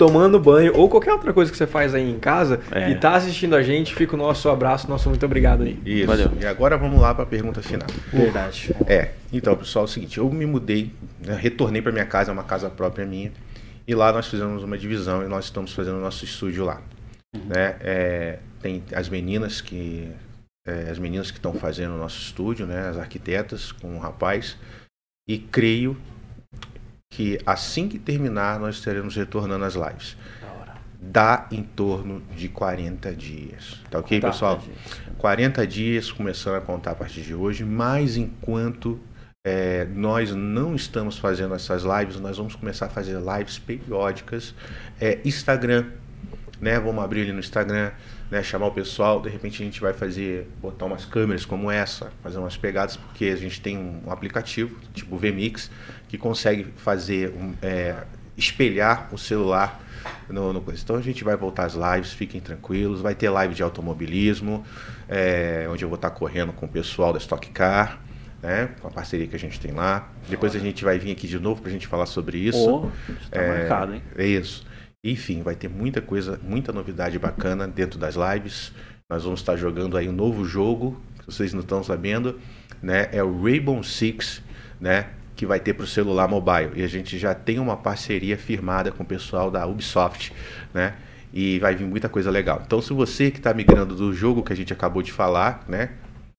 [0.00, 2.88] tomando banho ou qualquer outra coisa que você faz aí em casa É.
[2.88, 5.78] e tá assistindo a gente, fica o nosso abraço, nosso muito obrigado aí.
[5.84, 6.06] Isso.
[6.06, 6.32] Valeu.
[6.40, 7.86] E agora vamos lá para a pergunta final.
[8.10, 8.74] Verdade.
[8.86, 10.90] É, então, pessoal, é o seguinte, eu me mudei,
[11.22, 13.30] né, retornei para minha casa, é uma casa própria minha,
[13.86, 16.80] e lá nós fizemos uma divisão e nós estamos fazendo o nosso estúdio lá.
[17.34, 17.76] Né?
[17.80, 20.10] É, tem as meninas que
[20.66, 24.56] é, as meninas que estão fazendo o nosso estúdio, né, as arquitetas com o rapaz,
[25.28, 25.94] e creio
[27.10, 30.16] que assim que terminar nós estaremos retornando às lives.
[31.02, 33.80] Dá em torno de 40 dias.
[33.90, 34.60] Tá ok, Tá, pessoal?
[34.60, 35.16] gente.
[35.18, 39.00] 40 dias começando a contar a partir de hoje, mas enquanto
[39.44, 44.54] é, nós não estamos fazendo essas lives, nós vamos começar a fazer lives periódicas.
[45.00, 45.86] É, Instagram,
[46.60, 46.78] né?
[46.78, 47.90] Vamos abrir ali no Instagram,
[48.30, 48.42] né?
[48.42, 49.20] Chamar o pessoal.
[49.22, 53.24] De repente a gente vai fazer, botar umas câmeras como essa, fazer umas pegadas, porque
[53.24, 55.70] a gente tem um aplicativo, tipo VMix,
[56.10, 57.94] que consegue fazer, um, é,
[58.36, 59.80] espelhar o celular
[60.28, 60.82] no, no coisa.
[60.82, 63.00] Então a gente vai voltar às lives, fiquem tranquilos.
[63.00, 64.64] Vai ter live de automobilismo,
[65.08, 68.00] é, onde eu vou estar correndo com o pessoal da Stock Car,
[68.42, 68.70] né?
[68.80, 70.08] Com a parceria que a gente tem lá.
[70.28, 72.68] Depois a gente vai vir aqui de novo para a gente falar sobre isso.
[72.68, 72.90] Ô,
[73.30, 74.02] tá marcado, hein?
[74.16, 74.66] É isso.
[75.04, 78.72] Enfim, vai ter muita coisa, muita novidade bacana dentro das lives.
[79.08, 82.40] Nós vamos estar jogando aí um novo jogo, que vocês não estão sabendo,
[82.82, 83.08] né?
[83.12, 84.42] É o Rainbow Six,
[84.80, 85.06] né?
[85.40, 86.72] Que vai ter para o celular mobile.
[86.76, 90.34] E a gente já tem uma parceria firmada com o pessoal da Ubisoft,
[90.74, 90.92] né?
[91.32, 92.60] E vai vir muita coisa legal.
[92.66, 95.92] Então, se você que está migrando do jogo que a gente acabou de falar, né?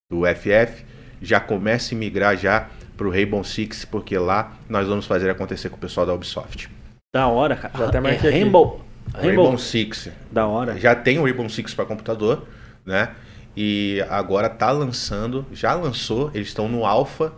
[0.07, 0.85] Do FF,
[1.19, 5.69] já comece a migrar já para o Rainbow Six, porque lá nós vamos fazer acontecer
[5.69, 6.69] com o pessoal da Ubisoft.
[7.11, 7.75] Da hora, cara.
[7.75, 8.39] Já até é marquei aqui.
[8.39, 8.85] Rainbow.
[9.15, 9.57] Rainbow, Rainbow.
[9.57, 10.09] Six.
[10.31, 10.77] Da hora.
[10.77, 12.47] Já tem o Rainbow Six para computador,
[12.85, 13.09] né?
[13.57, 17.33] E agora tá lançando, já lançou, eles estão no alpha,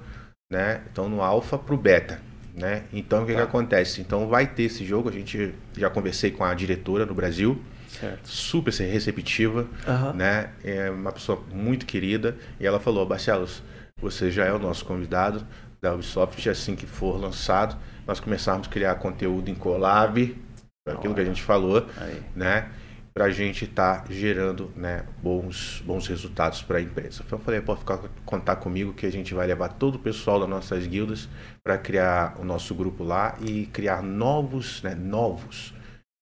[0.53, 0.81] né?
[0.85, 2.21] Estão no alpha pro beta,
[2.55, 2.83] né?
[2.93, 3.99] Então o que, que acontece?
[4.01, 8.27] Então vai ter esse jogo, a gente já conversei com a diretora no Brasil, Certo.
[8.27, 10.13] super receptiva, Aham.
[10.13, 10.49] né?
[10.63, 13.63] É uma pessoa muito querida e ela falou, Barcelos,
[13.99, 15.45] você já é o nosso convidado
[15.81, 17.75] da Ubisoft, assim que for lançado,
[18.05, 20.37] nós começarmos a criar conteúdo em collab,
[20.85, 22.21] aquilo que a gente falou, Aí.
[22.35, 22.69] né?
[23.13, 27.21] Para a gente estar gerando né, bons, bons resultados para a empresa.
[27.25, 30.39] Então eu falei, pode ficar, contar comigo que a gente vai levar todo o pessoal
[30.39, 31.29] das nossas guildas
[31.63, 35.73] para criar o nosso grupo lá e criar novos, né, novos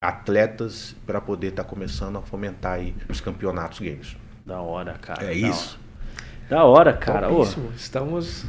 [0.04, 4.18] atletas para poder estar tá começando a fomentar aí os campeonatos games.
[4.46, 5.24] Da hora, cara.
[5.24, 5.80] É da isso.
[5.80, 5.92] Hora.
[6.50, 7.32] Da hora, cara.
[7.32, 8.46] Ô, Estamos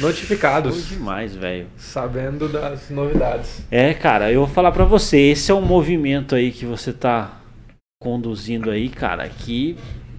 [0.00, 0.86] notificados.
[0.86, 1.68] Foi demais, velho.
[1.78, 3.62] Sabendo das novidades.
[3.70, 7.37] É, cara, eu vou falar para você, esse é um movimento aí que você tá
[8.00, 9.76] conduzindo aí, cara, que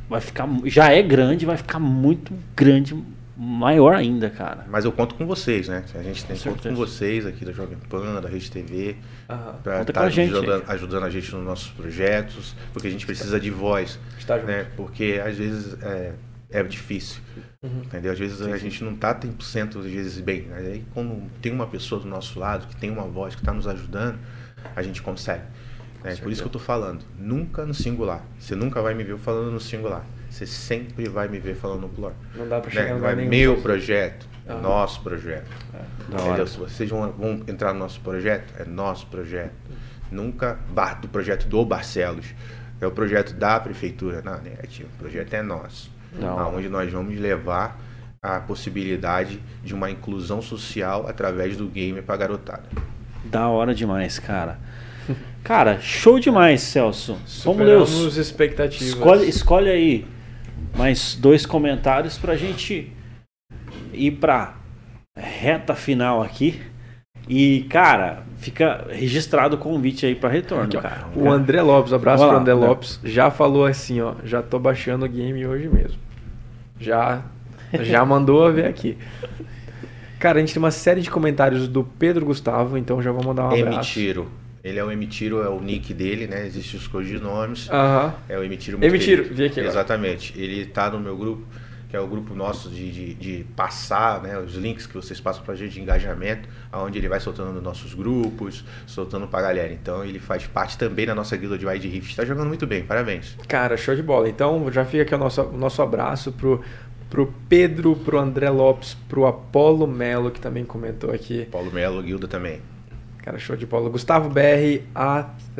[0.10, 2.93] vai ficar já é grande, vai ficar muito grande,
[3.38, 4.65] maior ainda, cara.
[4.68, 5.85] Mas eu conto com vocês, né?
[5.95, 8.97] A gente tem com conto com vocês aqui da Jovem Pan, da Rede TV,
[9.30, 9.53] uhum.
[9.64, 13.49] para estar tá ajudando, ajudando, a gente nos nossos projetos, porque a gente precisa de
[13.49, 14.68] voz, Está né?
[14.76, 16.14] Porque às vezes é,
[16.49, 17.22] é difícil.
[17.64, 17.81] Uhum.
[17.85, 18.11] Entendeu?
[18.11, 18.69] Às vezes sim, a sim.
[18.69, 20.47] gente não está 100% às vezes bem.
[20.49, 23.53] Mas aí quando tem uma pessoa do nosso lado, que tem uma voz, que está
[23.53, 24.19] nos ajudando,
[24.76, 25.43] a gente consegue.
[26.03, 27.03] É por isso que eu estou falando.
[27.17, 28.23] Nunca no singular.
[28.39, 30.05] Você nunca vai me ver falando no singular.
[30.30, 32.15] Você sempre vai me ver falando no plural.
[32.35, 32.99] Não dá para chegar né?
[32.99, 35.49] Não é meu projeto, é nosso projeto.
[35.73, 36.15] É.
[36.15, 36.47] Entendeu?
[36.47, 39.53] Se vocês vão, vão, entrar no nosso projeto, é nosso projeto.
[40.11, 40.59] Nunca
[41.01, 42.34] do projeto do Barcelos.
[42.80, 44.21] É o projeto da prefeitura.
[44.21, 44.89] Não, negativo.
[44.95, 45.91] O projeto é nosso.
[46.55, 47.80] Onde nós vamos levar
[48.21, 52.63] a possibilidade de uma inclusão social através do game para garotada.
[53.23, 54.59] Da hora demais, cara.
[55.44, 57.18] Cara, show demais, Celso.
[57.44, 58.88] Vamos ler os expectativas.
[58.88, 60.06] Escolhe, escolhe aí
[60.76, 62.91] mais dois comentários para a gente
[63.94, 64.56] ir para
[65.18, 66.61] reta final aqui.
[67.27, 71.07] E, cara, fica registrado o convite aí para retorno, aqui, cara.
[71.15, 75.10] O André Lopes, abraço para André Lopes, já falou assim, ó, já tô baixando o
[75.10, 75.99] game hoje mesmo.
[76.80, 77.23] Já
[77.81, 78.98] já mandou ver aqui.
[80.19, 83.44] Cara, a gente tem uma série de comentários do Pedro Gustavo, então já vou mandar
[83.44, 83.99] um abraço.
[83.99, 84.27] Emitiro.
[84.64, 86.45] Ele é o Emitiro, é o nick dele, né?
[86.45, 87.69] Existem os codinomes.
[87.69, 88.14] Aham.
[88.27, 88.84] É o Emitiro.
[88.84, 89.73] Emitiro, vi aqui agora.
[89.73, 90.34] Exatamente.
[90.40, 91.45] Ele tá no meu grupo,
[91.90, 94.38] que é o grupo nosso de, de, de passar, né?
[94.38, 97.94] Os links que vocês passam pra gente de engajamento, onde ele vai soltando nos nossos
[97.94, 99.72] grupos, soltando pra galera.
[99.72, 102.15] Então ele faz parte também da nossa guilda de Wide Rift.
[102.15, 103.38] Tá jogando muito bem, parabéns.
[103.48, 104.27] Cara, show de bola.
[104.27, 106.61] Então já fica aqui o nosso, o nosso abraço pro,
[107.10, 111.44] pro Pedro, pro André Lopes, pro Apolo Melo, que também comentou aqui.
[111.44, 112.61] Apolo Melo, guilda também.
[113.23, 113.89] Cara, show de bola.
[113.89, 114.83] Gustavo BR,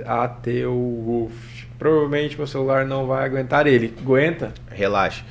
[0.06, 1.65] Ateu Wolf.
[1.77, 3.94] Provavelmente meu celular não vai aguentar ele.
[3.99, 4.53] Aguenta?
[4.69, 5.23] Relaxa.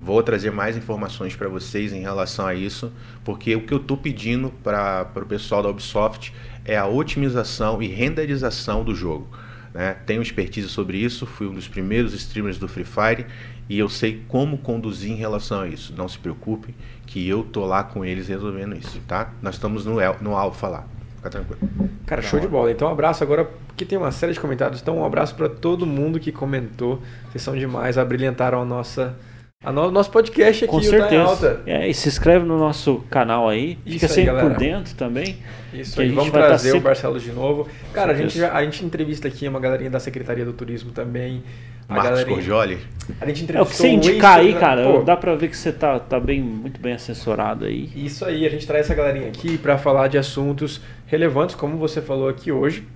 [0.00, 2.90] Vou trazer mais informações para vocês em relação a isso,
[3.22, 6.32] porque o que eu estou pedindo para o pessoal da Ubisoft
[6.64, 9.28] é a otimização e renderização do jogo.
[9.74, 9.94] Né?
[10.06, 13.26] Tenho expertise sobre isso, fui um dos primeiros streamers do Free Fire
[13.68, 15.94] e eu sei como conduzir em relação a isso.
[15.94, 16.74] Não se preocupem,
[17.06, 19.32] que eu tô lá com eles resolvendo isso, tá?
[19.42, 20.86] Nós estamos no, no Alpha lá.
[21.20, 21.60] Fica tranquilo.
[22.06, 22.72] Cara, show de bola.
[22.72, 24.80] Então, um abraço agora, porque tem uma série de comentários.
[24.80, 27.00] Então, um abraço para todo mundo que comentou.
[27.30, 29.14] Vocês são demais, abrilhantaram a nossa.
[29.62, 31.22] A no, nosso podcast aqui, Com certeza.
[31.22, 31.60] Alta.
[31.66, 33.76] É, e se inscreve no nosso canal aí.
[33.84, 34.48] Isso fica aí, sempre galera.
[34.48, 35.36] por dentro também.
[35.74, 36.78] Isso aí, vamos tá trazer sempre...
[36.78, 37.68] o Barcelos de novo.
[37.92, 41.42] Cara, a gente, já, a gente entrevista aqui uma galerinha da Secretaria do Turismo também.
[41.86, 42.78] Marcos Corjoli.
[43.20, 44.82] A gente entrevistou é o que você indicar aí, cara.
[44.82, 47.90] Pô, dá pra ver que você tá, tá bem, muito bem assessorado aí.
[47.94, 52.00] Isso aí, a gente traz essa galerinha aqui para falar de assuntos relevantes, como você
[52.00, 52.88] falou aqui hoje,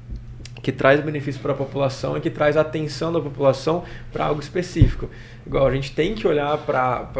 [0.62, 5.10] que traz benefício para a população e que traz atenção da população para algo específico.
[5.46, 7.10] Igual a gente tem que olhar para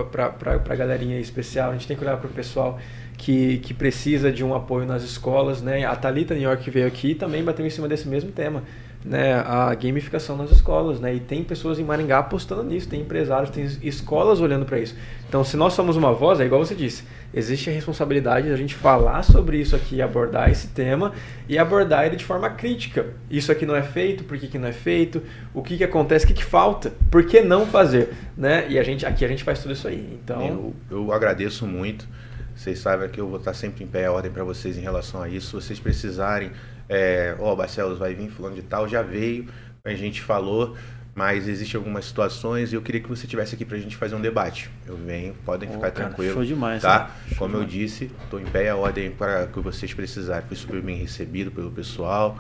[0.71, 2.79] a galerinha especial, a gente tem que olhar para o pessoal
[3.19, 5.85] que, que precisa de um apoio nas escolas, né?
[5.85, 8.63] A Talita New York veio aqui também bateu em cima desse mesmo tema
[9.05, 11.15] né, a gamificação nas escolas, né?
[11.15, 14.97] E tem pessoas em Maringá apostando nisso, tem empresários, tem escolas olhando para isso.
[15.29, 18.57] Então, se nós somos uma voz, é igual você disse, existe a responsabilidade de a
[18.57, 21.13] gente falar sobre isso aqui, abordar esse tema
[21.47, 23.07] e abordar ele de forma crítica.
[23.31, 25.23] Isso aqui não é feito, por que, que não é feito,
[25.53, 28.67] o que, que acontece, o que, que falta, por que não fazer, né?
[28.71, 30.19] E a gente aqui a gente faz tudo isso aí.
[30.23, 32.09] Então, eu, eu agradeço muito.
[32.57, 35.21] Vocês sabem que eu vou estar sempre em pé a ordem para vocês em relação
[35.21, 35.49] a isso.
[35.61, 36.53] Se vocês precisarem
[36.89, 39.47] é, ó, oh, Barcelos vai vir fulano de tal, já veio,
[39.85, 40.77] a gente falou,
[41.15, 44.21] mas existem algumas situações e eu queria que você tivesse aqui pra gente fazer um
[44.21, 44.71] debate.
[44.87, 46.35] Eu venho, podem ficar cara, tranquilos.
[46.35, 47.11] Show demais, tá?
[47.39, 50.47] Como eu disse, estou em pé a ordem para que vocês precisarem.
[50.49, 52.39] Fui super bem recebido pelo pessoal,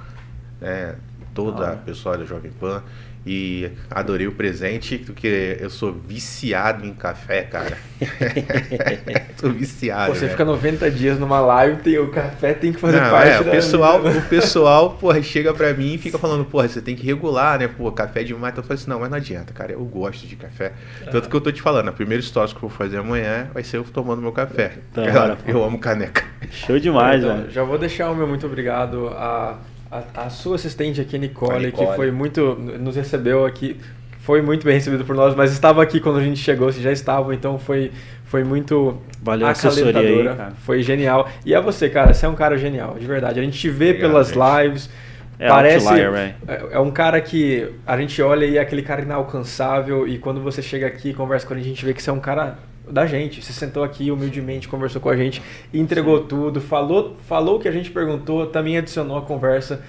[0.61, 0.97] né?
[1.35, 2.83] toda a pessoal da Jovem Pan.
[3.27, 7.79] E adorei o presente, porque eu sou viciado em café, cara.
[9.41, 10.15] sou viciado.
[10.15, 13.41] Você fica 90 dias numa live, tem, o café tem que fazer Não, parte é,
[13.41, 14.19] o pessoal, vida.
[14.19, 17.67] O pessoal, porra, chega pra mim e fica falando, porra, você tem que regular, né?
[17.67, 18.53] Pô, café demais.
[18.53, 19.73] Então eu falei assim, não, mas não adianta, cara.
[19.73, 20.73] Eu gosto de café.
[21.11, 23.63] Tanto que eu tô te falando, a primeira história que eu vou fazer amanhã vai
[23.63, 24.73] ser eu tomando meu café.
[24.91, 26.25] Então, cara, eu amo caneca.
[26.51, 27.51] Show demais, então, mano.
[27.51, 29.59] Já vou deixar o meu muito obrigado a
[29.95, 32.57] a, a sua assistente aqui, Nicole, Nicole, que foi muito.
[32.57, 33.79] nos recebeu aqui,
[34.19, 36.91] foi muito bem recebido por nós, mas estava aqui quando a gente chegou, se já
[36.91, 37.93] estavam, então foi,
[38.25, 41.29] foi muito Valeu assessoria aí, Foi genial.
[41.47, 43.39] E a você, cara, você é um cara genial, de verdade.
[43.39, 44.39] A gente te vê Obrigado, pelas gente.
[44.39, 44.91] lives,
[45.39, 45.87] É Parece.
[45.87, 46.35] outlier, é.
[46.49, 50.09] É, é um cara que a gente olha e é aquele cara inalcançável.
[50.09, 52.13] E quando você chega aqui e conversa com ele, a gente vê que você é
[52.13, 52.59] um cara
[52.91, 53.43] da gente.
[53.43, 55.43] Você sentou aqui humildemente, conversou com a gente,
[55.73, 59.83] entregou tudo, falou, falou o que a gente perguntou, também adicionou a conversa.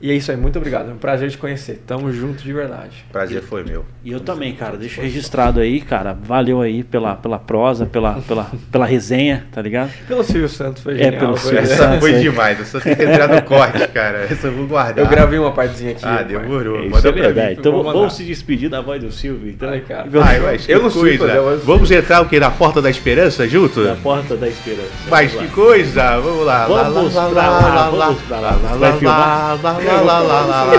[0.00, 0.90] E é isso aí, muito obrigado.
[0.90, 1.82] É um prazer te conhecer.
[1.86, 3.04] Tamo junto de verdade.
[3.10, 3.84] Prazer foi meu.
[4.04, 6.12] E eu também, cara, deixa registrado aí, cara.
[6.22, 9.90] Valeu aí pela, pela prosa, pela, pela, pela resenha, tá ligado?
[10.06, 11.20] Pelo Silvio Santos, foi É, genial.
[11.20, 11.98] pelo foi- Silvio Essa Santos.
[12.00, 12.60] foi demais.
[12.60, 14.18] Essa tem que entrar no corte, cara.
[14.30, 14.98] Essa eu vou guardar.
[15.02, 16.04] Eu gravei uma partezinha aqui.
[16.04, 16.78] Ah, demorou.
[16.90, 17.48] Manda é pra verdade.
[17.54, 17.56] mim.
[17.60, 19.70] Então vamos se despedir da voz do Silvio, então.
[19.70, 20.06] Ai, cara.
[20.22, 21.56] Ai, mas Eu não sei coisa.
[21.64, 22.38] Vamos entrar o quê?
[22.38, 23.82] Na Porta da Esperança junto?
[23.82, 24.90] Da porta da esperança.
[25.08, 25.46] Mas que lá.
[25.46, 26.20] coisa!
[26.20, 26.66] Vamos lá.
[26.66, 28.50] Vamos lá, pra lá, vamos pra lá.
[28.52, 29.18] Vai filmar?
[29.18, 29.85] lá, lá, lá, lá, lá, lá, lá.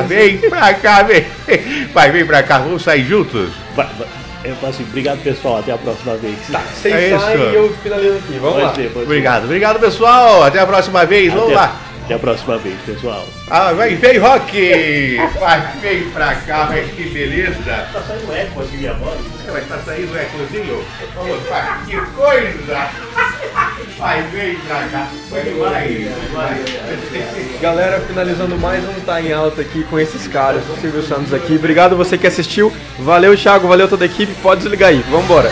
[0.08, 1.26] Vem pra cá, vem.
[1.94, 2.60] Vai, vem pra cá.
[2.60, 3.50] Vamos sair juntos?
[3.76, 4.08] Vai- vai.
[4.44, 6.36] Eu falo assim, obrigado pessoal, até a próxima vez.
[6.50, 8.34] Tá, vocês É saem e eu finalizo aqui.
[8.40, 8.70] Vamos Pode lá.
[8.76, 9.02] ser, pode ser.
[9.04, 9.44] Obrigado.
[9.44, 10.44] Obrigado, pessoal.
[10.44, 11.34] Até a próxima vez.
[11.34, 11.76] Vamos Até- lá.
[12.08, 13.28] Até a próxima vez, pessoal.
[13.50, 15.18] Ah, vai, vem, Rock!
[15.42, 17.90] Vai, vem pra cá, mas que beleza!
[17.92, 19.20] Tá saindo eco aqui minha voz.
[19.52, 20.86] Mas tá saindo o ecozinho?
[21.18, 22.90] Opa, que coisa!
[23.98, 25.08] Vai, vem pra cá.
[25.30, 27.60] Vai, vai, vai.
[27.60, 31.58] Galera, finalizando mais um Tá em Alta aqui com esses caras, o Silvio Santos aqui.
[31.58, 32.72] Obrigado você que assistiu.
[33.00, 33.68] Valeu, Thiago.
[33.68, 34.34] Valeu toda a equipe.
[34.42, 35.04] Pode desligar aí.
[35.10, 35.52] Vambora.